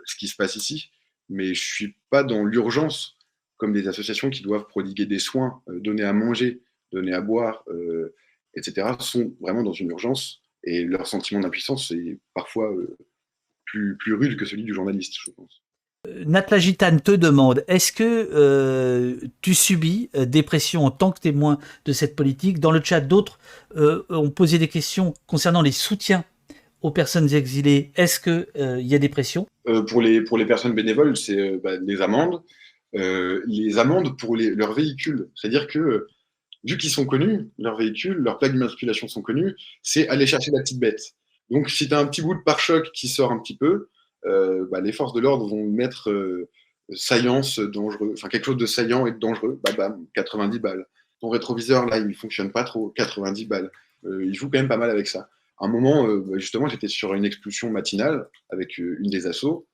ce 0.05 0.17
qui 0.17 0.29
se 0.29 0.37
passe 0.37 0.57
ici. 0.57 0.91
Mais 1.29 1.55
je 1.55 1.63
suis 1.63 1.97
pas 2.11 2.23
dans 2.23 2.45
l'urgence, 2.45 3.17
comme 3.57 3.73
des 3.73 3.89
associations 3.89 4.31
qui 4.31 4.43
doivent 4.43 4.67
prodiguer 4.67 5.07
des 5.07 5.19
soins, 5.19 5.63
donner 5.69 6.03
à 6.03 6.13
manger, 6.13 6.63
donner 6.93 7.13
à 7.13 7.21
boire, 7.21 7.65
etc., 8.55 8.93
sont 9.01 9.35
vraiment 9.41 9.63
dans 9.63 9.73
une 9.73 9.91
urgence. 9.91 10.41
Et 10.63 10.85
leur 10.85 11.07
sentiment 11.07 11.41
d'impuissance 11.41 11.91
est 11.91 12.19
parfois 12.33 12.73
plus, 13.65 13.97
plus 13.97 14.15
rude 14.15 14.37
que 14.37 14.45
celui 14.45 14.63
du 14.63 14.75
journaliste, 14.75 15.15
je 15.25 15.31
pense. 15.33 15.63
Natla 16.27 16.59
Gitane 16.59 17.01
te 17.01 17.13
demande 17.13 17.65
est-ce 17.69 17.93
que 17.93 18.05
euh, 18.05 19.17
tu 19.41 19.55
subis 19.55 20.11
euh, 20.15 20.25
des 20.25 20.43
pressions 20.43 20.85
en 20.85 20.91
tant 20.91 21.13
que 21.13 21.21
témoin 21.21 21.59
de 21.85 21.93
cette 21.93 22.17
politique? 22.17 22.61
Dans 22.61 22.71
le 22.71 22.81
chat, 22.83 23.01
d'autres 23.01 23.39
euh, 23.77 24.05
ont 24.09 24.31
posé 24.31 24.59
des 24.59 24.69
questions 24.69 25.15
concernant 25.27 25.63
les 25.63 25.73
soutiens 25.73 26.25
aux 26.83 26.91
personnes 26.91 27.33
exilées. 27.35 27.91
Est-ce 27.97 28.21
qu'il 28.21 28.87
y 28.87 28.95
a 28.95 28.99
des 28.99 29.09
pressions 29.09 29.47
pour, 29.89 30.01
les, 30.01 30.21
pour 30.21 30.39
les 30.39 30.47
personnes 30.47 30.73
bénévoles, 30.73 31.17
c'est 31.17 31.57
bah, 31.57 31.77
les 31.83 32.01
amendes. 32.01 32.43
les 32.93 33.79
amendes 33.79 34.17
pour 34.19 34.37
leurs 34.37 34.75
véhicules. 34.75 35.29
C'est-à-dire 35.35 35.67
que, 35.67 36.07
vu 36.65 36.77
qu'ils 36.77 36.91
sont 36.91 37.07
connus, 37.07 37.49
leurs 37.59 37.77
véhicules, 37.77 38.19
leurs 38.19 38.39
plaques 38.39 38.53
d'immatriculation 38.53 39.09
sont 39.09 39.23
connues, 39.23 39.57
c'est 39.83 40.07
aller 40.09 40.27
chercher 40.27 40.53
la 40.53 40.61
petite 40.61 40.79
bête. 40.79 41.15
Donc, 41.51 41.71
si 41.71 41.89
tu 41.89 41.95
as 41.95 41.99
un 41.99 42.07
petit 42.07 42.23
bout 42.23 42.35
de 42.35 42.43
pare-choc 42.45 42.93
qui 42.93 43.09
sort 43.09 43.33
un 43.33 43.39
petit 43.39 43.57
peu, 43.57 43.67
euh, 43.67 43.89
bah, 44.71 44.81
les 44.81 44.93
forces 44.93 45.13
de 45.13 45.21
l'ordre 45.21 45.49
vont 45.49 45.65
mettre 45.65 46.11
euh, 46.11 46.49
saillance 46.95 47.59
dangereux, 47.59 48.13
enfin 48.15 48.29
quelque 48.29 48.45
chose 48.45 48.57
de 48.57 48.67
saillant 48.67 49.07
et 49.07 49.13
de 49.13 49.19
dangereux, 49.19 49.61
bah, 49.65 49.73
bam, 49.73 50.07
90 50.15 50.59
balles. 50.59 50.87
Ton 51.21 51.31
rétroviseur, 51.31 51.87
là, 51.87 51.99
il 51.99 52.07
ne 52.07 52.13
fonctionne 52.13 52.53
pas 52.53 52.65
trop, 52.65 52.91
90 52.91 53.47
balles. 53.47 53.71
Euh, 54.05 54.25
il 54.25 54.35
joue 54.35 54.51
quand 54.51 54.59
même 54.59 54.69
pas 54.69 54.77
mal 54.77 54.91
avec 54.91 55.07
ça. 55.07 55.31
À 55.59 55.67
un 55.67 55.69
moment, 55.69 56.07
bah, 56.07 56.39
justement, 56.39 56.69
j'étais 56.69 56.89
sur 56.89 57.15
une 57.15 57.25
expulsion 57.25 57.71
matinale 57.71 58.29
avec 58.51 58.79
une 58.79 59.09
des 59.09 59.27
assauts. 59.27 59.67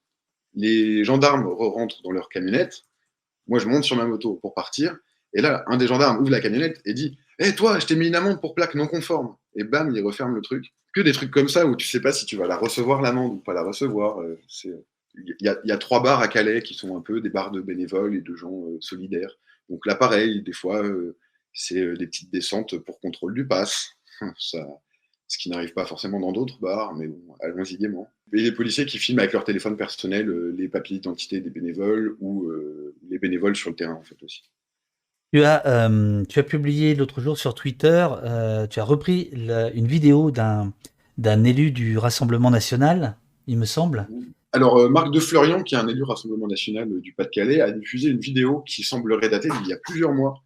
Les 0.55 1.03
gendarmes 1.05 1.46
rentrent 1.46 2.03
dans 2.03 2.12
leur 2.12 2.28
camionnette. 2.28 2.82
Moi, 3.48 3.59
je 3.59 3.66
monte 3.66 3.84
sur 3.84 3.96
ma 3.96 4.05
moto 4.05 4.34
pour 4.36 4.55
partir. 4.55 4.96
Et 5.34 5.40
là, 5.40 5.64
un 5.66 5.76
des 5.76 5.86
gendarmes 5.86 6.20
ouvre 6.20 6.30
la 6.30 6.40
camionnette 6.40 6.80
et 6.84 6.94
dit 6.94 7.18
Hé, 7.38 7.48
eh, 7.48 7.55
toi, 7.55 7.78
je 7.78 7.86
t'ai 7.86 7.96
mis 7.96 8.07
une 8.07 8.14
amende 8.14 8.40
pour 8.40 8.55
plaque 8.55 8.74
non 8.74 8.86
conforme. 8.86 9.34
Et 9.57 9.64
bam, 9.64 9.90
il 9.90 10.03
referme 10.03 10.34
le 10.34 10.42
truc 10.42 10.72
que 10.93 11.01
des 11.01 11.12
trucs 11.12 11.30
comme 11.30 11.49
ça 11.49 11.66
où 11.66 11.74
tu 11.74 11.86
sais 11.86 12.01
pas 12.01 12.12
si 12.12 12.26
tu 12.26 12.36
vas 12.36 12.47
la 12.47 12.57
recevoir 12.57 13.01
l'amende 13.01 13.34
ou 13.34 13.38
pas 13.38 13.55
la 13.55 13.62
recevoir. 13.62 14.20
Euh, 14.20 14.38
il 15.14 15.36
y, 15.40 15.49
a, 15.49 15.76
trois 15.76 16.03
bars 16.03 16.20
à 16.20 16.28
Calais 16.28 16.62
qui 16.62 16.72
sont 16.72 16.97
un 16.97 17.03
peu 17.03 17.20
des 17.20 17.28
bars 17.28 17.51
de 17.51 17.61
bénévoles 17.61 18.16
et 18.16 18.20
de 18.22 18.34
gens 18.34 18.64
euh, 18.66 18.78
solidaires. 18.80 19.36
Donc 19.68 19.84
là, 19.86 19.95
pareil, 19.95 20.43
des 20.43 20.55
fois, 20.55 20.82
euh, 20.82 21.18
c'est 21.53 21.97
des 21.97 22.07
petites 22.07 22.32
descentes 22.32 22.78
pour 22.78 22.99
contrôle 22.99 23.34
du 23.34 23.47
pass. 23.47 23.90
Ça, 24.38 24.66
ce 25.28 25.38
qui 25.38 25.51
n'arrive 25.51 25.74
pas 25.74 25.84
forcément 25.84 26.20
dans 26.20 26.32
d'autres 26.32 26.59
bars, 26.61 26.95
mais 26.95 27.09
bon, 27.09 27.36
allons-y 27.40 27.76
gaiement. 27.76 28.09
Et 28.32 28.40
les 28.40 28.53
policiers 28.53 28.86
qui 28.86 28.99
filment 28.99 29.18
avec 29.18 29.32
leur 29.32 29.45
téléphone 29.45 29.76
personnel 29.76 30.30
les 30.57 30.68
papiers 30.68 30.97
d'identité 30.97 31.40
des 31.40 31.51
bénévoles 31.51 32.16
ou 32.20 32.51
les 33.09 33.18
bénévoles 33.18 33.57
sur 33.57 33.70
le 33.70 33.76
terrain, 33.76 33.95
en 33.95 34.03
fait, 34.03 34.22
aussi. 34.22 34.43
Tu 35.33 35.43
as, 35.45 35.89
tu 36.28 36.39
as 36.39 36.43
publié 36.43 36.95
l'autre 36.95 37.20
jour 37.20 37.39
sur 37.39 37.55
Twitter, 37.55 38.07
tu 38.70 38.80
as 38.80 38.85
repris 38.85 39.30
une 39.33 39.87
vidéo 39.87 40.30
d'un 40.30 41.45
élu 41.45 41.70
du 41.70 41.97
Rassemblement 41.97 42.51
national, 42.51 43.16
il 43.47 43.59
me 43.59 43.64
semble. 43.64 44.09
Alors, 44.55 44.76
euh, 44.76 44.89
Marc 44.91 45.11
de 45.11 45.18
Fleurion, 45.18 45.62
qui 45.62 45.74
est 45.74 45.78
un 45.78 45.89
élu 45.89 46.03
Rassemblement 46.03 46.47
national 46.47 46.91
euh, 46.93 47.01
du 47.01 47.14
Pas-de-Calais, 47.14 47.62
a 47.62 47.70
diffusé 47.70 48.11
une 48.11 48.20
vidéo 48.20 48.61
qui 48.61 48.83
semblerait 48.83 49.30
dater 49.30 49.49
d'il 49.49 49.68
y 49.68 49.72
a 49.72 49.78
plusieurs 49.78 50.12
mois, 50.12 50.43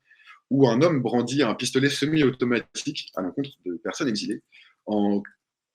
où 0.50 0.68
un 0.68 0.80
homme 0.80 1.02
brandit 1.02 1.42
un 1.42 1.54
pistolet 1.54 1.90
semi-automatique 1.90 3.10
à 3.16 3.22
l'encontre 3.22 3.50
de 3.66 3.74
personnes 3.82 4.06
exilées, 4.06 4.42
en 4.86 5.22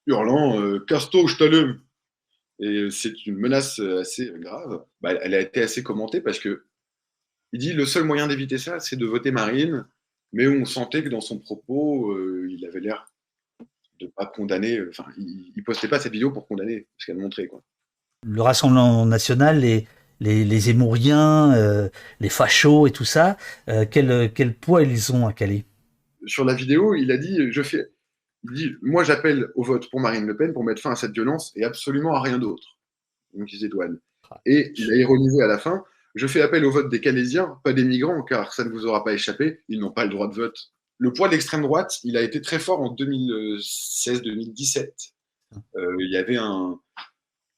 hurlant 0.08 0.60
euh, 0.62 0.80
Casto, 0.88 1.28
je 1.28 1.36
t'allume 1.38 1.82
Et 2.60 2.88
c'est 2.90 3.28
une 3.28 3.36
menace 3.36 3.80
assez 3.80 4.32
grave. 4.38 4.82
Bah, 5.02 5.14
elle 5.22 5.34
a 5.34 5.42
été 5.42 5.62
assez 5.62 5.84
commentée 5.84 6.22
parce 6.22 6.40
que 6.40 6.64
il 7.54 7.60
dit 7.60 7.74
le 7.74 7.86
seul 7.86 8.04
moyen 8.04 8.28
d'éviter 8.28 8.58
ça, 8.58 8.80
c'est 8.80 8.96
de 8.96 9.06
voter 9.06 9.32
Marine, 9.32 9.86
mais 10.34 10.48
on 10.48 10.66
sentait 10.66 11.04
que 11.04 11.10
dans 11.10 11.22
son 11.22 11.40
propos, 11.40 12.18
il 12.48 12.66
avait 12.66 12.80
l'air 12.80 13.12
de 14.02 14.08
pas 14.08 14.26
condamner. 14.26 14.78
Euh, 14.78 14.90
enfin, 14.90 15.10
il, 15.18 15.54
ne 15.56 15.62
postait 15.64 15.88
pas 15.88 16.00
cette 16.00 16.12
vidéo 16.12 16.32
pour 16.32 16.48
condamner 16.48 16.88
ce 16.98 17.06
qu'elle 17.06 17.18
montrait. 17.18 17.48
Quoi. 17.48 17.62
Le 18.26 18.42
Rassemblement 18.42 19.06
national, 19.06 19.60
les, 19.60 19.88
les, 20.20 20.44
les 20.44 20.70
Émouriens, 20.70 21.54
euh, 21.56 21.90
les 22.20 22.30
fachos 22.30 22.88
et 22.88 22.92
tout 22.92 23.06
ça, 23.06 23.38
euh, 23.70 23.86
quel, 23.90 24.32
quel, 24.34 24.54
poids 24.54 24.84
ils 24.84 25.14
ont 25.14 25.28
à 25.28 25.34
Calais? 25.34 25.66
Sur 26.26 26.46
la 26.46 26.54
vidéo, 26.54 26.94
il 26.96 27.12
a 27.12 27.18
dit 27.18 27.52
je 27.52 27.64
fais, 27.64 27.88
il 28.44 28.54
dit 28.54 28.72
moi 28.84 29.04
j'appelle 29.04 29.48
au 29.56 29.64
vote 29.64 29.90
pour 29.90 30.00
Marine 30.00 30.28
Le 30.28 30.38
Pen 30.38 30.54
pour 30.54 30.64
mettre 30.64 30.82
fin 30.82 30.92
à 30.92 30.96
cette 30.96 31.14
violence 31.14 31.52
et 31.56 31.64
absolument 31.64 32.14
à 32.14 32.22
rien 32.22 32.38
d'autre. 32.38 32.78
Donc 33.34 33.52
ils 33.52 33.66
étoilent. 33.66 34.00
Ah. 34.30 34.40
Et 34.46 34.72
il 34.76 34.92
a 34.92 34.96
ironisé 34.98 35.42
à 35.42 35.48
la 35.48 35.58
fin 35.58 35.84
je 36.16 36.28
fais 36.28 36.42
appel 36.42 36.66
au 36.66 36.72
vote 36.72 36.90
des 36.90 37.02
Calaisiens, 37.02 37.60
pas 37.64 37.74
des 37.74 37.84
migrants, 37.84 38.24
car 38.24 38.54
ça 38.54 38.64
ne 38.64 38.70
vous 38.70 38.86
aura 38.86 39.04
pas 39.04 39.14
échappé, 39.14 39.62
ils 39.70 39.80
n'ont 39.80 39.92
pas 39.92 40.04
le 40.04 40.10
droit 40.10 40.28
de 40.28 40.36
vote 40.36 40.72
le 41.02 41.12
poids 41.12 41.28
de 41.30 41.34
l'extrême 41.34 41.64
droite, 41.64 41.98
il 42.04 42.16
a 42.16 42.22
été 42.22 42.42
très 42.42 42.60
fort 42.60 42.80
en 42.80 42.94
2016-2017. 42.94 45.14
Euh, 45.76 45.96
il 46.00 46.12
y 46.12 46.16
avait 46.16 46.38
un, 46.38 46.80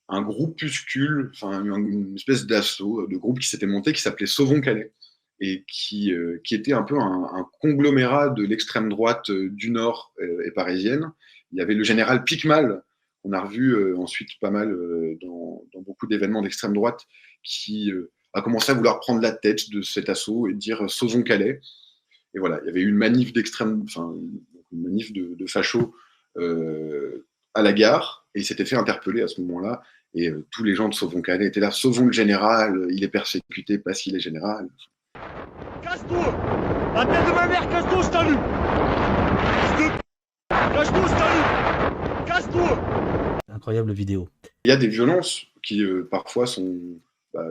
un 0.07 0.21
groupuscule, 0.21 1.29
enfin 1.33 1.61
une 1.61 2.15
espèce 2.15 2.45
d'assaut 2.45 3.05
de 3.05 3.17
groupe 3.17 3.39
qui 3.39 3.49
s'était 3.49 3.65
monté 3.65 3.91
qui 3.91 4.01
s'appelait 4.01 4.27
Sauvons 4.27 4.61
Calais 4.61 4.93
et 5.41 5.65
qui, 5.67 6.13
euh, 6.13 6.39
qui 6.45 6.55
était 6.55 6.71
un 6.71 6.83
peu 6.83 6.97
un, 6.97 7.45
conglomérat 7.59 8.29
de 8.29 8.43
l'extrême 8.43 8.87
droite 8.87 9.29
euh, 9.29 9.49
du 9.49 9.71
Nord 9.71 10.13
et 10.45 10.51
parisienne. 10.51 11.11
Il 11.51 11.57
y 11.57 11.61
avait 11.61 11.75
le 11.75 11.83
général 11.83 12.23
Picmal, 12.23 12.81
qu'on 13.21 13.33
a 13.33 13.41
revu 13.41 13.93
ensuite 13.97 14.39
pas 14.39 14.51
mal 14.51 14.73
dans 15.21 15.81
beaucoup 15.81 16.07
d'événements 16.07 16.41
d'extrême 16.41 16.73
droite, 16.73 17.05
qui 17.43 17.91
a 18.33 18.41
commencé 18.41 18.71
à 18.71 18.75
vouloir 18.75 18.99
prendre 18.99 19.21
la 19.21 19.31
tête 19.31 19.69
de 19.69 19.81
cet 19.81 20.09
assaut 20.09 20.47
et 20.47 20.53
dire 20.53 20.89
Sauvons 20.89 21.23
Calais. 21.23 21.61
Et 22.35 22.39
voilà, 22.39 22.59
il 22.63 22.67
y 22.67 22.69
avait 22.69 22.81
eu 22.81 22.89
une 22.89 22.97
manif 22.97 23.33
d'extrême, 23.33 23.83
enfin, 23.83 24.13
manif 24.71 25.13
de, 25.13 25.35
de 25.35 25.45
fachos 25.45 25.93
à 27.53 27.61
la 27.61 27.73
gare, 27.73 28.25
et 28.33 28.39
il 28.39 28.45
s'était 28.45 28.65
fait 28.65 28.75
interpeller 28.75 29.21
à 29.21 29.27
ce 29.27 29.41
moment-là. 29.41 29.83
Et 30.15 30.31
tous 30.51 30.63
les 30.63 30.75
gens 30.75 30.89
de 30.89 30.93
Sauvons 30.93 31.21
Calais 31.21 31.47
étaient 31.47 31.59
là, 31.59 31.71
sauvons 31.71 32.05
le 32.05 32.11
général, 32.11 32.87
il 32.91 33.03
est 33.03 33.09
persécuté 33.09 33.79
parce 33.79 34.01
qu'il 34.01 34.15
est 34.15 34.19
général. 34.19 34.67
Casse-toi 35.81 36.35
La 36.93 37.05
tête 37.05 37.25
de 37.25 37.31
ma 37.31 37.47
mère, 37.47 37.69
casse-toi, 37.69 38.01
je 38.03 38.09
t'allume 38.09 38.39
Casse-toi, 40.49 41.05
je 41.07 41.17
t'allume 41.17 42.25
Casse-toi 42.25 43.39
Incroyable 43.49 43.91
vidéo. 43.91 44.29
Il 44.65 44.69
y 44.69 44.71
a 44.71 44.77
des 44.77 44.87
violences 44.87 45.45
qui 45.63 45.83
parfois 46.11 46.45
sont, 46.45 46.79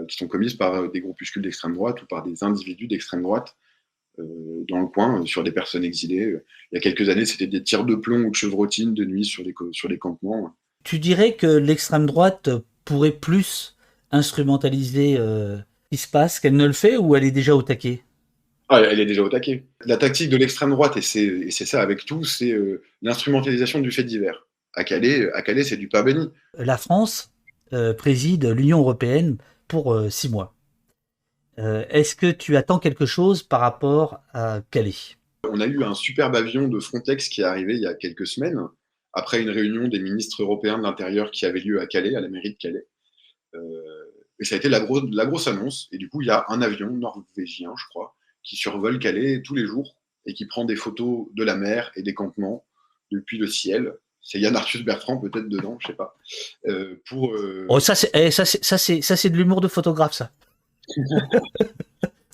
qui 0.08 0.16
sont 0.16 0.28
commises 0.28 0.54
par 0.54 0.90
des 0.90 1.00
groupuscules 1.00 1.42
d'extrême 1.42 1.74
droite 1.74 2.02
ou 2.02 2.06
par 2.06 2.22
des 2.22 2.44
individus 2.44 2.86
d'extrême 2.86 3.22
droite 3.22 3.56
euh, 4.18 4.64
dans 4.68 4.78
le 4.78 4.88
coin, 4.88 5.24
sur 5.24 5.42
des 5.42 5.52
personnes 5.52 5.84
exilées. 5.84 6.36
Il 6.70 6.74
y 6.74 6.78
a 6.78 6.80
quelques 6.80 7.08
années, 7.08 7.24
c'était 7.24 7.46
des 7.46 7.62
tirs 7.62 7.84
de 7.84 7.94
plomb 7.94 8.24
ou 8.24 8.30
de 8.30 8.34
chevrotines 8.34 8.92
de 8.92 9.06
nuit 9.06 9.24
sur 9.24 9.42
les, 9.42 9.54
sur 9.72 9.88
les 9.88 9.98
campements. 9.98 10.54
Tu 10.84 10.98
dirais 10.98 11.34
que 11.34 11.46
l'extrême 11.46 12.04
droite 12.04 12.50
pourrait 12.84 13.12
plus 13.12 13.74
instrumentaliser 14.10 15.16
euh, 15.18 15.56
ce 15.56 15.62
qui 15.92 15.96
se 15.96 16.08
passe, 16.08 16.40
qu'elle 16.40 16.56
ne 16.56 16.66
le 16.66 16.74
fait 16.74 16.98
ou 16.98 17.16
elle 17.16 17.24
est 17.24 17.30
déjà 17.30 17.56
au 17.56 17.62
taquet? 17.62 18.02
Ah, 18.68 18.82
elle 18.82 19.00
est 19.00 19.06
déjà 19.06 19.22
au 19.22 19.30
taquet. 19.30 19.64
La 19.86 19.96
tactique 19.96 20.28
de 20.28 20.36
l'extrême 20.36 20.70
droite, 20.70 20.98
et 20.98 21.02
c'est 21.02 21.50
ça 21.50 21.80
avec 21.80 22.04
tout, 22.04 22.24
c'est 22.24 22.52
euh, 22.52 22.82
l'instrumentalisation 23.00 23.80
du 23.80 23.90
fait 23.90 24.04
divers. 24.04 24.46
À 24.74 24.84
Calais, 24.84 25.32
à 25.32 25.40
Calais 25.40 25.64
c'est 25.64 25.78
du 25.78 25.88
pain 25.88 26.02
béni. 26.02 26.28
La 26.58 26.76
France 26.76 27.30
préside 27.96 28.44
l'Union 28.44 28.80
européenne 28.80 29.38
pour 29.72 29.98
six 30.10 30.28
mois. 30.28 30.54
Euh, 31.58 31.84
est-ce 31.88 32.14
que 32.14 32.30
tu 32.30 32.56
attends 32.56 32.78
quelque 32.78 33.06
chose 33.06 33.42
par 33.42 33.60
rapport 33.60 34.20
à 34.34 34.60
Calais? 34.70 35.16
On 35.48 35.60
a 35.60 35.66
eu 35.66 35.82
un 35.82 35.94
superbe 35.94 36.36
avion 36.36 36.68
de 36.68 36.78
Frontex 36.78 37.30
qui 37.30 37.40
est 37.40 37.44
arrivé 37.44 37.74
il 37.74 37.80
y 37.80 37.86
a 37.86 37.94
quelques 37.94 38.26
semaines, 38.26 38.60
après 39.14 39.40
une 39.40 39.48
réunion 39.48 39.88
des 39.88 39.98
ministres 39.98 40.42
européens 40.42 40.76
de 40.76 40.82
l'Intérieur 40.82 41.30
qui 41.30 41.46
avait 41.46 41.60
lieu 41.60 41.80
à 41.80 41.86
Calais, 41.86 42.14
à 42.14 42.20
la 42.20 42.28
mairie 42.28 42.52
de 42.52 42.58
Calais. 42.58 42.86
Euh, 43.54 43.60
et 44.38 44.44
ça 44.44 44.56
a 44.56 44.58
été 44.58 44.68
la, 44.68 44.80
la, 45.10 45.26
grosse 45.26 45.46
annonce. 45.46 45.88
Et 45.90 45.96
du 45.96 46.10
coup, 46.10 46.20
il 46.20 46.28
y 46.28 46.30
a 46.30 46.44
un 46.48 46.60
avion 46.60 46.90
norvégien, 46.90 47.72
je 47.76 47.84
crois, 47.88 48.14
qui 48.42 48.56
survole 48.56 48.98
Calais 48.98 49.40
tous 49.42 49.54
les 49.54 49.66
jours 49.66 49.96
et 50.26 50.34
qui 50.34 50.44
prend 50.44 50.66
des 50.66 50.76
photos 50.76 51.28
de 51.32 51.44
la 51.44 51.56
mer 51.56 51.92
et 51.96 52.02
des 52.02 52.12
campements 52.12 52.66
depuis 53.10 53.38
le 53.38 53.46
ciel. 53.46 53.94
C'est 54.22 54.38
Yann 54.38 54.54
Arthus 54.54 54.84
Bertrand 54.84 55.18
peut-être 55.18 55.48
dedans, 55.48 55.76
je 55.80 55.88
sais 55.88 55.94
pas. 55.94 56.16
Euh, 56.66 57.02
pour, 57.08 57.34
Oh, 57.68 57.80
ça 57.80 57.94
c'est 57.94 58.10
eh, 58.14 58.30
ça 58.30 58.46
c'est 58.46 59.30
de 59.30 59.36
l'humour 59.36 59.60
de 59.60 59.68
photographe 59.68 60.12
ça 60.12 60.30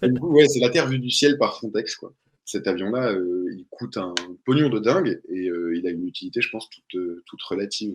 c'est 0.01 0.61
la 0.61 0.71
Terre 0.71 0.89
vue 0.89 0.99
du 0.99 1.11
ciel 1.11 1.39
par 1.39 1.57
Frontex, 1.57 1.97
quoi. 1.97 2.13
Cet 2.45 2.67
avion-là, 2.67 3.13
euh, 3.13 3.45
il 3.53 3.67
coûte 3.69 3.99
un 3.99 4.15
pognon 4.47 4.71
de 4.71 4.79
dingue 4.79 5.21
et 5.29 5.51
euh, 5.51 5.77
il 5.77 5.87
a 5.87 5.91
une 5.91 6.07
utilité, 6.07 6.41
je 6.41 6.49
pense, 6.49 6.71
toute, 6.71 6.95
euh, 6.95 7.23
toute 7.27 7.43
relative 7.43 7.95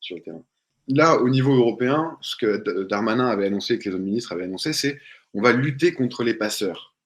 sur 0.00 0.16
le 0.16 0.22
terrain. 0.22 0.42
Là, 0.88 1.20
au 1.20 1.28
niveau 1.28 1.54
européen, 1.54 2.16
ce 2.20 2.34
que 2.34 2.82
Darmanin 2.88 3.28
avait 3.28 3.46
annoncé, 3.46 3.78
que 3.78 3.88
les 3.88 3.94
autres 3.94 4.04
ministres 4.04 4.32
avaient 4.32 4.44
annoncé, 4.44 4.72
c'est 4.72 4.98
on 5.32 5.42
va 5.42 5.52
lutter 5.52 5.92
contre 5.92 6.24
les 6.24 6.34
passeurs. 6.34 6.96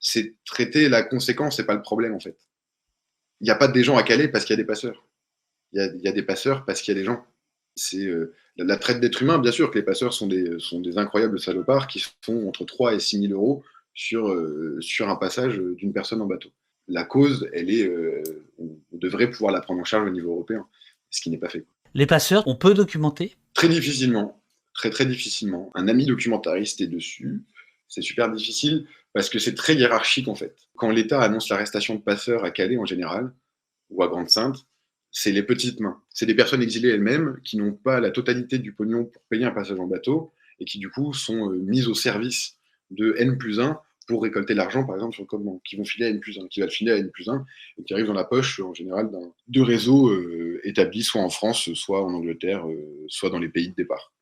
C'est 0.00 0.36
traiter 0.46 0.88
la 0.88 1.02
conséquence, 1.02 1.56
c'est 1.56 1.66
pas 1.66 1.74
le 1.74 1.82
problème 1.82 2.14
en 2.14 2.20
fait. 2.20 2.38
Il 3.42 3.44
n'y 3.44 3.50
a 3.50 3.56
pas 3.56 3.68
des 3.68 3.84
gens 3.84 3.98
à 3.98 4.02
Calais 4.02 4.28
parce 4.28 4.46
qu'il 4.46 4.54
y 4.54 4.58
a 4.58 4.62
des 4.62 4.66
passeurs. 4.66 5.06
Il 5.72 6.00
y, 6.02 6.04
y 6.04 6.08
a, 6.08 6.12
des 6.12 6.22
passeurs 6.22 6.64
parce 6.64 6.82
qu'il 6.82 6.94
y 6.94 6.96
a 6.96 7.00
des 7.00 7.06
gens. 7.06 7.24
C'est 7.76 8.08
la 8.56 8.76
traite 8.76 9.00
d'êtres 9.00 9.22
humains, 9.22 9.38
bien 9.38 9.52
sûr 9.52 9.70
que 9.70 9.78
les 9.78 9.84
passeurs 9.84 10.12
sont 10.12 10.26
des, 10.26 10.58
sont 10.58 10.80
des 10.80 10.98
incroyables 10.98 11.38
salopards 11.38 11.86
qui 11.86 12.04
font 12.22 12.48
entre 12.48 12.64
3 12.64 12.94
et 12.94 13.00
6 13.00 13.28
000 13.28 13.32
euros 13.32 13.62
sur, 13.94 14.28
euh, 14.28 14.78
sur 14.80 15.08
un 15.08 15.16
passage 15.16 15.58
d'une 15.58 15.92
personne 15.92 16.20
en 16.20 16.26
bateau. 16.26 16.50
La 16.88 17.04
cause, 17.04 17.48
elle 17.52 17.70
est, 17.70 17.86
euh, 17.86 18.22
on 18.58 18.76
devrait 18.92 19.30
pouvoir 19.30 19.52
la 19.52 19.60
prendre 19.60 19.80
en 19.80 19.84
charge 19.84 20.08
au 20.08 20.12
niveau 20.12 20.32
européen, 20.32 20.66
ce 21.10 21.20
qui 21.20 21.30
n'est 21.30 21.38
pas 21.38 21.48
fait. 21.48 21.64
Les 21.94 22.06
passeurs, 22.06 22.46
on 22.46 22.56
peut 22.56 22.74
documenter? 22.74 23.36
Très 23.54 23.68
difficilement, 23.68 24.40
très 24.74 24.90
très 24.90 25.06
difficilement. 25.06 25.70
Un 25.74 25.88
ami 25.88 26.06
documentariste 26.06 26.80
est 26.80 26.86
dessus. 26.86 27.42
C'est 27.88 28.02
super 28.02 28.30
difficile 28.30 28.86
parce 29.12 29.28
que 29.28 29.38
c'est 29.38 29.54
très 29.54 29.74
hiérarchique 29.74 30.28
en 30.28 30.34
fait. 30.34 30.56
Quand 30.76 30.90
l'État 30.90 31.20
annonce 31.20 31.48
l'arrestation 31.48 31.96
de 31.96 32.00
passeurs 32.00 32.44
à 32.44 32.50
Calais 32.50 32.78
en 32.78 32.84
général, 32.84 33.32
ou 33.90 34.04
à 34.04 34.08
Grande-Sainte, 34.08 34.66
c'est 35.12 35.32
les 35.32 35.42
petites 35.42 35.80
mains. 35.80 36.00
C'est 36.10 36.26
des 36.26 36.34
personnes 36.34 36.62
exilées 36.62 36.90
elles-mêmes 36.90 37.38
qui 37.44 37.56
n'ont 37.56 37.72
pas 37.72 38.00
la 38.00 38.10
totalité 38.10 38.58
du 38.58 38.72
pognon 38.72 39.04
pour 39.04 39.22
payer 39.28 39.44
un 39.44 39.50
passage 39.50 39.78
en 39.78 39.86
bateau 39.86 40.32
et 40.60 40.64
qui, 40.64 40.78
du 40.78 40.90
coup, 40.90 41.12
sont 41.12 41.50
euh, 41.50 41.56
mises 41.56 41.88
au 41.88 41.94
service 41.94 42.56
de 42.90 43.14
N 43.18 43.38
plus 43.38 43.60
1 43.60 43.80
pour 44.06 44.22
récolter 44.22 44.54
l'argent, 44.54 44.84
par 44.84 44.96
exemple, 44.96 45.14
sur 45.14 45.22
le 45.22 45.28
commandement, 45.28 45.60
qui 45.64 45.76
vont 45.76 45.84
filer 45.84 46.06
à 46.06 46.08
N 46.10 46.20
plus 46.20 46.38
1, 46.38 46.48
qui 46.48 46.60
va 46.60 46.66
le 46.66 46.72
filer 46.72 46.92
à 46.92 46.96
N 46.96 47.10
plus 47.10 47.28
1 47.28 47.44
et 47.78 47.84
qui 47.84 47.92
arrivent 47.94 48.06
dans 48.06 48.12
la 48.12 48.24
poche, 48.24 48.60
en 48.60 48.74
général, 48.74 49.10
de 49.48 49.60
réseaux 49.60 50.10
euh, 50.10 50.60
établis 50.64 51.02
soit 51.02 51.22
en 51.22 51.30
France, 51.30 51.72
soit 51.74 52.04
en 52.04 52.12
Angleterre, 52.12 52.68
euh, 52.68 53.04
soit 53.08 53.30
dans 53.30 53.38
les 53.38 53.48
pays 53.48 53.68
de 53.68 53.74
départ. 53.74 54.12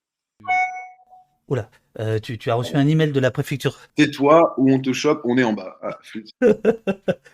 Oula, 1.48 1.70
tu, 2.22 2.36
tu, 2.36 2.50
as 2.50 2.54
reçu 2.54 2.76
un 2.76 2.86
email 2.86 3.10
de 3.10 3.20
la 3.20 3.30
préfecture. 3.30 3.78
Tais-toi 3.96 4.54
ou 4.58 4.70
on 4.70 4.80
te 4.80 4.92
chope, 4.92 5.22
on 5.24 5.38
est 5.38 5.42
en 5.42 5.54
bas. 5.54 5.78
Ah, 5.80 5.98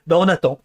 ben 0.07 0.17
on 0.17 0.29
attend. 0.29 0.61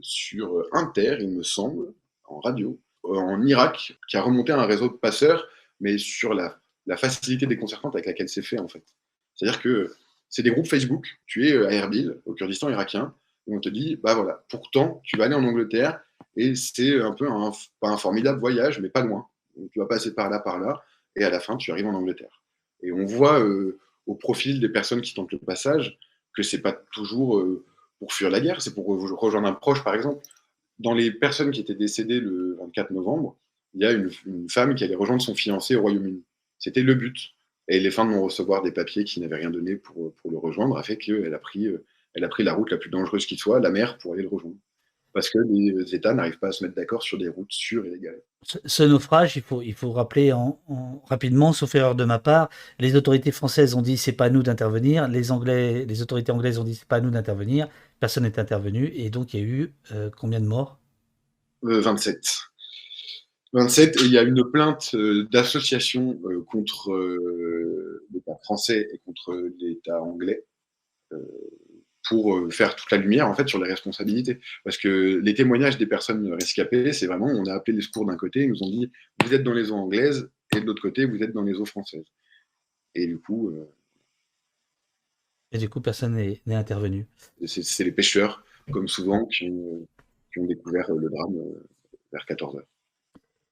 Sur 0.00 0.64
Inter, 0.72 1.18
il 1.20 1.30
me 1.30 1.44
semble, 1.44 1.94
en 2.28 2.40
radio 2.40 2.78
euh, 3.04 3.16
en 3.16 3.44
Irak 3.46 3.96
qui 4.08 4.16
a 4.16 4.22
remonté 4.22 4.52
un 4.52 4.66
réseau 4.66 4.88
de 4.88 4.94
passeurs, 4.94 5.46
mais 5.80 5.98
sur 5.98 6.34
la, 6.34 6.58
facilité 6.96 7.46
déconcertante 7.46 7.94
avec 7.94 8.06
laquelle 8.06 8.28
c'est 8.28 8.42
fait 8.42 8.58
en 8.58 8.68
fait. 8.68 8.82
C'est-à-dire 9.34 9.60
que 9.60 9.92
c'est 10.28 10.42
des 10.42 10.50
groupes 10.50 10.66
Facebook, 10.66 11.06
tu 11.26 11.48
es 11.48 11.52
euh, 11.52 11.68
à 11.68 11.72
Erbil, 11.72 12.20
au 12.24 12.34
Kurdistan 12.34 12.70
irakien, 12.70 13.14
et 13.46 13.54
on 13.54 13.60
te 13.60 13.68
dit, 13.68 13.96
bah 13.96 14.14
voilà, 14.14 14.44
pourtant, 14.50 15.00
tu 15.04 15.16
vas 15.16 15.24
aller 15.24 15.34
en 15.34 15.44
Angleterre, 15.44 16.00
et 16.36 16.54
c'est 16.54 17.00
un 17.00 17.12
peu 17.12 17.30
un, 17.30 17.52
pas 17.80 17.88
un 17.88 17.96
formidable 17.96 18.40
voyage, 18.40 18.80
mais 18.80 18.88
pas 18.88 19.02
loin. 19.02 19.26
tu 19.72 19.78
vas 19.78 19.86
passer 19.86 20.14
par 20.14 20.28
là, 20.28 20.40
par 20.40 20.58
là, 20.58 20.82
et 21.16 21.24
à 21.24 21.30
la 21.30 21.40
fin, 21.40 21.56
tu 21.56 21.70
arrives 21.72 21.86
en 21.86 21.94
Angleterre. 21.94 22.42
Et 22.82 22.92
on 22.92 23.04
voit 23.04 23.40
euh, 23.40 23.78
au 24.06 24.14
profil 24.14 24.60
des 24.60 24.68
personnes 24.68 25.00
qui 25.00 25.14
tentent 25.14 25.32
le 25.32 25.38
passage 25.38 25.98
que 26.34 26.42
c'est 26.42 26.60
pas 26.60 26.72
toujours 26.72 27.44
pour 27.98 28.12
fuir 28.12 28.30
la 28.30 28.40
guerre, 28.40 28.62
c'est 28.62 28.74
pour 28.74 28.86
rejoindre 28.86 29.48
un 29.48 29.52
proche, 29.52 29.82
par 29.82 29.94
exemple 29.94 30.22
dans 30.78 30.94
les 30.94 31.10
personnes 31.10 31.50
qui 31.50 31.60
étaient 31.60 31.74
décédées 31.74 32.20
le 32.20 32.56
24 32.60 32.92
novembre, 32.92 33.36
il 33.74 33.82
y 33.82 33.86
a 33.86 33.92
une, 33.92 34.10
femme 34.48 34.74
qui 34.74 34.84
allait 34.84 34.94
rejoindre 34.94 35.22
son 35.22 35.34
fiancé 35.34 35.76
au 35.76 35.82
Royaume-Uni. 35.82 36.24
C'était 36.58 36.82
le 36.82 36.94
but. 36.94 37.34
Et 37.68 37.80
les 37.80 37.90
fins 37.90 38.06
de 38.06 38.12
non-recevoir 38.12 38.62
des 38.62 38.72
papiers 38.72 39.04
qui 39.04 39.20
n'avaient 39.20 39.36
rien 39.36 39.50
donné 39.50 39.76
pour, 39.76 40.14
le 40.24 40.38
rejoindre 40.38 40.78
a 40.78 40.82
fait 40.82 40.96
qu'elle 40.96 41.34
a, 41.34 41.38
pris, 41.38 41.68
elle 42.14 42.24
a 42.24 42.28
pris 42.28 42.42
la 42.42 42.54
route 42.54 42.70
la 42.70 42.78
plus 42.78 42.90
dangereuse 42.90 43.26
qui 43.26 43.36
soit, 43.36 43.60
la 43.60 43.70
mer, 43.70 43.98
pour 43.98 44.14
aller 44.14 44.22
le 44.22 44.28
rejoindre. 44.28 44.56
Parce 45.12 45.30
que 45.30 45.38
les 45.38 45.94
États 45.94 46.14
n'arrivent 46.14 46.38
pas 46.38 46.48
à 46.48 46.52
se 46.52 46.62
mettre 46.62 46.76
d'accord 46.76 47.02
sur 47.02 47.18
des 47.18 47.28
routes 47.28 47.52
sûres 47.52 47.84
et 47.86 47.90
légales. 47.90 48.20
Ce, 48.42 48.82
naufrage, 48.82 49.36
il 49.36 49.42
faut, 49.42 49.62
il 49.62 49.74
faut 49.74 49.90
rappeler 49.90 50.32
en, 50.32 50.60
rapidement, 51.06 51.52
sauf 51.52 51.74
erreur 51.74 51.94
de 51.94 52.04
ma 52.04 52.18
part, 52.18 52.48
les 52.78 52.94
autorités 52.94 53.32
françaises 53.32 53.74
ont 53.74 53.82
dit 53.82 53.96
c'est 53.96 54.12
pas 54.12 54.26
à 54.26 54.30
nous 54.30 54.42
d'intervenir, 54.42 55.08
les, 55.08 55.32
Anglais, 55.32 55.84
les 55.86 56.02
autorités 56.02 56.30
anglaises 56.30 56.58
ont 56.58 56.64
dit 56.64 56.74
c'est 56.74 56.86
pas 56.86 56.96
à 56.96 57.00
nous 57.00 57.10
d'intervenir, 57.10 57.68
personne 57.98 58.22
n'est 58.22 58.38
intervenu, 58.38 58.92
et 58.94 59.10
donc 59.10 59.34
il 59.34 59.40
y 59.40 59.42
a 59.42 59.46
eu 59.46 59.74
euh, 59.92 60.10
combien 60.16 60.40
de 60.40 60.46
morts? 60.46 60.78
27. 61.62 62.16
Euh, 63.54 63.60
27, 63.60 63.96
et 63.96 64.04
il 64.04 64.12
y 64.12 64.18
a 64.18 64.22
une 64.22 64.44
plainte 64.50 64.90
euh, 64.94 65.26
d'association 65.32 66.18
contre 66.46 66.92
l'État 68.12 68.36
français 68.44 68.88
et 68.92 68.98
contre 68.98 69.34
l'État 69.58 70.00
anglais 70.00 70.44
pour 72.08 72.52
faire 72.52 72.76
toute 72.76 72.90
la 72.90 72.98
lumière 72.98 73.28
en 73.28 73.34
fait 73.34 73.48
sur 73.48 73.62
les 73.62 73.70
responsabilités. 73.70 74.38
Parce 74.64 74.78
que 74.78 75.20
les 75.22 75.34
témoignages 75.34 75.78
des 75.78 75.86
personnes 75.86 76.32
rescapées, 76.32 76.92
c'est 76.92 77.06
vraiment, 77.06 77.26
on 77.26 77.44
a 77.46 77.54
appelé 77.54 77.76
les 77.76 77.82
secours 77.82 78.06
d'un 78.06 78.16
côté, 78.16 78.44
ils 78.44 78.50
nous 78.50 78.62
ont 78.62 78.70
dit 78.70 78.90
vous 79.24 79.34
êtes 79.34 79.42
dans 79.42 79.52
les 79.52 79.70
eaux 79.70 79.76
anglaises, 79.76 80.30
et 80.56 80.60
de 80.60 80.66
l'autre 80.66 80.82
côté, 80.82 81.04
vous 81.04 81.22
êtes 81.22 81.32
dans 81.32 81.42
les 81.42 81.54
eaux 81.54 81.66
françaises. 81.66 82.06
Et 82.94 83.06
du 83.06 83.18
coup, 83.18 83.52
et 85.52 85.58
du 85.58 85.68
coup, 85.68 85.80
personne 85.80 86.14
n'est 86.14 86.54
intervenu. 86.54 87.06
C'est 87.46 87.84
les 87.84 87.92
pêcheurs, 87.92 88.44
comme 88.70 88.88
souvent, 88.88 89.26
qui 89.26 89.50
ont, 89.50 89.86
découvert 90.36 90.88
le 90.92 91.10
drame 91.10 91.36
euh, 91.36 91.66
vers 92.12 92.24
14h. 92.24 92.60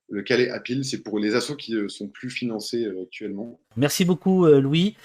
Le 0.09 0.23
Calais 0.23 0.51
à 0.51 0.61
pile, 0.61 0.85
c'est 0.85 1.03
pour 1.03 1.19
les 1.19 1.35
assos 1.35 1.57
qui 1.57 1.75
euh, 1.75 1.89
sont 1.89 2.07
plus 2.07 2.31
financés 2.31 2.85
euh, 2.85 3.03
actuellement. 3.03 3.59
Merci 3.77 4.05
beaucoup, 4.05 4.47
Louis. 4.47 4.97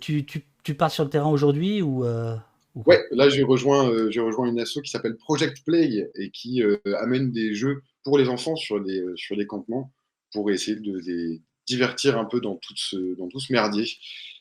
tu, 0.00 0.74
pars 0.76 0.90
sur 0.90 1.04
le 1.04 1.10
terrain 1.10 1.30
aujourd'hui 1.30 1.82
ou, 1.82 2.04
Ouais, 2.74 3.04
là 3.12 3.28
j'ai 3.28 3.44
rejoint, 3.44 3.84
rejoint 3.84 4.48
une 4.48 4.58
asso 4.58 4.80
qui 4.82 4.90
s'appelle 4.90 5.16
Project 5.16 5.64
Play 5.64 6.10
et 6.16 6.30
qui 6.30 6.62
amène 6.98 7.30
des 7.30 7.54
jeux 7.54 7.82
pour 8.02 8.18
les 8.18 8.28
enfants 8.28 8.56
sur 8.56 8.82
des, 8.82 9.04
sur 9.14 9.36
des 9.36 9.46
campements 9.46 9.92
pour 10.32 10.50
essayer 10.50 10.76
de 10.76 10.98
les 10.98 11.40
divertir 11.66 12.18
un 12.18 12.24
peu 12.24 12.40
dans 12.40 12.56
tout 12.56 12.74
ce, 12.76 13.14
dans 13.16 13.28
tout 13.28 13.40
ce 13.40 13.52
merdier. 13.52 13.86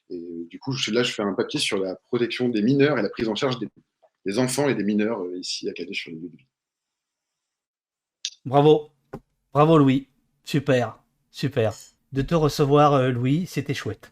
Et 0.10 0.46
du 0.50 0.60
coup, 0.60 0.74
là, 0.92 1.04
je 1.04 1.12
fais 1.12 1.24
un 1.24 1.34
papier 1.34 1.60
sur 1.60 1.80
la 1.80 1.96
protection 1.96 2.50
des 2.50 2.62
mineurs 2.62 3.00
et 3.00 3.02
la 3.02 3.10
prise 3.10 3.30
en 3.30 3.36
charge 3.36 3.58
des, 4.26 4.40
enfants 4.40 4.68
et 4.70 4.76
des 4.76 4.84
mineurs 4.84 5.22
euh, 5.22 5.38
ici 5.38 5.70
à 5.70 5.74
Calais 5.74 5.94
sur 5.94 6.12
les 6.12 6.18
lieux 6.18 6.30
de 6.30 6.38
vie. 6.38 6.48
Bravo, 8.46 8.90
bravo 9.54 9.78
Louis, 9.78 10.08
super, 10.44 11.00
super. 11.32 11.74
De 12.12 12.22
te 12.22 12.36
recevoir, 12.36 12.94
euh, 12.94 13.10
Louis, 13.10 13.46
c'était 13.48 13.74
chouette. 13.74 14.12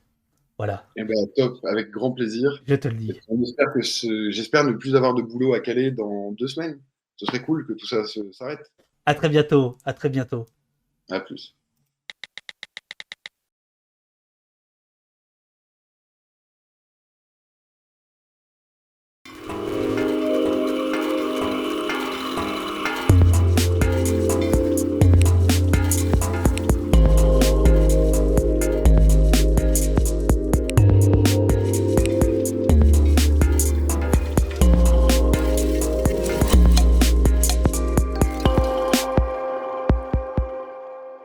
Voilà. 0.61 0.85
Eh 0.95 1.03
ben, 1.03 1.15
top, 1.35 1.57
avec 1.65 1.89
grand 1.89 2.11
plaisir. 2.11 2.61
Je 2.67 2.75
te 2.75 2.87
le 2.87 2.93
dis. 2.93 3.19
J'espère, 4.29 4.63
ne 4.63 4.73
plus 4.73 4.95
avoir 4.95 5.15
de 5.15 5.23
boulot 5.23 5.55
à 5.55 5.59
Calais 5.59 5.89
dans 5.89 6.33
deux 6.33 6.47
semaines. 6.47 6.79
ce 7.15 7.25
serait 7.25 7.41
cool 7.41 7.65
que 7.65 7.73
tout 7.73 7.87
ça 7.87 8.03
s'arrête. 8.31 8.71
À 9.07 9.15
très 9.15 9.27
bientôt. 9.27 9.75
À 9.85 9.93
très 9.93 10.09
bientôt. 10.09 10.45
À 11.09 11.19
plus. 11.19 11.55